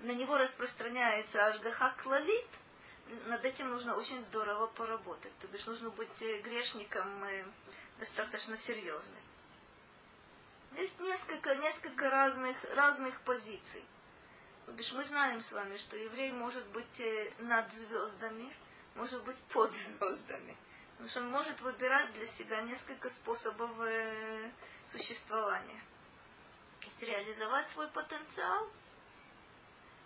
на 0.00 0.12
него 0.12 0.38
распространяется 0.38 1.44
Ашгаха 1.44 1.94
Клалит, 2.02 2.48
над 3.26 3.44
этим 3.44 3.70
нужно 3.70 3.96
очень 3.96 4.22
здорово 4.22 4.66
поработать. 4.68 5.32
То 5.40 5.48
бишь 5.48 5.66
нужно 5.66 5.90
быть 5.90 6.22
э, 6.22 6.40
грешником 6.40 7.08
достаточно 7.98 8.56
серьезным. 8.56 9.22
Есть 10.76 10.98
несколько, 11.00 11.54
несколько 11.56 12.08
разных, 12.10 12.56
разных 12.74 13.20
позиций. 13.22 13.84
То 14.66 14.72
бишь 14.72 14.92
мы 14.92 15.04
знаем 15.04 15.40
с 15.40 15.52
вами, 15.52 15.76
что 15.76 15.96
еврей 15.96 16.32
может 16.32 16.66
быть 16.68 17.00
э, 17.00 17.32
над 17.38 17.70
звездами, 17.72 18.54
может 18.94 19.22
быть 19.24 19.38
под 19.52 19.72
звездами. 19.72 20.56
Потому 20.92 21.10
что 21.10 21.20
он 21.20 21.30
может 21.30 21.60
выбирать 21.60 22.12
для 22.14 22.26
себя 22.26 22.62
несколько 22.62 23.10
способов 23.10 23.70
э, 23.80 24.50
существования. 24.86 25.82
То 26.80 26.86
есть 26.86 27.02
реализовать 27.02 27.68
свой 27.70 27.88
потенциал, 27.88 28.70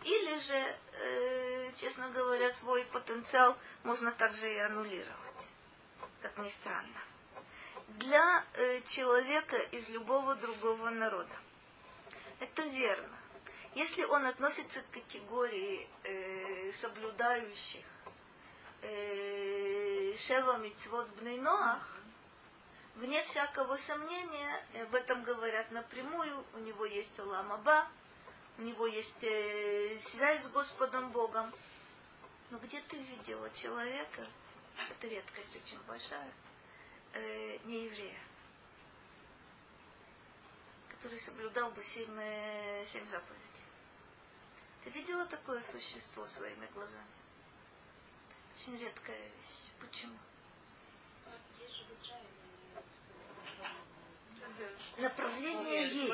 или 0.03 0.39
же, 0.39 0.55
э, 0.55 1.56
честно 1.77 2.11
говоря, 2.11 2.51
свой 2.53 2.85
потенциал 2.87 3.57
можно 3.85 4.13
также 4.13 4.53
и 4.53 4.59
аннулировать, 4.59 5.49
как 6.23 6.37
ни 6.39 6.49
странно. 6.49 7.01
Для 7.89 8.45
э, 8.55 8.83
человека 8.89 9.57
из 9.57 9.89
любого 9.89 10.35
другого 10.37 10.91
народа. 10.91 11.37
Это 12.41 12.63
верно. 12.63 13.17
Если 13.75 14.05
он 14.05 14.25
относится 14.27 14.83
к 14.83 14.91
категории 14.91 15.89
э, 16.03 16.73
соблюдающих 16.73 17.85
э, 18.83 20.15
Шева 20.17 20.59
Мицвод 20.59 21.09
Бнейноах, 21.21 21.97
вне 22.97 23.23
всякого 23.25 23.77
сомнения, 23.77 24.65
об 24.83 24.95
этом 24.95 25.23
говорят 25.23 25.71
напрямую, 25.71 26.45
у 26.55 26.59
него 26.59 26.87
есть 26.87 27.19
Улам 27.21 27.53
Аба, 27.53 27.87
у 28.59 28.63
него 28.63 28.87
есть 28.87 29.23
э, 29.23 29.99
связь 30.13 30.43
с 30.43 30.49
Господом 30.49 31.11
Богом. 31.11 31.53
Но 32.51 32.59
где 32.59 32.81
ты 32.83 32.97
видела 32.97 33.51
человека, 33.51 34.27
это 34.91 35.07
редкость 35.09 35.57
очень 35.57 35.81
большая, 35.83 36.33
э, 37.13 37.59
не 37.65 37.87
еврея, 37.87 38.19
который 40.91 41.19
соблюдал 41.19 41.71
бы 41.73 41.83
семь, 41.83 42.19
э, 42.19 42.85
семь 42.87 43.07
заповедей? 43.07 43.47
Ты 44.85 44.91
видела 44.91 45.27
такое 45.27 45.61
существо 45.63 46.27
своими 46.27 46.67
глазами? 46.67 47.07
Очень 48.55 48.77
редкая 48.79 49.29
вещь. 49.29 49.71
Почему? 49.81 50.17
Направление 54.99 55.89
есть. 55.89 56.07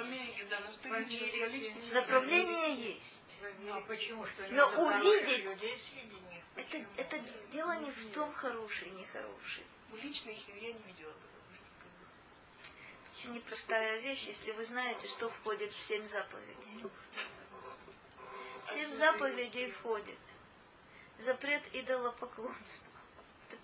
Направление 1.93 2.74
есть. 2.95 3.20
Ну, 3.61 3.74
а 3.76 3.80
почему? 3.83 4.26
Что 4.26 4.49
Но 4.51 4.68
увидеть- 4.87 5.45
людей 5.45 5.78
среди 5.78 6.20
них? 6.30 6.43
Это, 6.57 6.85
это 6.97 7.18
дело 7.53 7.78
не 7.80 7.91
в 7.91 8.12
том, 8.12 8.33
хороший, 8.35 8.91
нехороший. 8.91 9.64
Ну, 9.91 9.97
лично 9.99 10.30
их 10.30 10.49
я 10.49 10.72
не 10.72 10.83
видела. 10.83 11.12
Очень 13.14 13.35
непростая 13.35 14.01
вещь, 14.01 14.26
если 14.26 14.53
вы 14.53 14.64
знаете, 14.64 15.07
что 15.09 15.30
входит 15.30 15.72
в 15.72 15.83
семь 15.83 16.07
заповедей. 16.09 16.91
В 18.66 18.70
семь 18.72 18.93
заповедей 18.95 19.70
входит 19.72 20.18
запрет 21.18 21.62
идолопоклонства. 21.72 22.91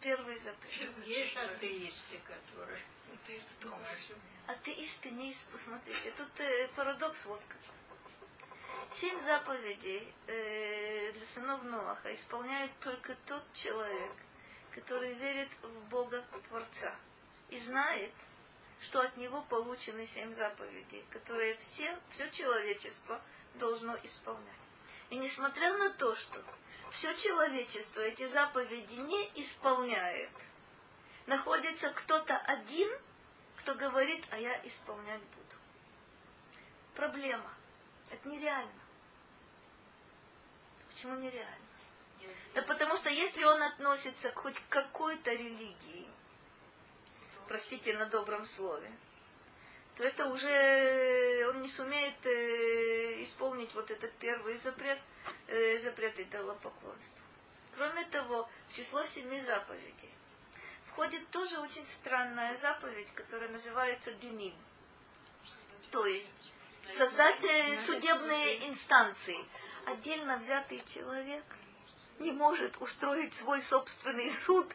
Первый 0.00 0.36
запрет. 0.38 1.06
Есть 1.06 1.36
атеисты, 1.36 2.18
которые... 2.18 2.82
Атеисты 3.12 3.68
хуже. 3.68 4.16
Атеисты 4.46 5.10
не 5.10 5.32
из- 5.32 5.48
Посмотрите, 5.52 6.12
тут 6.12 6.28
э, 6.40 6.68
парадокс 6.76 7.24
вот 7.26 7.40
какой. 7.48 8.98
Семь 9.00 9.18
заповедей 9.20 10.14
э, 10.28 11.12
для 11.12 11.26
сынов 11.26 11.62
Ноаха 11.64 12.14
исполняет 12.14 12.70
только 12.80 13.14
тот 13.26 13.42
человек, 13.54 14.12
который 14.74 15.14
верит 15.14 15.48
в 15.62 15.88
Бога 15.88 16.24
Творца 16.48 16.94
и 17.50 17.58
знает, 17.58 18.12
что 18.80 19.00
от 19.00 19.16
него 19.16 19.42
получены 19.42 20.06
семь 20.06 20.32
заповедей, 20.34 21.04
которые 21.10 21.56
все, 21.56 21.98
все 22.10 22.30
человечество 22.30 23.20
должно 23.54 23.96
исполнять. 24.04 24.54
И 25.10 25.16
несмотря 25.16 25.76
на 25.76 25.90
то, 25.90 26.14
что 26.14 26.42
все 26.90 27.14
человечество 27.16 28.00
эти 28.00 28.26
заповеди 28.28 28.94
не 28.94 29.30
исполняет, 29.42 30.30
находится 31.26 31.90
кто-то 31.90 32.36
один, 32.36 32.90
кто 33.56 33.74
говорит, 33.74 34.24
а 34.30 34.38
я 34.38 34.60
исполнять 34.66 35.20
буду. 35.20 35.56
Проблема. 36.94 37.52
Это 38.10 38.28
нереально. 38.28 38.80
Почему 40.88 41.16
нереально? 41.16 41.68
Да 42.54 42.62
потому 42.62 42.96
что 42.96 43.08
если 43.08 43.44
он 43.44 43.62
относится 43.62 44.32
хоть 44.32 44.58
к 44.58 44.68
какой-то 44.68 45.32
религии, 45.32 46.08
простите 47.46 47.96
на 47.96 48.06
добром 48.06 48.44
слове, 48.46 48.90
то 49.98 50.04
это 50.04 50.26
уже 50.28 51.44
он 51.48 51.60
не 51.60 51.68
сумеет 51.68 52.24
э, 52.24 53.24
исполнить 53.24 53.74
вот 53.74 53.90
этот 53.90 54.12
первый 54.18 54.56
запрет, 54.58 55.00
э, 55.48 55.80
запрет 55.80 56.20
идолопоклонства. 56.20 57.20
Кроме 57.74 58.04
того, 58.04 58.48
в 58.68 58.74
число 58.74 59.02
семи 59.02 59.40
заповедей 59.40 60.10
входит 60.86 61.28
тоже 61.30 61.58
очень 61.58 61.84
странная 61.86 62.56
заповедь, 62.58 63.12
которая 63.12 63.48
называется 63.48 64.12
геним. 64.12 64.54
То 65.90 66.06
есть 66.06 66.52
создать 66.96 67.42
э, 67.42 67.76
судебные 67.78 68.68
инстанции. 68.68 69.44
Отдельно 69.84 70.36
взятый 70.36 70.80
человек 70.94 71.44
не 72.20 72.30
может 72.30 72.76
устроить 72.80 73.34
свой 73.34 73.62
собственный 73.62 74.30
суд, 74.46 74.72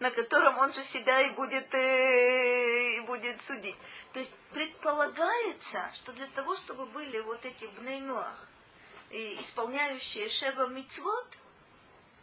на 0.00 0.10
котором 0.10 0.58
он 0.58 0.72
же 0.72 0.82
себя 0.84 1.20
и 1.20 1.34
будет, 1.34 1.72
э, 1.74 2.96
и 2.96 3.00
будет 3.00 3.40
судить. 3.42 3.76
То 4.14 4.18
есть 4.18 4.34
предполагается, 4.50 5.92
что 5.96 6.12
для 6.12 6.26
того, 6.28 6.56
чтобы 6.56 6.86
были 6.86 7.20
вот 7.20 7.44
эти 7.44 7.66
бнейнуах, 7.66 8.48
исполняющие 9.10 10.30
шева 10.30 10.68
мицвод, 10.68 11.26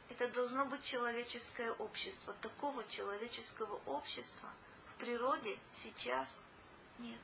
это 0.09 0.28
должно 0.30 0.65
быть 0.65 0.84
человеческое 0.86 1.71
общество. 1.73 2.34
Такого 2.41 2.84
человеческого 2.89 3.80
общества 3.86 4.49
в 4.95 4.99
природе 4.99 5.59
сейчас 5.71 6.28
нет. 6.97 7.19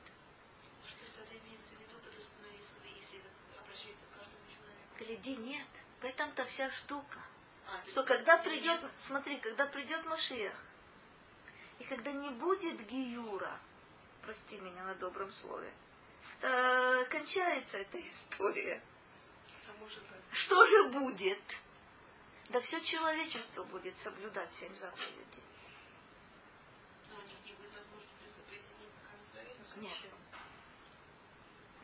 Что 0.86 1.04
тогда 1.16 1.34
имеется 1.44 1.74
в 1.74 1.80
виду, 1.80 1.96
божественные 2.04 2.62
суды, 2.62 2.88
если 2.94 3.18
это 3.18 3.60
обращается 3.60 4.04
к 4.06 4.18
каждому 4.18 4.44
человеку? 4.46 4.94
Гляди, 5.00 5.36
нет. 5.36 5.66
В 6.00 6.04
этом-то 6.04 6.44
вся 6.44 6.70
штука. 6.70 7.18
Что 7.88 8.02
когда 8.04 8.38
придет, 8.38 8.80
смотри, 8.98 9.38
когда 9.38 9.66
придет 9.66 10.04
Машиях, 10.06 10.54
и 11.78 11.84
когда 11.84 12.12
не 12.12 12.30
будет 12.30 12.86
Гиюра, 12.86 13.58
прости 14.22 14.58
меня 14.58 14.84
на 14.84 14.94
добром 14.94 15.32
слове, 15.32 15.72
то 16.40 17.06
кончается 17.10 17.78
эта 17.78 18.00
история. 18.00 18.82
А 20.30 20.34
что 20.34 20.64
же 20.66 20.88
будет? 20.88 21.42
Да 22.50 22.60
все 22.60 22.80
человечество 22.82 23.64
будет 23.64 23.96
соблюдать 23.98 24.52
семь 24.52 24.74
заповедей. 24.76 25.42
Но 27.10 27.16
у 27.16 27.22
них 27.22 27.44
не 27.44 27.52
будет 27.52 27.74
возможности 27.74 28.40
присоединиться 28.48 29.00
к 29.00 29.22
Израилю? 29.22 29.54
Нет. 29.76 29.98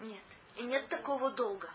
Нет. 0.00 0.24
И 0.56 0.62
нет 0.62 0.88
такого 0.88 1.30
долга. 1.30 1.70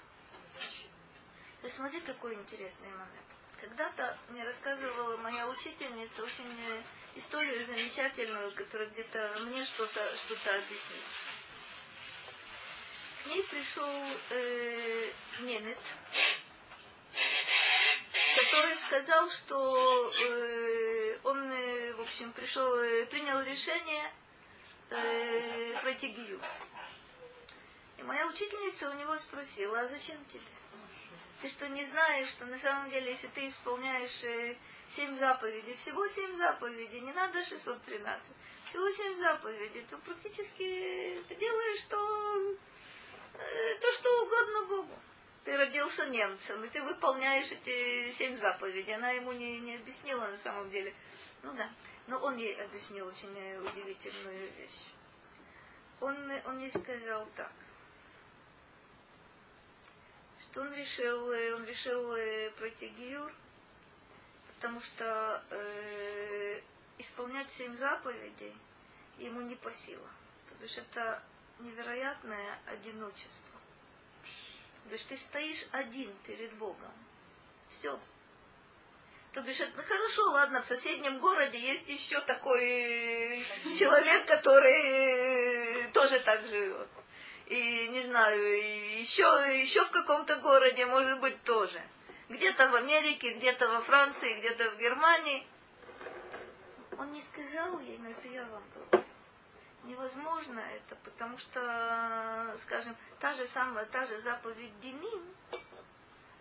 Ты 1.62 1.70
смотри, 1.70 2.00
какой 2.02 2.36
интересный 2.36 2.92
момент. 2.92 3.35
Когда-то 3.66 4.16
мне 4.30 4.44
рассказывала 4.44 5.18
моя 5.18 5.48
учительница 5.50 6.24
очень 6.24 6.56
э, 6.70 6.84
историю 7.16 7.66
замечательную, 7.66 8.52
которая 8.52 8.88
где-то 8.90 9.38
мне 9.40 9.66
что-то 9.66 10.02
что 10.18 10.36
объяснила. 10.54 11.04
К 13.24 13.26
ней 13.26 13.42
пришел 13.42 13.90
э, 14.30 15.12
немец, 15.40 15.80
который 18.36 18.76
сказал, 18.86 19.32
что 19.32 20.12
э, 20.12 21.20
он, 21.24 21.52
э, 21.52 21.94
в 21.94 22.02
общем, 22.02 22.34
пришел, 22.34 22.72
э, 22.78 23.08
принял 23.08 23.42
решение 23.42 24.14
э, 24.92 25.82
пройти 25.82 26.10
гию. 26.10 26.40
И 27.98 28.04
моя 28.04 28.28
учительница 28.28 28.92
у 28.92 28.94
него 28.94 29.18
спросила, 29.18 29.80
а 29.80 29.88
зачем 29.88 30.24
тебе? 30.26 30.44
Ты 31.42 31.50
что, 31.50 31.68
не 31.68 31.84
знаешь, 31.86 32.30
что 32.30 32.46
на 32.46 32.58
самом 32.58 32.90
деле, 32.90 33.12
если 33.12 33.28
ты 33.28 33.48
исполняешь 33.50 34.24
э, 34.24 34.56
семь 34.96 35.14
заповедей, 35.16 35.76
всего 35.76 36.08
семь 36.08 36.34
заповедей, 36.36 37.02
не 37.02 37.12
надо 37.12 37.44
613, 37.44 38.24
всего 38.66 38.90
семь 38.92 39.18
заповедей, 39.18 39.86
то 39.90 39.98
практически 39.98 41.22
ты 41.28 41.36
делаешь 41.36 41.84
то, 41.90 42.56
э, 43.34 43.76
то 43.80 43.92
что 43.92 44.24
угодно 44.24 44.66
Богу. 44.68 45.00
Ты 45.44 45.58
родился 45.58 46.08
немцем, 46.08 46.64
и 46.64 46.70
ты 46.70 46.82
выполняешь 46.82 47.52
эти 47.52 48.12
семь 48.14 48.36
заповедей. 48.38 48.96
Она 48.96 49.12
ему 49.12 49.32
не, 49.34 49.60
не 49.60 49.76
объяснила 49.76 50.28
на 50.28 50.38
самом 50.38 50.72
деле. 50.72 50.94
Ну 51.44 51.54
да. 51.54 51.70
Но 52.08 52.18
он 52.20 52.38
ей 52.38 52.56
объяснил 52.64 53.08
очень 53.08 53.38
э, 53.38 53.60
удивительную 53.60 54.52
вещь. 54.54 54.94
Он, 56.00 56.16
он 56.46 56.60
ей 56.60 56.72
сказал 56.72 57.28
так 57.36 57.52
что 60.56 60.62
он 60.62 60.74
решил, 60.74 61.32
э, 61.34 61.54
он 61.54 61.66
решил 61.66 62.16
э, 62.16 62.50
пройти 62.52 62.88
гиюр, 62.88 63.30
потому 64.56 64.80
что 64.80 65.44
э, 65.50 66.62
исполнять 66.98 67.52
семь 67.52 67.76
заповедей 67.76 68.56
ему 69.18 69.42
не 69.42 69.56
по 69.56 69.70
силам. 69.70 70.10
То 70.48 70.56
бишь 70.56 70.78
это 70.78 71.22
невероятное 71.60 72.58
одиночество. 72.68 73.60
То 74.84 74.90
бишь 74.92 75.04
ты 75.04 75.18
стоишь 75.18 75.68
один 75.72 76.16
перед 76.26 76.54
Богом. 76.54 76.94
Все. 77.72 78.00
То 79.34 79.42
бишь, 79.42 79.60
это, 79.60 79.76
ну 79.76 79.84
хорошо, 79.84 80.24
ладно, 80.32 80.62
в 80.62 80.68
соседнем 80.68 81.20
городе 81.20 81.60
есть 81.60 81.90
еще 81.90 82.22
такой 82.22 83.46
человек, 83.78 84.26
который 84.26 85.92
тоже 85.92 86.22
так 86.22 86.46
живет 86.46 86.88
и 87.48 87.88
не 87.90 88.02
знаю, 88.02 89.00
еще, 89.02 89.24
еще 89.62 89.86
в 89.86 89.92
каком-то 89.92 90.38
городе, 90.38 90.86
может 90.86 91.20
быть, 91.20 91.42
тоже. 91.44 91.82
Где-то 92.30 92.70
в 92.70 92.76
Америке, 92.76 93.34
где-то 93.34 93.68
во 93.68 93.82
Франции, 93.82 94.40
где-то 94.40 94.72
в 94.72 94.78
Германии. 94.78 95.46
Он 96.98 97.12
не 97.12 97.22
сказал 97.22 97.80
ей, 97.82 97.98
но 98.00 98.10
это 98.10 98.28
я 98.28 98.46
вам 98.46 98.64
говорю. 98.74 99.06
Невозможно 99.84 100.60
это, 100.60 100.96
потому 101.04 101.38
что, 101.38 102.58
скажем, 102.64 102.96
та 103.20 103.36
же 103.36 103.46
самая, 103.48 103.86
та 103.86 104.06
же 104.06 104.20
заповедь 104.22 104.80
Диним, 104.82 105.24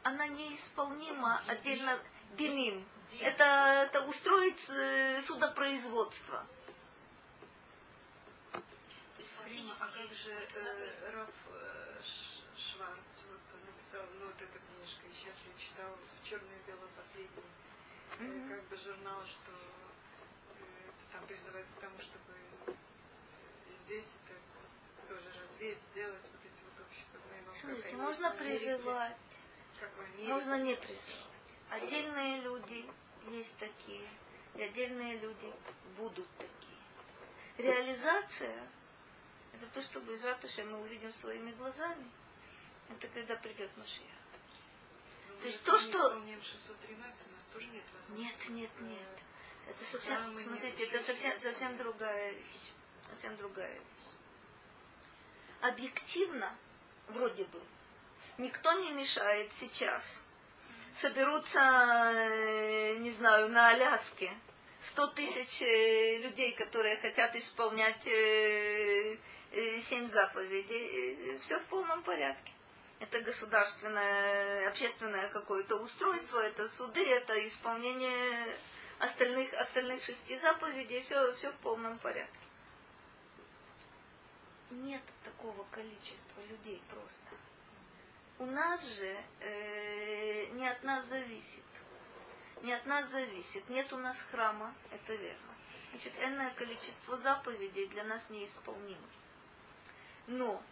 она 0.03 0.27
неисполнима 0.29 1.43
отдельно 1.47 1.99
Диним. 2.39 2.87
Это, 3.21 3.45
это 3.45 4.01
устроить 4.07 4.69
э, 4.71 5.21
судопроизводство. 5.23 6.47
Рима, 10.05 10.11
а 10.11 10.11
как 10.11 10.13
же 10.13 10.33
э, 10.33 11.11
Раф 11.13 11.31
э, 11.51 12.01
Шварц 12.57 13.25
вот, 13.31 13.41
написал, 13.67 14.03
ну 14.19 14.27
вот 14.27 14.37
эта 14.37 14.59
книжка, 14.59 15.07
и 15.07 15.13
сейчас 15.15 15.37
я 15.47 15.59
читала 15.59 15.97
черное 16.25 16.59
и 16.59 16.67
белое 16.67 16.89
последний, 16.97 17.51
mm-hmm. 18.21 18.49
как 18.49 18.65
бы 18.69 18.77
журнал, 18.77 19.25
что 19.27 19.53
э, 19.53 21.13
там 21.13 21.27
призывает 21.27 21.67
к 21.77 21.81
тому, 21.81 21.99
чтобы 21.99 22.35
здесь 23.85 24.05
это 24.25 25.15
тоже 25.15 25.33
развеять, 25.41 25.79
сделать 25.93 26.23
вот 26.33 26.41
эти 26.45 26.63
вот 26.65 26.87
общества. 26.87 27.21
Слушайте, 27.61 27.97
можно 27.97 28.31
призывать, 28.33 29.17
можно 30.19 30.63
не 30.63 30.77
призывать. 30.77 31.31
Отдельные 31.71 32.41
люди 32.43 32.85
есть 33.29 33.57
такие, 33.59 34.07
и 34.55 34.63
отдельные 34.63 35.19
люди 35.19 35.53
будут 35.97 36.29
такие. 36.37 36.53
Реализация 37.57 38.69
это 39.55 39.67
то, 39.73 39.83
что 39.83 40.01
без 40.01 40.25
ратуши 40.25 40.65
мы 40.65 40.81
увидим 40.81 41.13
своими 41.13 41.53
глазами. 41.53 42.11
Это 42.91 43.09
когда 43.09 43.37
придет 43.37 43.71
Машия. 43.77 44.07
Ну, 45.29 45.37
то 45.41 45.47
есть 45.47 45.65
то, 45.65 45.79
что... 45.79 46.15
Нет, 48.11 48.35
нет, 48.49 48.49
нет, 48.49 48.71
нет. 48.81 49.19
Это 49.67 49.85
совсем, 49.85 50.37
смотрите, 50.39 50.85
это 50.85 51.03
совсем, 51.05 51.41
совсем 51.41 51.77
другая 51.77 52.33
вещь. 52.33 52.73
Совсем 53.11 53.37
другая 53.37 53.73
вещь. 53.73 54.09
Объективно, 55.61 56.55
вроде 57.09 57.45
бы, 57.45 57.61
никто 58.39 58.73
не 58.73 58.93
мешает 58.93 59.53
сейчас. 59.55 60.23
Соберутся, 60.97 61.59
э, 61.59 62.97
не 62.99 63.13
знаю, 63.13 63.49
на 63.49 63.71
Аляске 63.71 64.33
100 64.81 65.07
тысяч 65.09 65.63
э, 65.63 66.19
людей, 66.19 66.53
которые 66.53 66.97
хотят 66.99 67.35
исполнять 67.35 68.07
э, 68.07 69.17
семь 69.89 70.09
заповедей, 70.09 71.39
все 71.39 71.59
в 71.61 71.65
полном 71.67 72.03
порядке. 72.03 72.53
Это 73.01 73.21
государственное, 73.21 74.69
общественное 74.69 75.29
какое-то 75.29 75.77
устройство, 75.77 76.39
это 76.41 76.69
суды, 76.69 77.05
это 77.05 77.47
исполнение 77.47 78.57
остальных, 78.99 79.53
остальных 79.55 80.03
шести 80.05 80.39
заповедей, 80.39 81.01
все, 81.01 81.33
все 81.33 81.51
в 81.51 81.57
полном 81.57 81.99
порядке. 81.99 82.39
Нет 84.71 85.03
такого 85.23 85.65
количества 85.71 86.41
людей 86.49 86.83
просто. 86.91 87.37
у 88.39 88.47
нас 88.47 88.83
же 88.83 89.17
э, 89.41 90.47
не 90.53 90.67
от 90.67 90.83
нас 90.83 91.05
зависит. 91.07 91.63
Не 92.63 92.73
от 92.73 92.87
нас 92.87 93.09
зависит. 93.11 93.69
Нет 93.69 93.93
у 93.93 93.99
нас 93.99 94.17
храма, 94.31 94.75
это 94.91 95.15
верно. 95.15 95.55
Значит, 95.91 96.13
энное 96.21 96.51
количество 96.55 97.19
заповедей 97.19 97.87
для 97.89 98.05
нас 98.05 98.29
неисполнимо. 98.31 99.07
Но 100.27 100.63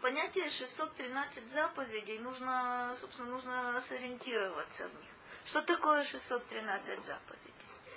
понятие 0.00 0.50
613 0.50 1.48
заповедей, 1.50 2.18
нужно, 2.18 2.94
собственно, 2.96 3.30
нужно 3.30 3.80
сориентироваться 3.88 4.88
в 4.88 4.94
них. 4.94 5.10
Что 5.46 5.62
такое 5.62 6.04
613 6.04 7.02
заповедей? 7.04 7.52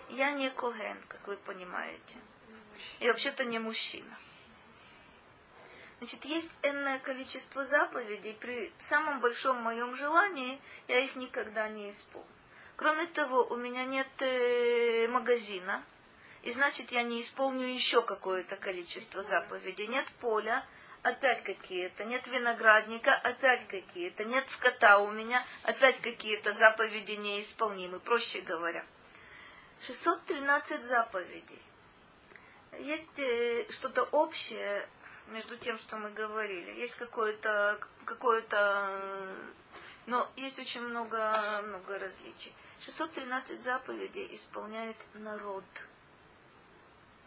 Я 0.10 0.32
не 0.32 0.50
коген, 0.52 1.02
как 1.08 1.28
вы 1.28 1.38
понимаете. 1.38 2.18
И 3.00 3.08
вообще-то 3.08 3.46
не 3.46 3.60
мужчина. 3.60 4.18
Значит, 6.00 6.26
есть 6.26 6.52
энное 6.62 7.00
количество 7.00 7.64
заповедей. 7.66 8.34
При 8.34 8.74
самом 8.80 9.22
большом 9.22 9.62
моем 9.62 9.96
желании 9.96 10.60
я 10.88 11.00
их 11.00 11.16
никогда 11.16 11.70
не 11.70 11.92
исполню. 11.92 12.28
Кроме 12.76 13.08
того, 13.08 13.46
у 13.46 13.56
меня 13.56 13.86
нет 13.86 14.08
э, 14.20 15.08
магазина, 15.08 15.84
и 16.44 16.52
значит 16.52 16.92
я 16.92 17.04
не 17.04 17.22
исполню 17.22 17.68
еще 17.68 18.02
какое-то 18.02 18.58
количество 18.58 19.24
заповедей. 19.24 19.88
Нет 19.88 20.06
поля, 20.20 20.66
опять 21.06 21.44
какие-то, 21.44 22.04
нет 22.04 22.26
виноградника, 22.26 23.14
опять 23.14 23.68
какие-то, 23.68 24.26
нет 24.26 24.44
скота 24.50 24.98
у 24.98 25.12
меня, 25.12 25.46
опять 25.62 26.02
какие-то 26.02 26.52
заповеди 26.54 27.12
неисполнимы, 27.12 28.00
проще 28.00 28.42
говоря. 28.42 28.84
613 29.82 30.82
заповедей. 30.82 31.62
Есть 32.80 33.20
э, 33.20 33.68
что-то 33.70 34.04
общее 34.06 34.90
между 35.28 35.56
тем, 35.58 35.78
что 35.78 35.98
мы 35.98 36.10
говорили. 36.10 36.72
Есть 36.72 36.96
какое-то, 36.96 37.80
какое-то, 38.06 39.36
но 40.08 40.28
есть 40.36 40.58
очень 40.58 40.82
много, 40.82 41.62
много 41.66 42.00
различий. 42.00 42.52
613 42.82 43.62
заповедей 43.62 44.34
исполняет 44.34 44.98
народ. 45.14 45.66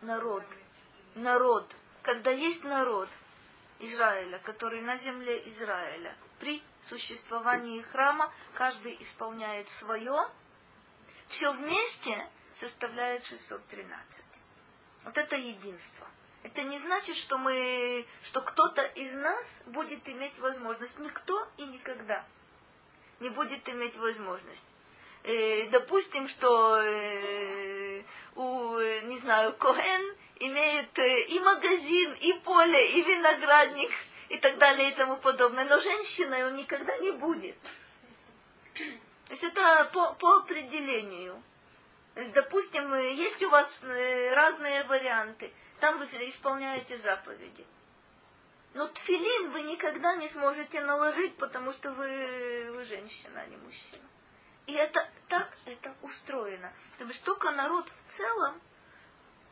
Народ. 0.03 0.45
Народ. 1.15 1.77
Когда 2.03 2.33
есть 2.33 2.65
народ 2.65 3.09
Израиля, 3.81 4.39
который 4.41 4.81
на 4.81 4.97
земле 4.97 5.49
Израиля, 5.49 6.17
при 6.39 6.63
существовании 6.83 7.83
храма 7.83 8.33
каждый 8.55 8.97
исполняет 9.01 9.69
свое, 9.71 10.29
все 11.29 11.53
вместе 11.53 12.29
составляет 12.57 13.25
613. 13.27 14.25
Вот 15.05 15.17
это 15.17 15.37
единство. 15.37 16.07
Это 16.43 16.63
не 16.63 16.79
значит, 16.79 17.17
что 17.17 17.39
мы, 17.39 18.07
что 18.23 18.41
кто-то 18.41 18.83
из 18.83 19.13
нас 19.15 19.45
будет 19.67 20.09
иметь 20.09 20.39
возможность. 20.39 20.99
Никто 20.99 21.49
и 21.57 21.65
никогда 21.65 22.25
не 23.21 23.31
будет 23.31 23.69
иметь 23.69 23.97
возможность. 23.97 24.67
Э, 25.25 25.69
допустим, 25.71 26.29
что 26.29 26.81
э, 26.81 28.03
у, 28.37 28.79
не 28.79 29.19
знаю, 29.19 29.55
Коэн 29.57 30.17
имеет 30.41 30.99
э, 30.99 31.21
и 31.27 31.41
магазин, 31.41 32.13
и 32.15 32.33
поле, 32.45 32.93
и 32.93 33.03
виноградник, 33.03 33.91
и 34.29 34.39
так 34.39 34.59
далее, 34.59 34.91
и 34.91 34.95
тому 34.95 35.17
подобное. 35.19 35.65
Но 35.65 35.79
женщиной 35.79 36.47
он 36.47 36.57
никогда 36.57 36.97
не 36.99 37.13
будет. 37.13 37.57
То 38.75 39.33
есть 39.33 39.45
это 39.45 39.91
по, 39.93 40.15
по 40.15 40.39
определению. 40.39 41.43
То 42.15 42.23
есть, 42.23 42.33
допустим, 42.35 42.93
есть 42.95 43.43
у 43.43 43.51
вас 43.51 43.79
разные 43.83 44.85
варианты. 44.85 45.53
Там 45.81 45.99
вы 45.99 46.07
исполняете 46.07 46.97
заповеди. 46.99 47.65
Но 48.75 48.89
тфилин 48.89 49.51
вы 49.51 49.63
никогда 49.63 50.17
не 50.17 50.29
сможете 50.29 50.81
наложить, 50.83 51.37
потому 51.37 51.73
что 51.73 51.93
вы, 51.93 52.73
вы 52.75 52.85
женщина, 52.85 53.41
а 53.41 53.47
не 53.47 53.57
мужчина. 53.57 54.09
И 54.67 54.75
это 54.75 55.09
так 55.29 55.57
это 55.65 55.95
устроено. 56.03 56.73
Потому 56.93 57.13
что 57.15 57.25
только 57.25 57.51
народ 57.53 57.89
в 57.89 58.17
целом, 58.17 58.61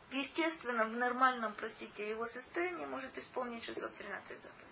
в 0.09 0.13
естественном, 0.13 0.93
в 0.93 0.97
нормальном, 0.97 1.53
простите, 1.53 2.09
его 2.09 2.27
состоянии 2.27 2.85
может 2.85 3.17
исполнить 3.17 3.63
613 3.63 4.27
заповедей. 4.27 4.67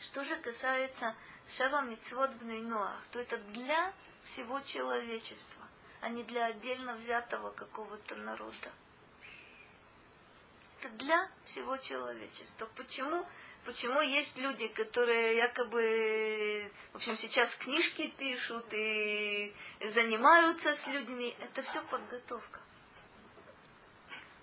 Что 0.00 0.24
же 0.24 0.36
касается 0.36 1.14
Шава 1.48 1.82
Мицвод 1.82 2.30
Бнейноах, 2.32 3.00
то 3.12 3.20
это 3.20 3.38
для 3.38 3.92
всего 4.24 4.60
человечества, 4.60 5.68
а 6.00 6.08
не 6.08 6.24
для 6.24 6.46
отдельно 6.46 6.94
взятого 6.94 7.50
какого-то 7.50 8.16
народа 8.16 8.72
это 10.82 10.94
для 10.96 11.28
всего 11.44 11.76
человечества. 11.76 12.68
Почему? 12.76 13.26
Почему 13.64 14.00
есть 14.00 14.36
люди, 14.36 14.66
которые 14.68 15.36
якобы, 15.36 16.72
в 16.92 16.96
общем, 16.96 17.16
сейчас 17.16 17.54
книжки 17.56 18.12
пишут 18.18 18.66
и 18.72 19.54
занимаются 19.90 20.74
с 20.74 20.86
людьми? 20.88 21.34
Это 21.40 21.62
все 21.62 21.80
подготовка. 21.82 22.60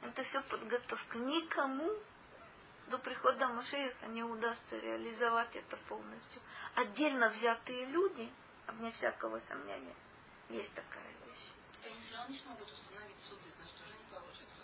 Это 0.01 0.23
все 0.23 0.41
подготовка. 0.41 1.17
Никому 1.17 1.91
до 2.87 2.97
прихода 2.97 3.47
Машеха 3.49 4.07
не 4.07 4.23
удастся 4.23 4.77
реализовать 4.79 5.55
это 5.55 5.77
полностью. 5.87 6.41
Отдельно 6.75 7.29
взятые 7.29 7.85
люди, 7.85 8.29
а 8.67 8.71
вне 8.71 8.91
всякого 8.91 9.39
сомнения, 9.39 9.95
есть 10.49 10.73
такая 10.73 11.03
вещь. 11.25 11.93
Они 12.27 12.37
смогут 12.37 12.71
установить 12.71 13.19
суды, 13.19 13.43
значит, 13.55 13.75
уже 13.85 13.93
не 13.93 14.03
получится. 14.13 14.61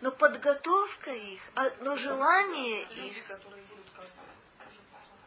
Но 0.00 0.10
подготовка 0.12 1.12
их, 1.12 1.40
а, 1.54 1.70
но 1.80 1.96
желание 1.96 2.84
Люди, 2.86 3.18
их, 3.18 3.26
которые 3.26 3.64
будут 3.64 3.90
как 3.90 4.06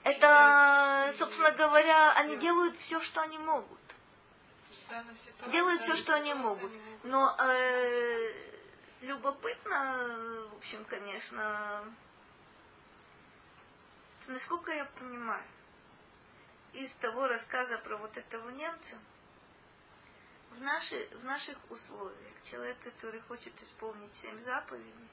это, 0.07 1.13
собственно 1.17 1.51
говоря, 1.51 2.13
они 2.13 2.37
делают 2.37 2.77
все, 2.77 3.01
что 3.01 3.21
они 3.21 3.37
могут. 3.39 3.79
Делают 5.51 5.81
все, 5.81 5.97
что 5.97 6.15
они 6.15 6.33
могут. 6.33 6.71
Но 7.03 7.35
э, 7.37 8.46
любопытно, 9.01 10.47
в 10.51 10.55
общем, 10.57 10.83
конечно, 10.85 11.83
насколько 14.27 14.71
я 14.71 14.85
понимаю, 14.85 15.43
из 16.73 16.93
того 16.95 17.27
рассказа 17.27 17.77
про 17.79 17.97
вот 17.97 18.15
этого 18.17 18.49
немца, 18.49 18.97
в, 20.51 20.61
наши, 20.61 21.07
в 21.17 21.23
наших 21.23 21.57
условиях 21.69 22.43
человек, 22.43 22.77
который 22.79 23.21
хочет 23.21 23.61
исполнить 23.61 24.13
семь 24.15 24.39
заповедей, 24.41 25.09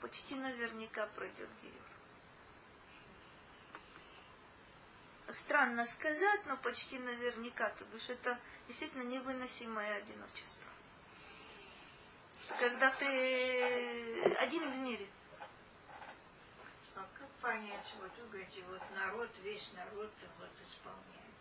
почти 0.00 0.34
наверняка 0.34 1.06
пройдет 1.08 1.48
гиюр. 1.62 1.74
Странно 5.32 5.86
сказать, 5.86 6.46
но 6.46 6.56
почти 6.58 6.98
наверняка, 6.98 7.70
то 7.70 7.84
бишь 7.86 8.08
это 8.08 8.38
действительно 8.68 9.02
невыносимое 9.02 9.96
одиночество. 9.96 10.73
Когда 12.48 12.90
ты 12.90 14.34
один 14.38 14.70
в 14.70 14.76
мире. 14.78 15.08
А 16.94 17.06
как 17.18 17.28
понять, 17.40 17.94
вот 18.00 18.10
вы 18.18 18.28
говорите, 18.28 18.62
вот 18.68 18.82
народ, 18.94 19.30
весь 19.42 19.72
народ 19.72 20.12
вот 20.38 20.50
исполняет. 20.68 21.34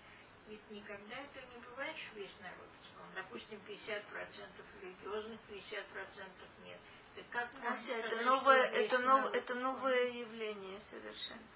Ведь 0.47 0.71
никогда 0.71 1.15
это 1.15 1.41
не 1.53 1.61
бывает, 1.61 1.95
что 1.97 2.19
весь 2.19 2.39
народ 2.39 2.69
исполняет. 2.83 3.15
Допустим, 3.15 3.59
50% 3.67 4.03
религиозных, 4.81 5.39
50% 5.49 6.29
нет. 6.63 6.79
Так 7.15 7.29
как 7.29 7.53
можно 7.53 7.73
Ася, 7.73 7.93
это 7.93 8.07
сказать, 8.07 8.25
новое, 8.25 8.63
это, 8.63 8.99
нов, 8.99 9.33
это 9.33 9.55
новое 9.55 10.09
явление 10.09 10.79
совершенно. 10.89 11.47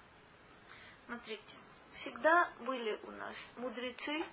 Смотрите, 1.06 1.56
всегда 1.94 2.48
были 2.60 2.98
у 3.04 3.10
нас 3.12 3.36
мудрецы 3.56 4.24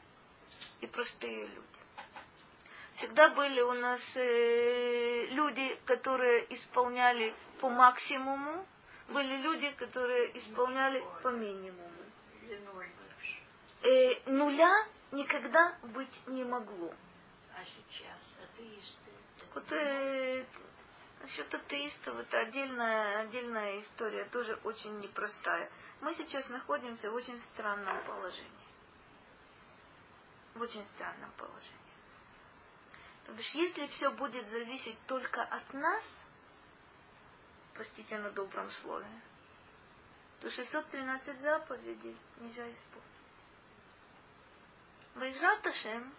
и 0.82 0.88
простые 0.88 1.48
люди. 1.48 1.85
Всегда 2.96 3.30
были 3.30 3.60
у 3.60 3.74
нас 3.74 4.00
э, 4.16 5.26
люди, 5.32 5.78
которые 5.86 6.54
исполняли 6.54 7.34
по 7.60 7.70
максимуму, 7.70 8.66
были 9.10 9.36
люди, 9.42 9.70
которые 9.72 10.38
исполняли 10.38 11.04
по 11.22 11.28
минимуму. 11.28 11.92
Э, 13.84 14.32
нуля 14.32 14.72
никогда 15.12 15.78
быть 15.84 16.28
не 16.28 16.46
могло. 16.46 16.94
А 17.54 17.66
сейчас 17.66 18.22
атеисты. 18.42 19.12
Вот, 19.54 19.72
э, 19.74 20.46
насчет 21.22 21.54
атеистов, 21.54 22.18
это 22.18 22.40
отдельная, 22.40 23.20
отдельная 23.24 23.80
история, 23.80 24.24
тоже 24.26 24.58
очень 24.64 24.98
непростая. 25.00 25.70
Мы 26.00 26.14
сейчас 26.14 26.48
находимся 26.48 27.12
в 27.12 27.16
очень 27.16 27.40
странном 27.42 28.02
положении. 28.06 28.50
В 30.54 30.62
очень 30.62 30.86
странном 30.86 31.32
положении. 31.38 31.85
То 33.26 33.34
бишь, 33.34 33.52
если 33.56 33.88
все 33.88 34.12
будет 34.12 34.48
зависеть 34.50 34.98
только 35.08 35.44
от 35.44 35.74
нас, 35.74 36.04
простите 37.74 38.18
на 38.20 38.30
добром 38.32 38.70
слове, 38.70 39.08
то 40.42 40.52
613 40.52 41.40
заповедей 41.42 42.16
нельзя 42.40 42.72
исполнить. 42.72 43.12
Вайжаташем 45.16 46.14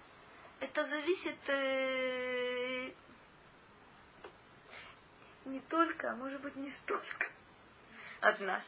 это 0.58 0.86
зависит 0.86 1.38
э, 1.48 2.92
не 5.44 5.60
только, 5.60 6.10
а 6.10 6.16
может 6.16 6.40
быть 6.40 6.56
не 6.56 6.70
столько 6.70 7.28
от 8.20 8.40
нас. 8.40 8.64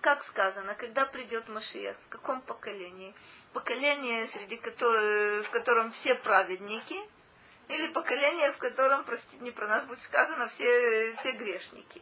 Как 0.00 0.22
сказано, 0.24 0.74
когда 0.74 1.06
придет 1.06 1.48
Машиях, 1.48 1.96
в 2.06 2.08
каком 2.08 2.40
поколении? 2.42 3.14
Поколение, 3.52 4.26
среди 4.26 4.56
которых, 4.56 5.46
в 5.46 5.50
котором 5.50 5.92
все 5.92 6.14
праведники, 6.16 6.96
или 7.68 7.92
поколение, 7.92 8.52
в 8.52 8.58
котором, 8.58 9.04
простите, 9.04 9.38
не 9.38 9.50
про 9.50 9.66
нас 9.66 9.84
будет 9.86 10.00
сказано, 10.02 10.48
все, 10.48 11.14
все 11.16 11.32
грешники. 11.32 12.00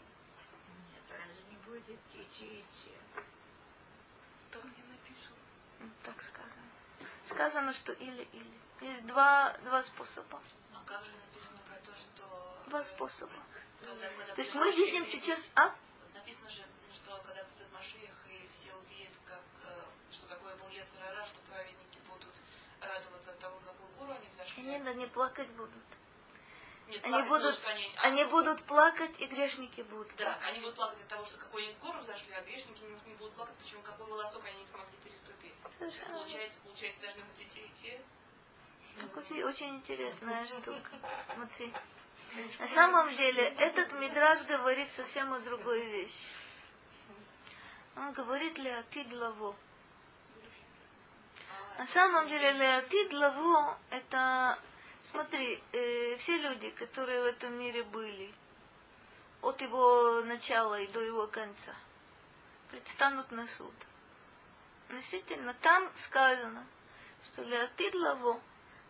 Нет, 0.93 1.03
разве 1.09 1.43
не 1.49 1.57
будет 1.65 1.89
идти 1.89 2.45
и 2.45 2.65
те? 2.85 3.23
Так 4.51 4.65
не 4.65 4.83
напишут. 4.83 5.37
Так 6.03 6.21
сказано. 6.21 6.69
Сказано, 7.31 7.73
что 7.73 7.93
или-или. 7.93 8.59
Есть 8.83 9.07
два, 9.07 9.57
два 9.65 9.83
способа. 9.85 10.43
А 10.75 10.83
как 10.87 11.03
же 11.05 11.13
написано 11.13 11.61
про 11.67 11.77
то, 11.77 11.97
что... 11.97 12.65
Два 12.69 12.85
способа. 12.85 13.33
когда 13.81 14.35
То 14.35 14.41
есть 14.43 14.55
мы 14.55 14.71
видим 14.73 15.07
сейчас... 15.07 15.41
А? 15.55 15.75
Написано 16.13 16.51
же, 16.51 16.63
что 16.93 17.23
когда 17.25 17.45
придет 17.45 17.73
Машиях, 17.73 18.15
и 18.29 18.49
все 18.53 18.75
увидят, 18.75 19.15
как, 19.25 19.45
э, 19.63 19.85
что 20.13 20.27
Яцерара, 21.05 21.25
что 21.27 21.41
праведники 21.51 21.99
будут 22.09 22.35
радоваться 22.81 23.31
от 23.31 23.39
того, 23.39 23.59
какую 23.65 23.89
гору 23.99 24.13
они 24.13 24.27
взошли. 24.29 24.69
Они 24.69 24.85
да 24.85 24.95
не 24.95 25.07
плакать 25.07 25.49
будут. 25.51 25.83
Нет, 26.87 27.03
Они 27.05 27.13
плакать, 27.13 27.29
будут, 27.29 27.65
они, 27.67 27.93
они 27.97 28.23
а, 28.23 28.29
будут 28.29 28.63
плакать, 28.65 29.11
и 29.19 29.27
грешники 29.27 29.81
будут 29.83 30.09
Да, 30.17 30.25
плакать. 30.25 30.49
они 30.51 30.61
будут 30.61 30.75
плакать 30.75 31.01
от 31.01 31.09
того, 31.09 31.25
что 31.25 31.39
какой 31.39 31.65
они 31.65 31.75
гору 31.75 31.99
взошли, 32.01 32.33
а 32.35 32.43
грешники 32.43 32.83
не, 32.83 33.11
не 33.11 33.15
будут 33.17 33.35
плакать, 33.35 33.57
почему 33.57 33.83
какой 33.83 34.07
волосок 34.07 34.45
они 34.45 34.59
не 34.61 34.67
смогли 34.67 34.97
переступить. 35.03 35.55
Совершенно. 35.79 36.19
Получается, 36.19 36.59
получается, 36.63 37.01
должны 37.01 37.23
быть 37.25 37.41
и 37.41 37.47
те, 37.47 37.61
и 37.61 37.71
те. 37.83 38.03
Так 39.01 39.17
Очень, 39.17 39.43
очень 39.45 39.77
интересная 39.77 40.47
штука. 40.47 40.91
Смотри. 41.35 41.73
На 42.59 42.69
самом 42.69 43.09
деле, 43.17 43.45
этот 43.59 43.93
мидраж 43.95 44.45
говорит 44.47 44.91
совсем 44.93 45.33
о 45.33 45.41
другой 45.41 45.87
вещи. 45.87 46.29
Он 47.97 48.13
говорит 48.13 48.59
Леотид 48.59 49.13
Лаво. 49.13 49.57
На 51.79 51.87
самом 51.89 52.29
деле 52.29 52.53
Леотид 52.53 53.13
Лаво 53.13 53.79
это, 53.91 54.59
смотри, 55.11 55.61
э, 55.73 56.17
все 56.19 56.37
люди, 56.39 56.71
которые 56.71 57.23
в 57.23 57.27
этом 57.27 57.55
мире 57.55 57.83
были, 57.83 58.33
от 59.43 59.61
его 59.61 60.23
начала 60.23 60.79
и 60.81 60.87
до 60.87 61.01
его 61.01 61.27
конца, 61.27 61.75
предстанут 62.71 63.31
на 63.33 63.47
суд. 63.49 63.75
Действительно, 64.91 65.53
там 65.55 65.91
сказано, 66.07 66.65
что 67.25 67.43
Леотид 67.43 67.95
Лаво 67.95 68.41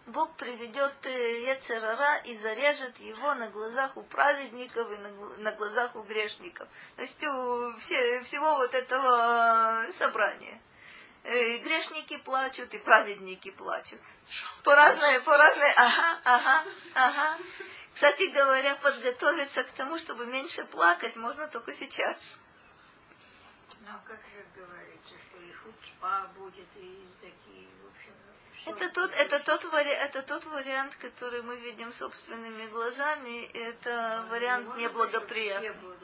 Бог 0.06 0.36
приведет 0.36 0.94
Ецерара 1.06 2.19
и 2.19 2.36
зарежет 2.36 2.98
его 2.98 3.35
на 3.35 3.48
глазах 3.48 3.97
у 3.97 4.02
праведников 4.02 4.90
и 4.90 4.97
на, 4.98 5.09
гл- 5.11 5.36
на 5.39 5.52
глазах 5.52 5.97
у 5.97 6.02
грешников. 6.02 6.69
То 6.97 7.02
есть 7.02 7.24
у 7.24 7.78
все, 7.78 8.20
всего 8.24 8.56
вот 8.56 8.74
этого 8.74 9.86
собрания. 9.93 10.61
Э, 11.24 11.56
грешники 11.59 12.18
плачут 12.18 12.74
и 12.74 12.78
праведники 12.78 13.51
плачут. 13.52 14.01
По 14.62 14.74
разной, 14.74 15.22
по 15.22 15.34
разной, 15.34 15.72
ага, 15.72 16.20
ага, 16.22 16.64
ага. 16.94 17.38
Кстати 17.94 18.24
говоря, 18.24 18.74
подготовиться 18.76 19.64
к 19.64 19.70
тому, 19.70 19.96
чтобы 19.98 20.26
меньше 20.26 20.66
плакать, 20.66 21.16
можно 21.16 21.48
только 21.48 21.72
сейчас. 21.72 22.18
Ну, 23.80 23.88
а 23.88 24.02
как 24.06 24.18
же 24.18 24.44
говорится, 24.55 25.14
что 25.26 25.40
и 25.40 25.52
хуцпа 25.52 26.30
будет, 26.36 26.68
и 26.76 27.09
такие, 27.22 27.68
в 27.82 27.86
общем, 27.88 28.12
Это 28.66 28.90
тот, 28.90 29.10
это, 29.12 29.40
тот 29.40 29.64
вари, 29.64 29.90
это 29.90 30.22
тот 30.22 30.44
вариант, 30.44 30.94
который 30.96 31.40
мы 31.40 31.56
видим 31.56 31.90
собственными 31.94 32.66
глазами. 32.66 33.46
и 33.46 33.59
Это 33.59 34.26
вариант 34.28 34.66
Может, 34.66 34.82
неблагоприятный. 34.82 35.96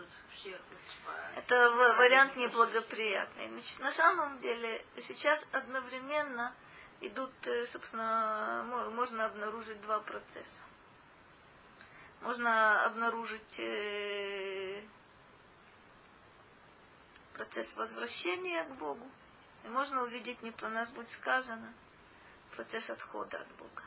Это 1.36 1.70
вариант 1.98 2.36
неблагоприятный. 2.36 3.48
Значит, 3.48 3.78
на 3.80 3.92
самом 3.92 4.40
деле 4.40 4.84
сейчас 4.98 5.46
одновременно 5.52 6.54
идут, 7.00 7.32
э, 7.46 7.66
собственно, 7.66 8.64
мо- 8.66 8.90
можно 8.90 9.26
обнаружить 9.26 9.80
два 9.82 10.00
процесса. 10.00 10.62
Можно 12.22 12.84
обнаружить 12.84 13.58
э, 13.58 14.82
процесс 17.34 17.74
возвращения 17.76 18.64
к 18.64 18.72
Богу, 18.76 19.10
и 19.64 19.68
можно 19.68 20.02
увидеть, 20.02 20.42
не 20.42 20.50
про 20.50 20.68
нас 20.68 20.88
будет 20.90 21.10
сказано, 21.10 21.72
процесс 22.54 22.90
отхода 22.90 23.40
от 23.40 23.48
Бога. 23.56 23.82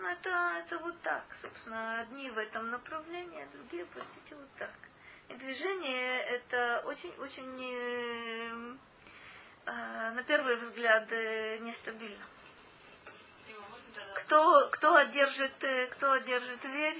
Собственно, 0.00 0.12
это, 0.12 0.64
это 0.66 0.78
вот 0.78 1.00
так. 1.02 1.24
Собственно, 1.42 2.00
одни 2.00 2.30
в 2.30 2.38
этом 2.38 2.70
направлении, 2.70 3.42
а 3.42 3.46
другие, 3.56 3.84
простите, 3.86 4.34
вот 4.34 4.48
так. 4.58 4.70
И 5.28 5.34
движение 5.34 6.22
это 6.22 6.82
очень-очень, 6.86 7.62
э, 7.62 8.76
э, 9.66 10.10
на 10.12 10.22
первый 10.22 10.56
взгляд, 10.56 11.06
э, 11.12 11.58
нестабильно. 11.58 12.24
Кто, 14.24 14.70
кто, 14.72 14.96
одержит, 14.96 15.62
э, 15.64 15.86
кто 15.88 16.12
одержит 16.12 16.60
дверь, 16.62 16.98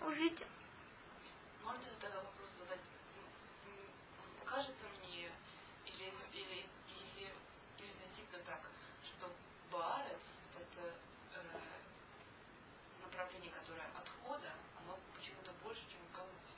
увидим. 0.00 0.46
Можно 1.62 1.84
тогда 2.00 2.16
вопрос 2.16 2.48
задать? 2.58 2.80
Кажется 4.46 4.84
мне, 4.98 5.30
или, 5.84 6.06
это- 6.06 6.26
или, 6.32 6.66
или, 6.88 7.30
или 7.78 7.92
действительно 8.02 8.42
так, 8.46 8.60
что 9.04 9.30
Баарец, 9.70 10.22
вот 10.54 10.62
это 10.62 10.94
э, 11.34 11.40
направление, 13.02 13.50
которое 13.52 13.86
отхода, 13.96 14.50
оно 14.78 14.98
почему-то 15.14 15.52
больше, 15.62 15.82
чем 15.90 16.00
в 16.10 16.16
Галуте? 16.16 16.54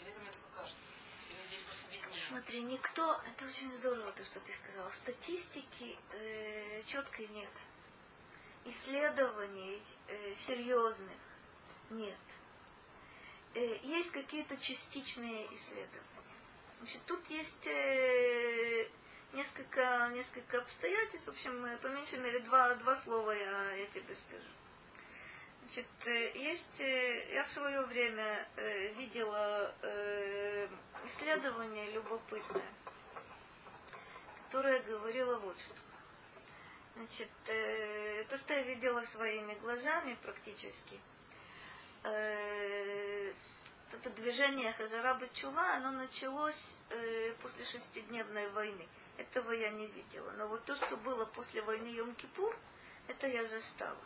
Или 0.00 0.10
это 0.10 0.20
мне 0.20 0.30
только 0.30 0.48
кажется? 0.56 0.92
Или 1.30 1.46
здесь 1.48 1.62
просто 1.62 1.90
виднее? 1.92 2.13
Смотри, 2.28 2.62
никто, 2.62 3.20
это 3.26 3.44
очень 3.44 3.70
здорово, 3.72 4.12
то, 4.12 4.24
что 4.24 4.40
ты 4.40 4.52
сказал. 4.52 4.90
Статистики 4.92 5.98
э, 6.12 6.82
четкой 6.86 7.26
нет. 7.28 7.50
Исследований 8.64 9.82
э, 10.08 10.34
серьезных 10.46 11.18
нет. 11.90 12.18
Э, 13.54 13.78
есть 13.82 14.10
какие-то 14.12 14.56
частичные 14.56 15.52
исследования. 15.54 16.38
Значит, 16.78 17.02
тут 17.06 17.26
есть 17.28 17.66
э, 17.66 18.88
несколько, 19.34 20.10
несколько 20.14 20.62
обстоятельств. 20.62 21.26
В 21.26 21.32
общем, 21.32 21.64
э, 21.64 21.76
по 21.78 21.88
меньшей 21.88 22.20
мере 22.20 22.40
два, 22.40 22.74
два 22.76 22.96
слова 23.02 23.32
я, 23.32 23.72
я 23.72 23.86
тебе 23.86 24.14
скажу. 24.14 24.50
Значит, 25.64 25.86
э, 26.04 26.38
есть, 26.38 26.80
э, 26.80 27.34
я 27.34 27.44
в 27.44 27.48
свое 27.48 27.80
время 27.86 28.46
э, 28.56 28.88
видела 28.94 29.74
исследование 31.06 31.92
любопытное, 31.92 32.70
которое 34.44 34.80
говорило 34.80 35.38
вот 35.38 35.58
что. 35.58 35.74
Значит, 36.96 37.30
то, 37.44 38.38
что 38.38 38.54
я 38.54 38.62
видела 38.62 39.00
своими 39.00 39.54
глазами 39.54 40.16
практически, 40.22 41.00
это 42.02 43.34
движение 44.16 44.72
Хазараба 44.74 45.28
Чула, 45.34 45.74
оно 45.74 45.90
началось 45.90 46.76
после 47.42 47.64
шестидневной 47.64 48.48
войны. 48.50 48.86
Этого 49.16 49.52
я 49.52 49.70
не 49.70 49.88
видела. 49.88 50.30
Но 50.32 50.46
вот 50.46 50.64
то, 50.64 50.76
что 50.76 50.96
было 50.98 51.24
после 51.24 51.62
войны 51.62 51.88
Йом-Кипур, 51.88 52.56
это 53.08 53.26
я 53.26 53.44
застала. 53.44 53.98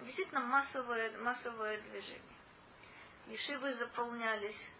Действительно 0.00 0.40
массовое, 0.40 1.16
массовое 1.18 1.80
движение. 1.80 2.22
Ешивы 3.26 3.72
заполнялись, 3.74 4.70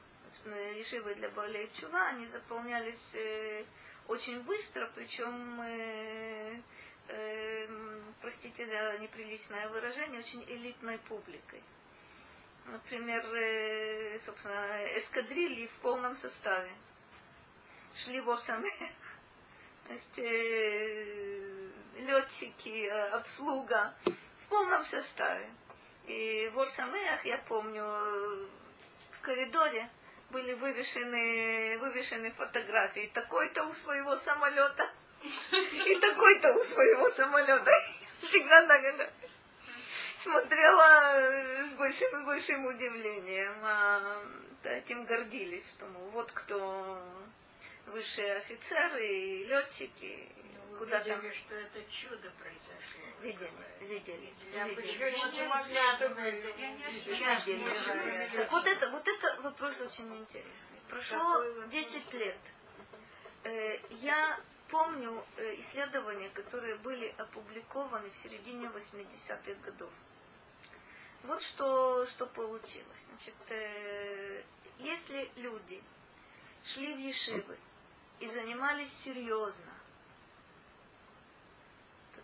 э, 0.45 0.79
ешивы 0.79 1.15
для 1.17 1.29
болей 1.31 1.71
чува, 1.75 2.07
они 2.07 2.27
заполнялись 2.27 3.15
э, 3.15 3.65
очень 4.07 4.41
быстро, 4.43 4.91
причем, 4.95 5.61
э, 5.61 6.63
э, 7.09 8.01
простите 8.21 8.67
за 8.67 8.99
неприличное 8.99 9.69
выражение, 9.69 10.21
очень 10.21 10.45
элитной 10.45 10.99
публикой. 10.99 11.63
Например, 12.67 13.25
э, 13.35 14.21
собственно, 14.21 14.85
эскадрильи 14.99 15.67
в 15.67 15.81
полном 15.81 16.15
составе. 16.17 16.71
Шли 17.95 18.21
в. 18.21 18.37
То 18.47 19.93
есть 19.93 20.19
э, 20.19 21.71
летчики, 21.97 22.87
э, 22.87 23.09
обслуга 23.11 23.95
полном 24.49 24.85
составе. 24.87 25.51
И 26.07 26.51
в 26.55 26.61
Орсамеях, 26.61 27.25
я 27.25 27.39
помню, 27.39 27.83
э, 27.83 28.47
в 29.13 29.21
коридоре 29.21 29.89
были 30.31 30.55
вывешены, 30.55 31.79
вывешены 31.79 32.33
фотографии. 32.33 33.11
Такой-то 33.13 33.65
у 33.65 33.73
своего 33.73 34.17
самолета 34.17 34.91
и 35.53 35.99
такой-то 36.01 36.53
у 36.55 36.65
своего 36.65 37.11
самолета. 37.11 37.73
Всегда 38.23 38.67
так 38.67 39.11
смотрела 40.19 41.69
с 41.71 41.75
большим 41.75 42.23
и 42.23 42.27
большим 42.27 42.67
удивлением. 42.67 43.55
А 43.63 44.23
этим 44.65 45.05
гордились, 45.05 45.75
мол, 45.93 46.11
вот 46.11 46.33
кто 46.33 47.03
высшие 47.87 48.37
офицеры 48.37 49.07
и 49.07 49.45
летчики. 49.45 50.29
Куда 50.79 51.01
там... 51.01 51.21
Видели, 51.21 51.35
что 51.35 51.55
это 51.55 51.85
чудо 51.91 52.31
произошло. 52.39 53.03
Видели, 53.21 53.51
видели, 53.81 54.33
Я 54.53 54.69
видели. 54.69 54.87
Так 58.37 58.53
вот 58.53 58.67
это, 58.67 58.91
вот 58.91 59.09
это 59.09 59.41
вопрос 59.43 59.81
очень 59.81 60.17
интересный. 60.17 60.79
Прошло 60.89 61.19
Какой 61.19 61.53
вопрос? 61.55 61.73
10 61.73 62.15
лет. 62.15 62.39
Э, 63.45 63.79
Я 63.91 64.39
помню 64.69 65.25
э, 65.37 65.61
исследования, 65.61 66.29
которые 66.31 66.77
были 66.77 67.15
опубликованы 67.19 68.11
в 68.11 68.17
середине 68.17 68.69
80-х 68.69 69.55
годов. 69.65 69.91
Вот 71.25 71.43
что, 71.43 72.07
что 72.07 72.27
получилось. 72.27 73.07
Значит, 73.09 73.35
э, 73.49 74.45
если 74.79 75.31
люди 75.37 75.83
шли 76.65 76.95
в 76.95 76.99
Ешивы 76.99 77.59
и 78.21 78.29
занимались 78.29 78.93
серьезно, 79.03 79.78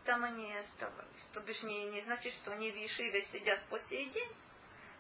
там 0.05 0.25
они 0.25 0.55
оставались. 0.55 1.27
То 1.33 1.41
бишь 1.41 1.63
не, 1.63 1.91
не 1.91 2.01
значит, 2.03 2.33
что 2.35 2.53
они 2.53 2.71
в 2.71 2.77
Ешиве 2.77 3.23
сидят 3.23 3.65
по 3.67 3.79
сей 3.79 4.07
день, 4.11 4.33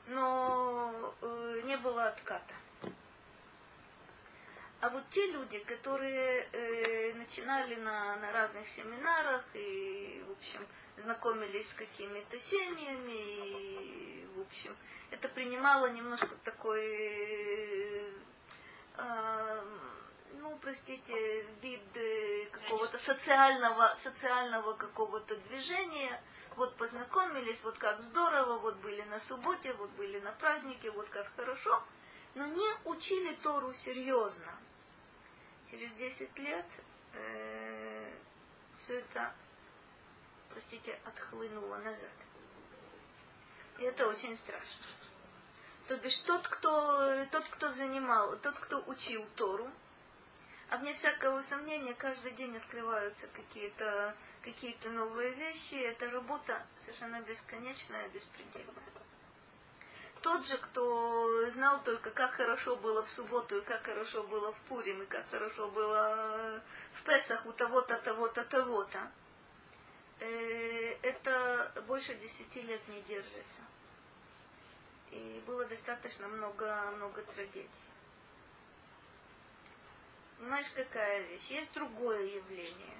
но 0.06 1.14
э, 1.20 1.60
не 1.64 1.76
было 1.76 2.08
отката. 2.08 2.54
А 4.80 4.90
вот 4.90 5.02
те 5.10 5.26
люди, 5.28 5.58
которые 5.60 6.46
э, 6.52 7.14
начинали 7.14 7.74
на, 7.76 8.16
на 8.16 8.32
разных 8.32 8.68
семинарах 8.68 9.42
и, 9.54 10.22
в 10.28 10.32
общем, 10.32 10.66
знакомились 10.98 11.68
с 11.70 11.74
какими-то 11.74 12.38
семьями, 12.38 13.12
и, 13.12 14.26
в 14.36 14.40
общем, 14.42 14.76
это 15.10 15.28
принимало 15.30 15.86
немножко 15.86 16.28
такой, 16.44 16.84
э, 16.84 18.12
э, 18.98 19.62
ну, 20.44 20.58
простите, 20.60 21.42
вид 21.62 21.96
э, 21.96 22.46
какого-то 22.52 22.98
социального, 22.98 23.96
социального 24.02 24.74
какого-то 24.74 25.36
движения. 25.48 26.20
Вот 26.56 26.76
познакомились, 26.76 27.62
вот 27.64 27.78
как 27.78 27.98
здорово, 28.00 28.58
вот 28.58 28.76
были 28.76 29.00
на 29.02 29.20
субботе, 29.20 29.72
вот 29.72 29.88
были 29.92 30.20
на 30.20 30.32
празднике, 30.32 30.90
вот 30.90 31.08
как 31.08 31.34
хорошо, 31.34 31.82
но 32.34 32.46
не 32.46 32.74
учили 32.84 33.34
Тору 33.36 33.72
серьезно 33.72 34.52
через 35.70 35.90
10 35.92 36.38
лет 36.38 36.66
э, 37.14 38.12
все 38.80 38.98
это, 38.98 39.32
простите, 40.50 41.00
отхлынуло 41.06 41.76
назад. 41.78 42.12
И 43.78 43.82
это 43.82 44.06
очень 44.06 44.36
страшно. 44.36 44.84
То 45.88 45.96
бишь 45.96 46.18
тот, 46.18 46.46
кто, 46.48 47.24
тот, 47.30 47.48
кто 47.48 47.72
занимал, 47.72 48.36
тот, 48.36 48.58
кто 48.58 48.84
учил 48.86 49.26
Тору, 49.36 49.70
а 50.70 50.78
вне 50.78 50.94
всякого 50.94 51.40
сомнения, 51.42 51.94
каждый 51.94 52.32
день 52.32 52.56
открываются 52.56 53.26
какие-то 53.28 54.14
какие 54.42 54.76
новые 54.88 55.32
вещи, 55.34 55.74
эта 55.74 56.10
работа 56.10 56.66
совершенно 56.78 57.20
бесконечная, 57.22 58.08
беспредельная 58.08 58.84
тот 60.24 60.46
же, 60.46 60.56
кто 60.56 61.50
знал 61.50 61.82
только, 61.82 62.10
как 62.10 62.30
хорошо 62.30 62.76
было 62.76 63.04
в 63.04 63.10
субботу, 63.10 63.58
и 63.58 63.60
как 63.60 63.82
хорошо 63.82 64.22
было 64.22 64.54
в 64.54 64.60
Пурим, 64.62 65.02
и 65.02 65.06
как 65.06 65.28
хорошо 65.28 65.68
было 65.68 66.62
в 66.94 67.02
Песах 67.04 67.44
у 67.44 67.52
того-то, 67.52 67.98
того-то, 67.98 68.42
того-то, 68.44 69.12
э, 70.20 70.96
это 71.02 71.72
больше 71.86 72.14
десяти 72.14 72.62
лет 72.62 72.80
не 72.88 73.02
держится. 73.02 73.60
И 75.10 75.42
было 75.46 75.66
достаточно 75.66 76.26
много, 76.26 76.90
много 76.96 77.20
трагедий. 77.34 77.68
Понимаешь, 80.38 80.70
какая 80.74 81.22
вещь? 81.22 81.50
Есть 81.50 81.72
другое 81.72 82.22
явление. 82.24 82.98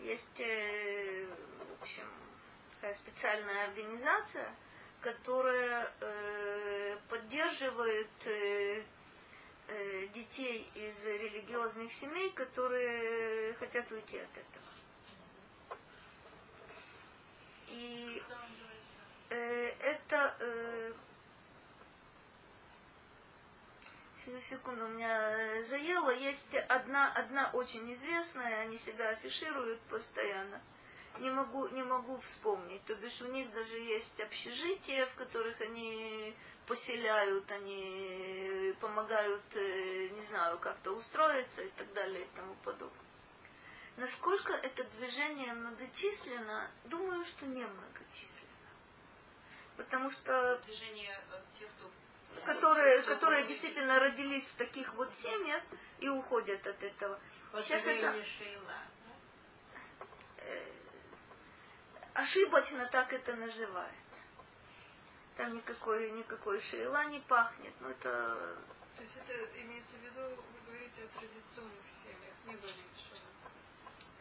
Есть, 0.00 0.40
э, 0.40 1.26
в 1.78 1.82
общем, 1.82 2.08
такая 2.74 2.94
специальная 2.94 3.64
организация– 3.68 4.54
которая 5.00 5.92
э, 6.00 6.96
поддерживает 7.08 8.08
э, 8.26 8.82
э, 9.68 10.06
детей 10.08 10.68
из 10.74 11.04
религиозных 11.04 11.92
семей, 11.92 12.30
которые 12.30 13.54
хотят 13.54 13.90
уйти 13.92 14.18
от 14.18 14.30
этого. 14.30 14.64
И 17.68 18.22
э, 19.30 19.68
это 19.80 20.36
э, 20.40 20.92
секунду 24.40 24.84
у 24.84 24.88
меня 24.88 25.62
заело. 25.64 26.10
Есть 26.10 26.54
одна, 26.68 27.12
одна 27.12 27.50
очень 27.52 27.92
известная, 27.92 28.62
они 28.62 28.78
себя 28.78 29.10
афишируют 29.10 29.80
постоянно 29.82 30.60
не 31.20 31.30
могу, 31.30 31.68
не 31.68 31.82
могу 31.82 32.18
вспомнить. 32.20 32.84
То 32.84 32.94
бишь 32.96 33.20
у 33.20 33.26
них 33.26 33.50
даже 33.52 33.76
есть 33.76 34.20
общежития, 34.20 35.06
в 35.06 35.14
которых 35.14 35.60
они 35.60 36.34
поселяют, 36.66 37.50
они 37.50 38.74
помогают, 38.80 39.42
э, 39.54 40.08
не 40.08 40.22
знаю, 40.26 40.58
как-то 40.58 40.92
устроиться 40.92 41.62
и 41.62 41.70
так 41.70 41.92
далее 41.94 42.24
и 42.24 42.36
тому 42.36 42.54
подобное. 42.56 43.06
Насколько 43.96 44.52
это 44.52 44.84
движение 44.84 45.52
многочисленно, 45.54 46.70
думаю, 46.84 47.24
что 47.24 47.46
не 47.46 47.64
многочисленно. 47.64 48.48
Потому 49.76 50.10
что... 50.10 50.58
Движение 50.66 51.20
э, 51.32 51.40
тех, 51.58 51.68
кто 51.76 51.90
которые, 52.44 53.02
которые 53.02 53.46
действительно 53.46 53.98
родились 53.98 54.48
в 54.48 54.56
таких 54.56 54.92
вот 54.94 55.12
семьях 55.14 55.62
и 56.00 56.08
уходят 56.08 56.66
от 56.66 56.82
этого. 56.82 57.18
Сейчас 57.62 57.82
это, 57.86 58.14
ошибочно 62.14 62.86
так 62.86 63.12
это 63.12 63.34
называется. 63.36 64.22
Там 65.36 65.54
никакой, 65.54 66.10
никакой 66.10 66.60
шейла 66.60 67.04
не 67.04 67.20
пахнет, 67.20 67.72
но 67.80 67.90
это... 67.90 68.58
То 68.96 69.02
есть 69.02 69.16
это 69.16 69.60
имеется 69.60 69.96
в 69.96 70.00
виду, 70.00 70.20
вы 70.20 70.60
говорите 70.66 71.02
о 71.04 71.18
традиционных 71.18 71.84
семьях, 72.02 72.34
не 72.46 72.56
более 72.56 72.74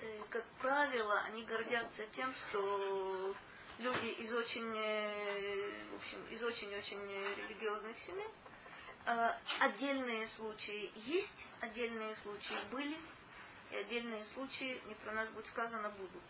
э, 0.02 0.24
Как 0.30 0.46
правило, 0.62 1.20
они 1.22 1.44
гордятся 1.44 2.06
тем, 2.08 2.32
что 2.36 3.36
люди 3.80 4.08
из 4.08 4.34
очень, 4.34 4.76
э, 4.76 5.86
в 5.92 5.96
общем, 5.96 6.26
из 6.30 6.44
очень-очень 6.44 7.08
религиозных 7.38 7.98
семей, 8.00 8.30
э, 9.06 9.32
отдельные 9.60 10.28
случаи 10.28 10.92
есть, 10.96 11.46
отдельные 11.62 12.16
случаи 12.16 12.58
были, 12.72 12.98
и 13.72 13.76
отдельные 13.76 14.24
случаи, 14.26 14.82
не 14.86 14.96
про 14.96 15.12
нас 15.12 15.30
будет 15.30 15.48
сказано, 15.48 15.90
будут. 15.90 16.24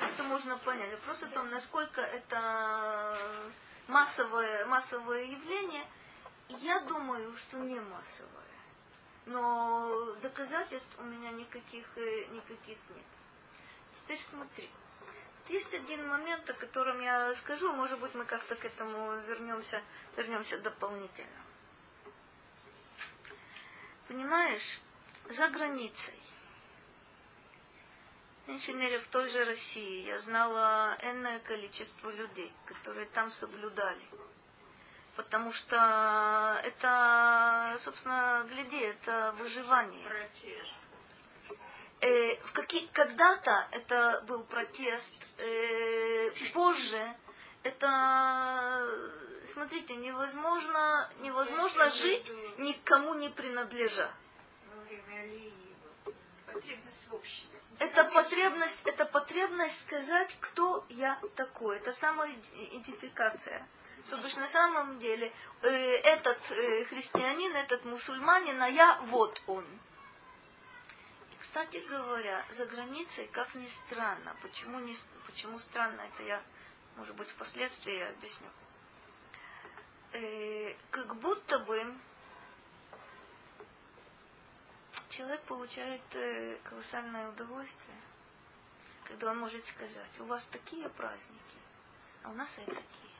Это 0.00 0.22
можно 0.22 0.58
понять. 0.58 0.92
Вопрос 0.92 1.22
в 1.22 1.30
том, 1.30 1.48
насколько 1.50 2.00
это 2.00 3.50
массовое, 3.86 4.66
массовое 4.66 5.24
явление. 5.24 5.84
Я 6.48 6.80
думаю, 6.80 7.34
что 7.36 7.58
не 7.58 7.80
массовое. 7.80 8.32
Но 9.26 10.14
доказательств 10.22 10.98
у 10.98 11.02
меня 11.02 11.30
никаких, 11.30 11.86
э, 11.96 12.26
никаких 12.26 12.78
нет. 12.90 13.04
Теперь 13.94 14.18
смотри. 14.30 14.70
Есть 15.48 15.72
один 15.74 16.06
момент, 16.08 16.48
о 16.50 16.54
котором 16.54 17.00
я 17.00 17.34
скажу, 17.36 17.72
может 17.72 17.98
быть, 18.00 18.14
мы 18.14 18.24
как-то 18.24 18.54
к 18.56 18.64
этому 18.64 19.16
вернемся, 19.20 19.82
вернемся 20.16 20.58
дополнительно. 20.58 21.42
Понимаешь, 24.08 24.80
за 25.30 25.48
границей 25.48 26.18
меньшей 28.48 28.74
мере 28.74 28.98
в 28.98 29.08
той 29.08 29.28
же 29.28 29.44
России 29.44 30.06
я 30.06 30.18
знала 30.18 30.96
энное 31.02 31.38
количество 31.40 32.10
людей, 32.10 32.52
которые 32.64 33.06
там 33.06 33.30
соблюдали. 33.30 34.02
Потому 35.16 35.52
что 35.52 36.60
это, 36.64 37.76
собственно, 37.80 38.46
гляди, 38.48 38.78
это 38.78 39.34
выживание. 39.38 40.08
Протест. 40.08 40.87
Э, 42.00 42.36
в 42.36 42.52
какие, 42.52 42.86
когда-то 42.88 43.68
это 43.72 44.24
был 44.26 44.44
протест, 44.44 45.12
э, 45.38 46.30
позже 46.52 47.16
это, 47.62 48.88
смотрите, 49.52 49.96
невозможно, 49.96 51.10
невозможно 51.20 51.90
жить 51.90 52.30
никому 52.58 53.14
не 53.14 53.30
принадлежа. 53.30 54.10
Потребность 56.46 57.48
это 57.78 58.04
потребность, 58.04 58.80
это 58.84 59.04
потребность 59.06 59.80
сказать, 59.80 60.36
кто 60.40 60.84
я 60.88 61.18
такой. 61.36 61.76
Это 61.76 61.92
самоидентификация. 61.92 63.66
То 64.10 64.16
бишь 64.18 64.36
на 64.36 64.48
самом 64.48 64.98
деле 64.98 65.32
э, 65.62 65.68
этот 65.68 66.38
э, 66.50 66.84
христианин, 66.84 67.54
этот 67.54 67.84
мусульманин, 67.84 68.60
а 68.60 68.68
я 68.68 68.98
вот 69.02 69.40
он. 69.46 69.64
Кстати 71.48 71.78
говоря, 71.88 72.44
за 72.50 72.66
границей, 72.66 73.26
как 73.28 73.54
ни 73.54 73.66
странно, 73.68 74.36
почему, 74.42 74.80
не, 74.80 74.94
почему 75.24 75.58
странно, 75.58 76.02
это 76.02 76.22
я, 76.22 76.42
может 76.94 77.16
быть, 77.16 77.26
впоследствии 77.30 78.00
объясню. 78.00 78.48
Э, 80.12 80.74
как 80.90 81.16
будто 81.16 81.60
бы 81.60 81.94
человек 85.08 85.40
получает 85.44 86.02
э, 86.16 86.58
колоссальное 86.64 87.30
удовольствие, 87.30 87.96
когда 89.04 89.30
он 89.30 89.38
может 89.38 89.64
сказать, 89.64 90.20
у 90.20 90.24
вас 90.24 90.44
такие 90.52 90.86
праздники, 90.90 91.58
а 92.24 92.28
у 92.28 92.34
нас 92.34 92.52
и 92.58 92.64
такие. 92.66 93.14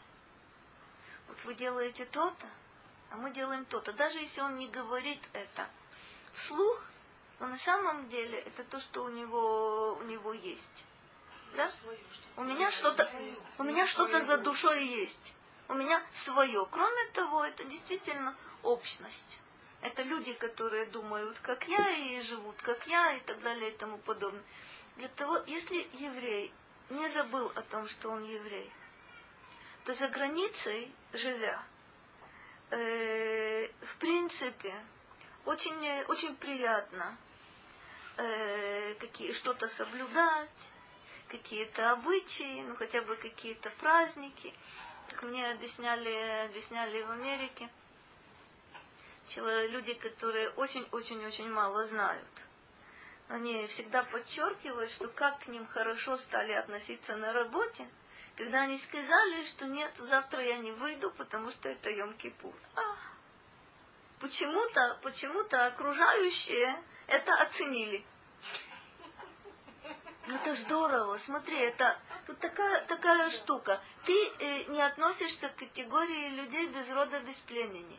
Вот 1.29 1.43
вы 1.45 1.55
делаете 1.55 2.05
то-то, 2.05 2.47
а 3.11 3.17
мы 3.17 3.33
делаем 3.33 3.65
то-то. 3.65 3.95
Даже 3.95 4.19
если 4.19 4.43
он 4.43 4.59
не 4.59 4.69
говорит 4.69 5.21
это 5.33 5.67
вслух, 6.35 6.89
но 7.41 7.47
на 7.47 7.59
самом 7.59 8.09
деле 8.09 8.39
это 8.41 8.65
то, 8.65 8.81
что 8.81 9.05
у 9.05 9.09
него, 9.11 9.95
у 9.95 10.03
него 10.03 10.33
есть. 10.33 10.85
Да? 11.57 11.71
У 12.37 12.45
меня 12.45 12.71
что-то, 12.71 13.09
у 13.59 13.63
меня 13.63 13.87
что-то 13.87 14.25
за 14.25 14.39
душой 14.39 14.87
есть. 14.87 15.35
У 15.69 15.75
меня 15.75 16.03
свое. 16.25 16.67
Кроме 16.71 17.07
того, 17.13 17.45
это 17.45 17.65
действительно 17.65 18.37
общность. 18.63 19.41
Это 19.83 20.03
люди, 20.03 20.33
которые 20.33 20.87
думают, 20.87 21.39
как 21.41 21.67
я, 21.69 21.91
и 21.91 22.21
живут, 22.23 22.57
как 22.63 22.87
я, 22.89 23.13
и 23.13 23.21
так 23.21 23.41
далее, 23.41 23.71
и 23.71 23.77
тому 23.77 23.99
подобное. 23.99 24.43
Для 24.97 25.09
того, 25.09 25.41
если 25.47 25.89
еврей 25.93 26.53
не 26.91 27.09
забыл 27.11 27.53
о 27.55 27.63
том, 27.63 27.87
что 27.87 28.11
он 28.11 28.25
еврей, 28.25 28.73
то 29.85 29.95
за 29.95 30.09
границей, 30.09 30.93
живя, 31.13 31.63
э, 32.71 33.69
в 33.69 33.97
принципе, 33.99 34.75
очень, 35.45 36.03
очень 36.09 36.35
приятно 36.37 37.17
э, 38.19 38.95
какие, 38.95 39.33
что-то 39.33 39.69
соблюдать, 39.69 40.51
какие-то 41.29 41.93
обычаи, 41.93 42.63
ну 42.63 42.77
хотя 42.77 43.03
бы 43.03 43.17
какие-то 43.17 43.71
праздники. 43.81 44.55
Как 45.11 45.23
мне 45.23 45.51
объясняли, 45.51 46.47
объясняли 46.47 47.03
в 47.03 47.11
Америке, 47.11 47.71
люди, 49.37 49.95
которые 49.95 50.51
очень-очень-очень 50.51 51.51
мало 51.51 51.85
знают. 51.87 52.29
Они 53.29 53.67
всегда 53.69 54.03
подчеркивают, 54.05 54.91
что 54.93 55.09
как 55.09 55.41
к 55.41 55.49
ним 55.49 55.67
хорошо 55.67 56.17
стали 56.19 56.53
относиться 56.53 57.17
на 57.17 57.33
работе, 57.33 57.87
когда 58.37 58.63
они 58.63 58.79
сказали, 58.79 59.47
что 59.47 59.67
нет, 59.67 59.93
завтра 59.99 60.43
я 60.43 60.59
не 60.59 60.73
выйду, 60.73 61.11
потому 61.11 61.51
что 61.51 61.69
это 61.69 61.91
Йом-Кипур. 61.91 62.55
А, 62.77 62.97
почему-то, 64.21 64.99
почему-то 65.03 65.67
окружающие 65.67 66.83
это 67.09 67.35
оценили. 67.43 68.05
Ну 70.27 70.35
это 70.35 70.55
здорово, 70.57 71.17
смотри, 71.17 71.57
это 71.57 71.99
тут 72.27 72.39
такая, 72.39 72.85
такая 72.87 73.31
штука. 73.31 73.81
Ты 74.05 74.13
э, 74.13 74.65
не 74.65 74.81
относишься 74.83 75.49
к 75.49 75.57
категории 75.57 76.29
людей 76.31 76.69
без 76.69 76.91
рода, 76.91 77.19
без 77.21 77.39
племени. 77.41 77.99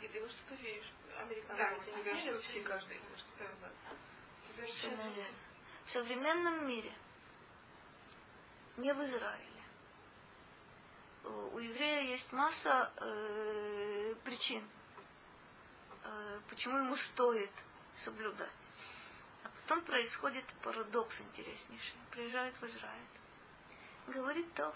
И 0.00 0.06
ты 0.06 0.22
во 0.22 0.28
что-то 0.28 0.54
веришь. 0.54 0.92
Американцы 1.18 1.90
да, 1.92 2.12
верят, 2.12 2.40
все 2.40 2.60
каждый 2.60 3.00
правда. 3.36 3.72
В 5.84 5.90
современном 5.90 6.68
мире, 6.68 6.92
не 8.76 8.94
в 8.94 9.02
Израиле, 9.02 9.46
у 11.24 11.58
еврея 11.58 12.02
есть 12.02 12.30
масса 12.32 12.92
э, 12.96 14.14
причин, 14.24 14.66
э, 16.04 16.40
почему 16.48 16.78
ему 16.78 16.94
стоит 16.94 17.50
соблюдать. 18.04 18.48
А 19.44 19.48
потом 19.48 19.84
происходит 19.84 20.44
парадокс 20.62 21.20
интереснейший. 21.20 21.96
Приезжает 22.10 22.54
в 22.60 22.64
Израиль. 22.64 23.08
Говорит 24.08 24.52
то. 24.54 24.74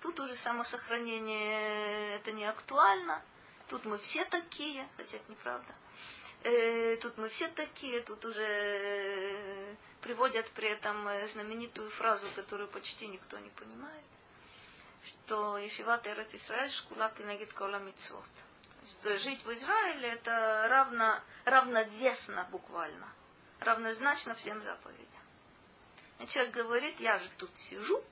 Тут 0.00 0.20
уже 0.20 0.36
самосохранение 0.36 2.16
это 2.16 2.32
не 2.32 2.44
актуально. 2.44 3.22
Тут 3.68 3.84
мы 3.84 3.98
все 3.98 4.24
такие, 4.26 4.86
хотя 4.96 5.16
это 5.16 5.30
неправда. 5.30 5.74
Э, 6.42 6.96
тут 6.98 7.16
мы 7.16 7.30
все 7.30 7.48
такие, 7.48 8.02
тут 8.02 8.22
уже 8.26 8.42
э, 8.42 9.74
приводят 10.02 10.50
при 10.50 10.68
этом 10.68 11.08
э, 11.08 11.26
знаменитую 11.28 11.90
фразу, 11.92 12.26
которую 12.34 12.68
почти 12.68 13.06
никто 13.06 13.38
не 13.38 13.48
понимает, 13.48 14.04
что 15.06 15.56
Ешиват 15.56 16.06
Эрет 16.06 16.34
Исраэль 16.34 16.70
шкула 16.70 17.10
кенегит 17.16 17.54
кола 17.54 17.78
митцвот 17.78 18.28
жить 19.04 19.44
в 19.44 19.52
Израиле 19.52 20.08
это 20.10 20.66
равно, 20.68 21.20
равновесно 21.44 22.46
буквально, 22.50 23.08
равнозначно 23.60 24.34
всем 24.34 24.60
заповедям. 24.62 25.08
И 26.20 26.26
человек 26.28 26.54
говорит, 26.54 27.00
я 27.00 27.18
же 27.18 27.28
тут 27.38 27.56
сижу, 27.58 28.02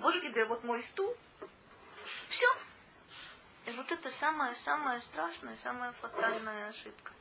вот 0.00 0.20
тебе 0.20 0.44
вот 0.46 0.64
мой 0.64 0.82
стул, 0.84 1.16
все. 2.28 2.46
И 3.66 3.72
вот 3.72 3.90
это 3.90 4.10
самая-самая 4.10 5.00
страшная, 5.00 5.56
самая 5.56 5.92
фатальная 5.92 6.68
ошибка. 6.68 7.12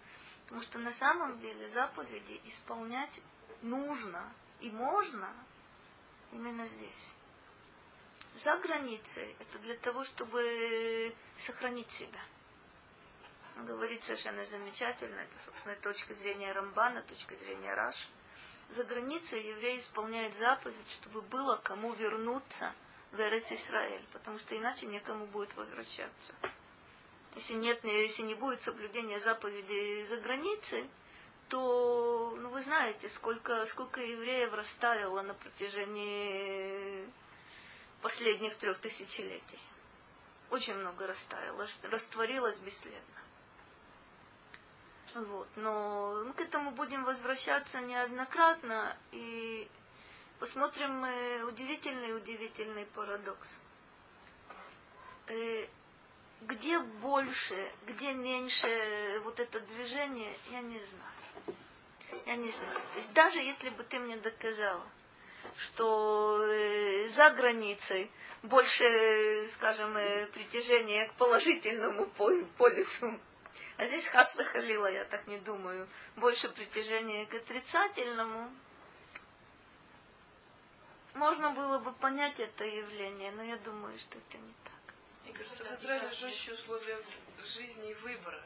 Потому 0.43 0.61
что 0.61 0.79
на 0.79 0.93
самом 0.93 1.39
деле 1.39 1.67
заповеди 1.69 2.39
исполнять 2.45 3.19
нужно 3.61 4.31
и 4.61 4.69
можно 4.71 5.29
именно 6.31 6.65
здесь 6.65 7.13
за 8.37 8.57
границей, 8.57 9.35
это 9.39 9.59
для 9.59 9.75
того, 9.77 10.03
чтобы 10.05 11.13
сохранить 11.39 11.91
себя. 11.91 12.19
Он 13.57 13.65
говорит 13.65 14.03
совершенно 14.03 14.45
замечательно, 14.45 15.19
это, 15.19 15.39
собственно, 15.45 15.75
точка 15.77 16.13
зрения 16.13 16.51
Рамбана, 16.51 17.01
точка 17.01 17.35
зрения 17.35 17.73
Раш. 17.73 18.07
За 18.69 18.83
границей 18.83 19.47
еврей 19.47 19.79
исполняет 19.79 20.35
заповедь, 20.37 20.91
чтобы 21.01 21.21
было 21.21 21.55
кому 21.63 21.93
вернуться 21.93 22.73
в 23.11 23.19
Эрец 23.19 23.51
Исраэль, 23.51 24.05
потому 24.13 24.37
что 24.39 24.55
иначе 24.55 24.85
некому 24.85 25.25
будет 25.25 25.55
возвращаться. 25.55 26.35
Если, 27.35 27.53
нет, 27.53 27.83
если 27.83 28.23
не 28.23 28.35
будет 28.35 28.61
соблюдения 28.61 29.19
заповедей 29.21 30.05
за 30.05 30.17
границей, 30.17 30.89
то, 31.49 32.35
ну, 32.37 32.49
вы 32.49 32.61
знаете, 32.61 33.09
сколько, 33.09 33.65
сколько 33.65 34.01
евреев 34.01 34.51
растаяло 34.53 35.21
на 35.21 35.33
протяжении 35.33 37.09
последних 38.01 38.57
трех 38.57 38.79
тысячелетий. 38.79 39.59
Очень 40.49 40.75
много 40.75 41.07
растаяло, 41.07 41.67
растворилось 41.83 42.59
бесследно. 42.59 43.17
Вот. 45.15 45.47
Но 45.55 46.23
мы 46.25 46.33
к 46.33 46.41
этому 46.41 46.71
будем 46.71 47.03
возвращаться 47.03 47.81
неоднократно 47.81 48.95
и 49.11 49.67
посмотрим 50.39 51.03
удивительный-удивительный 51.47 52.85
парадокс. 52.87 53.59
Э, 55.27 55.67
где 56.41 56.79
больше, 56.79 57.71
где 57.87 58.13
меньше 58.13 59.21
вот 59.23 59.39
это 59.39 59.59
движение, 59.59 60.37
я 60.51 60.61
не 60.61 60.79
знаю. 60.79 61.57
Я 62.25 62.35
не 62.35 62.51
знаю. 62.51 62.79
То 62.93 62.99
есть 62.99 63.13
даже 63.13 63.39
если 63.39 63.69
бы 63.69 63.83
ты 63.83 63.99
мне 63.99 64.17
доказала, 64.17 64.85
что 65.57 66.41
э, 66.43 67.09
за 67.09 67.29
границей 67.31 68.11
больше, 68.43 69.47
скажем, 69.53 69.95
э, 69.97 70.27
притяжение 70.27 71.07
к 71.09 71.13
положительному 71.13 72.07
полюсу. 72.57 73.19
А 73.77 73.85
здесь 73.85 74.05
Хасва 74.07 74.43
Халила, 74.43 74.87
я 74.87 75.05
так 75.05 75.27
не 75.27 75.37
думаю, 75.39 75.87
больше 76.15 76.49
притяжения 76.49 77.25
к 77.25 77.33
отрицательному. 77.33 78.51
Можно 81.13 81.51
было 81.51 81.79
бы 81.79 81.93
понять 81.93 82.39
это 82.39 82.63
явление, 82.63 83.31
но 83.31 83.43
я 83.43 83.57
думаю, 83.57 83.97
что 83.99 84.17
это 84.17 84.37
не 84.37 84.53
так. 84.63 84.93
Мне 85.23 85.33
кажется, 85.33 85.63
в 85.63 85.73
Израиле 85.73 86.09
жестче 86.11 86.53
условия 86.53 86.97
жизни 87.41 87.91
и 87.91 87.93
выбора. 87.95 88.43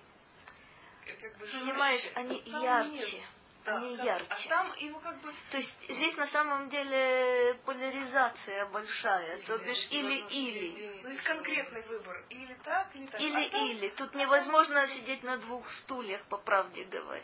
Как 1.06 1.38
бы 1.38 1.46
Понимаешь, 1.46 2.12
они 2.16 2.42
ярче. 2.46 3.18
Нет 3.18 3.26
да, 3.66 3.78
они 3.78 3.98
да. 3.98 4.04
ярче. 4.04 4.28
А 4.30 4.50
там 4.50 4.74
его 4.78 5.00
как 5.00 5.20
бы... 5.22 5.34
То 5.52 5.58
есть 5.58 5.78
здесь 5.90 6.16
на 6.18 6.28
самом 6.28 6.70
деле 6.70 7.60
поляризация 7.66 8.66
большая, 8.68 9.38
или, 9.38 9.46
то 9.46 9.58
бишь 9.60 9.88
или-или. 9.92 11.02
То 11.02 11.10
есть 11.10 11.22
конкретный 11.22 11.82
выбор. 11.84 12.24
Или 12.30 12.54
так, 12.64 12.96
или 12.96 13.06
так. 13.08 13.22
Или-или. 13.22 13.88
А 13.90 13.96
Тут 13.98 14.16
невозможно 14.16 14.88
сидеть 14.88 15.24
на 15.24 15.38
двух 15.38 15.70
стульях, 15.70 16.22
по 16.24 16.38
правде 16.38 16.84
говоря. 16.86 17.24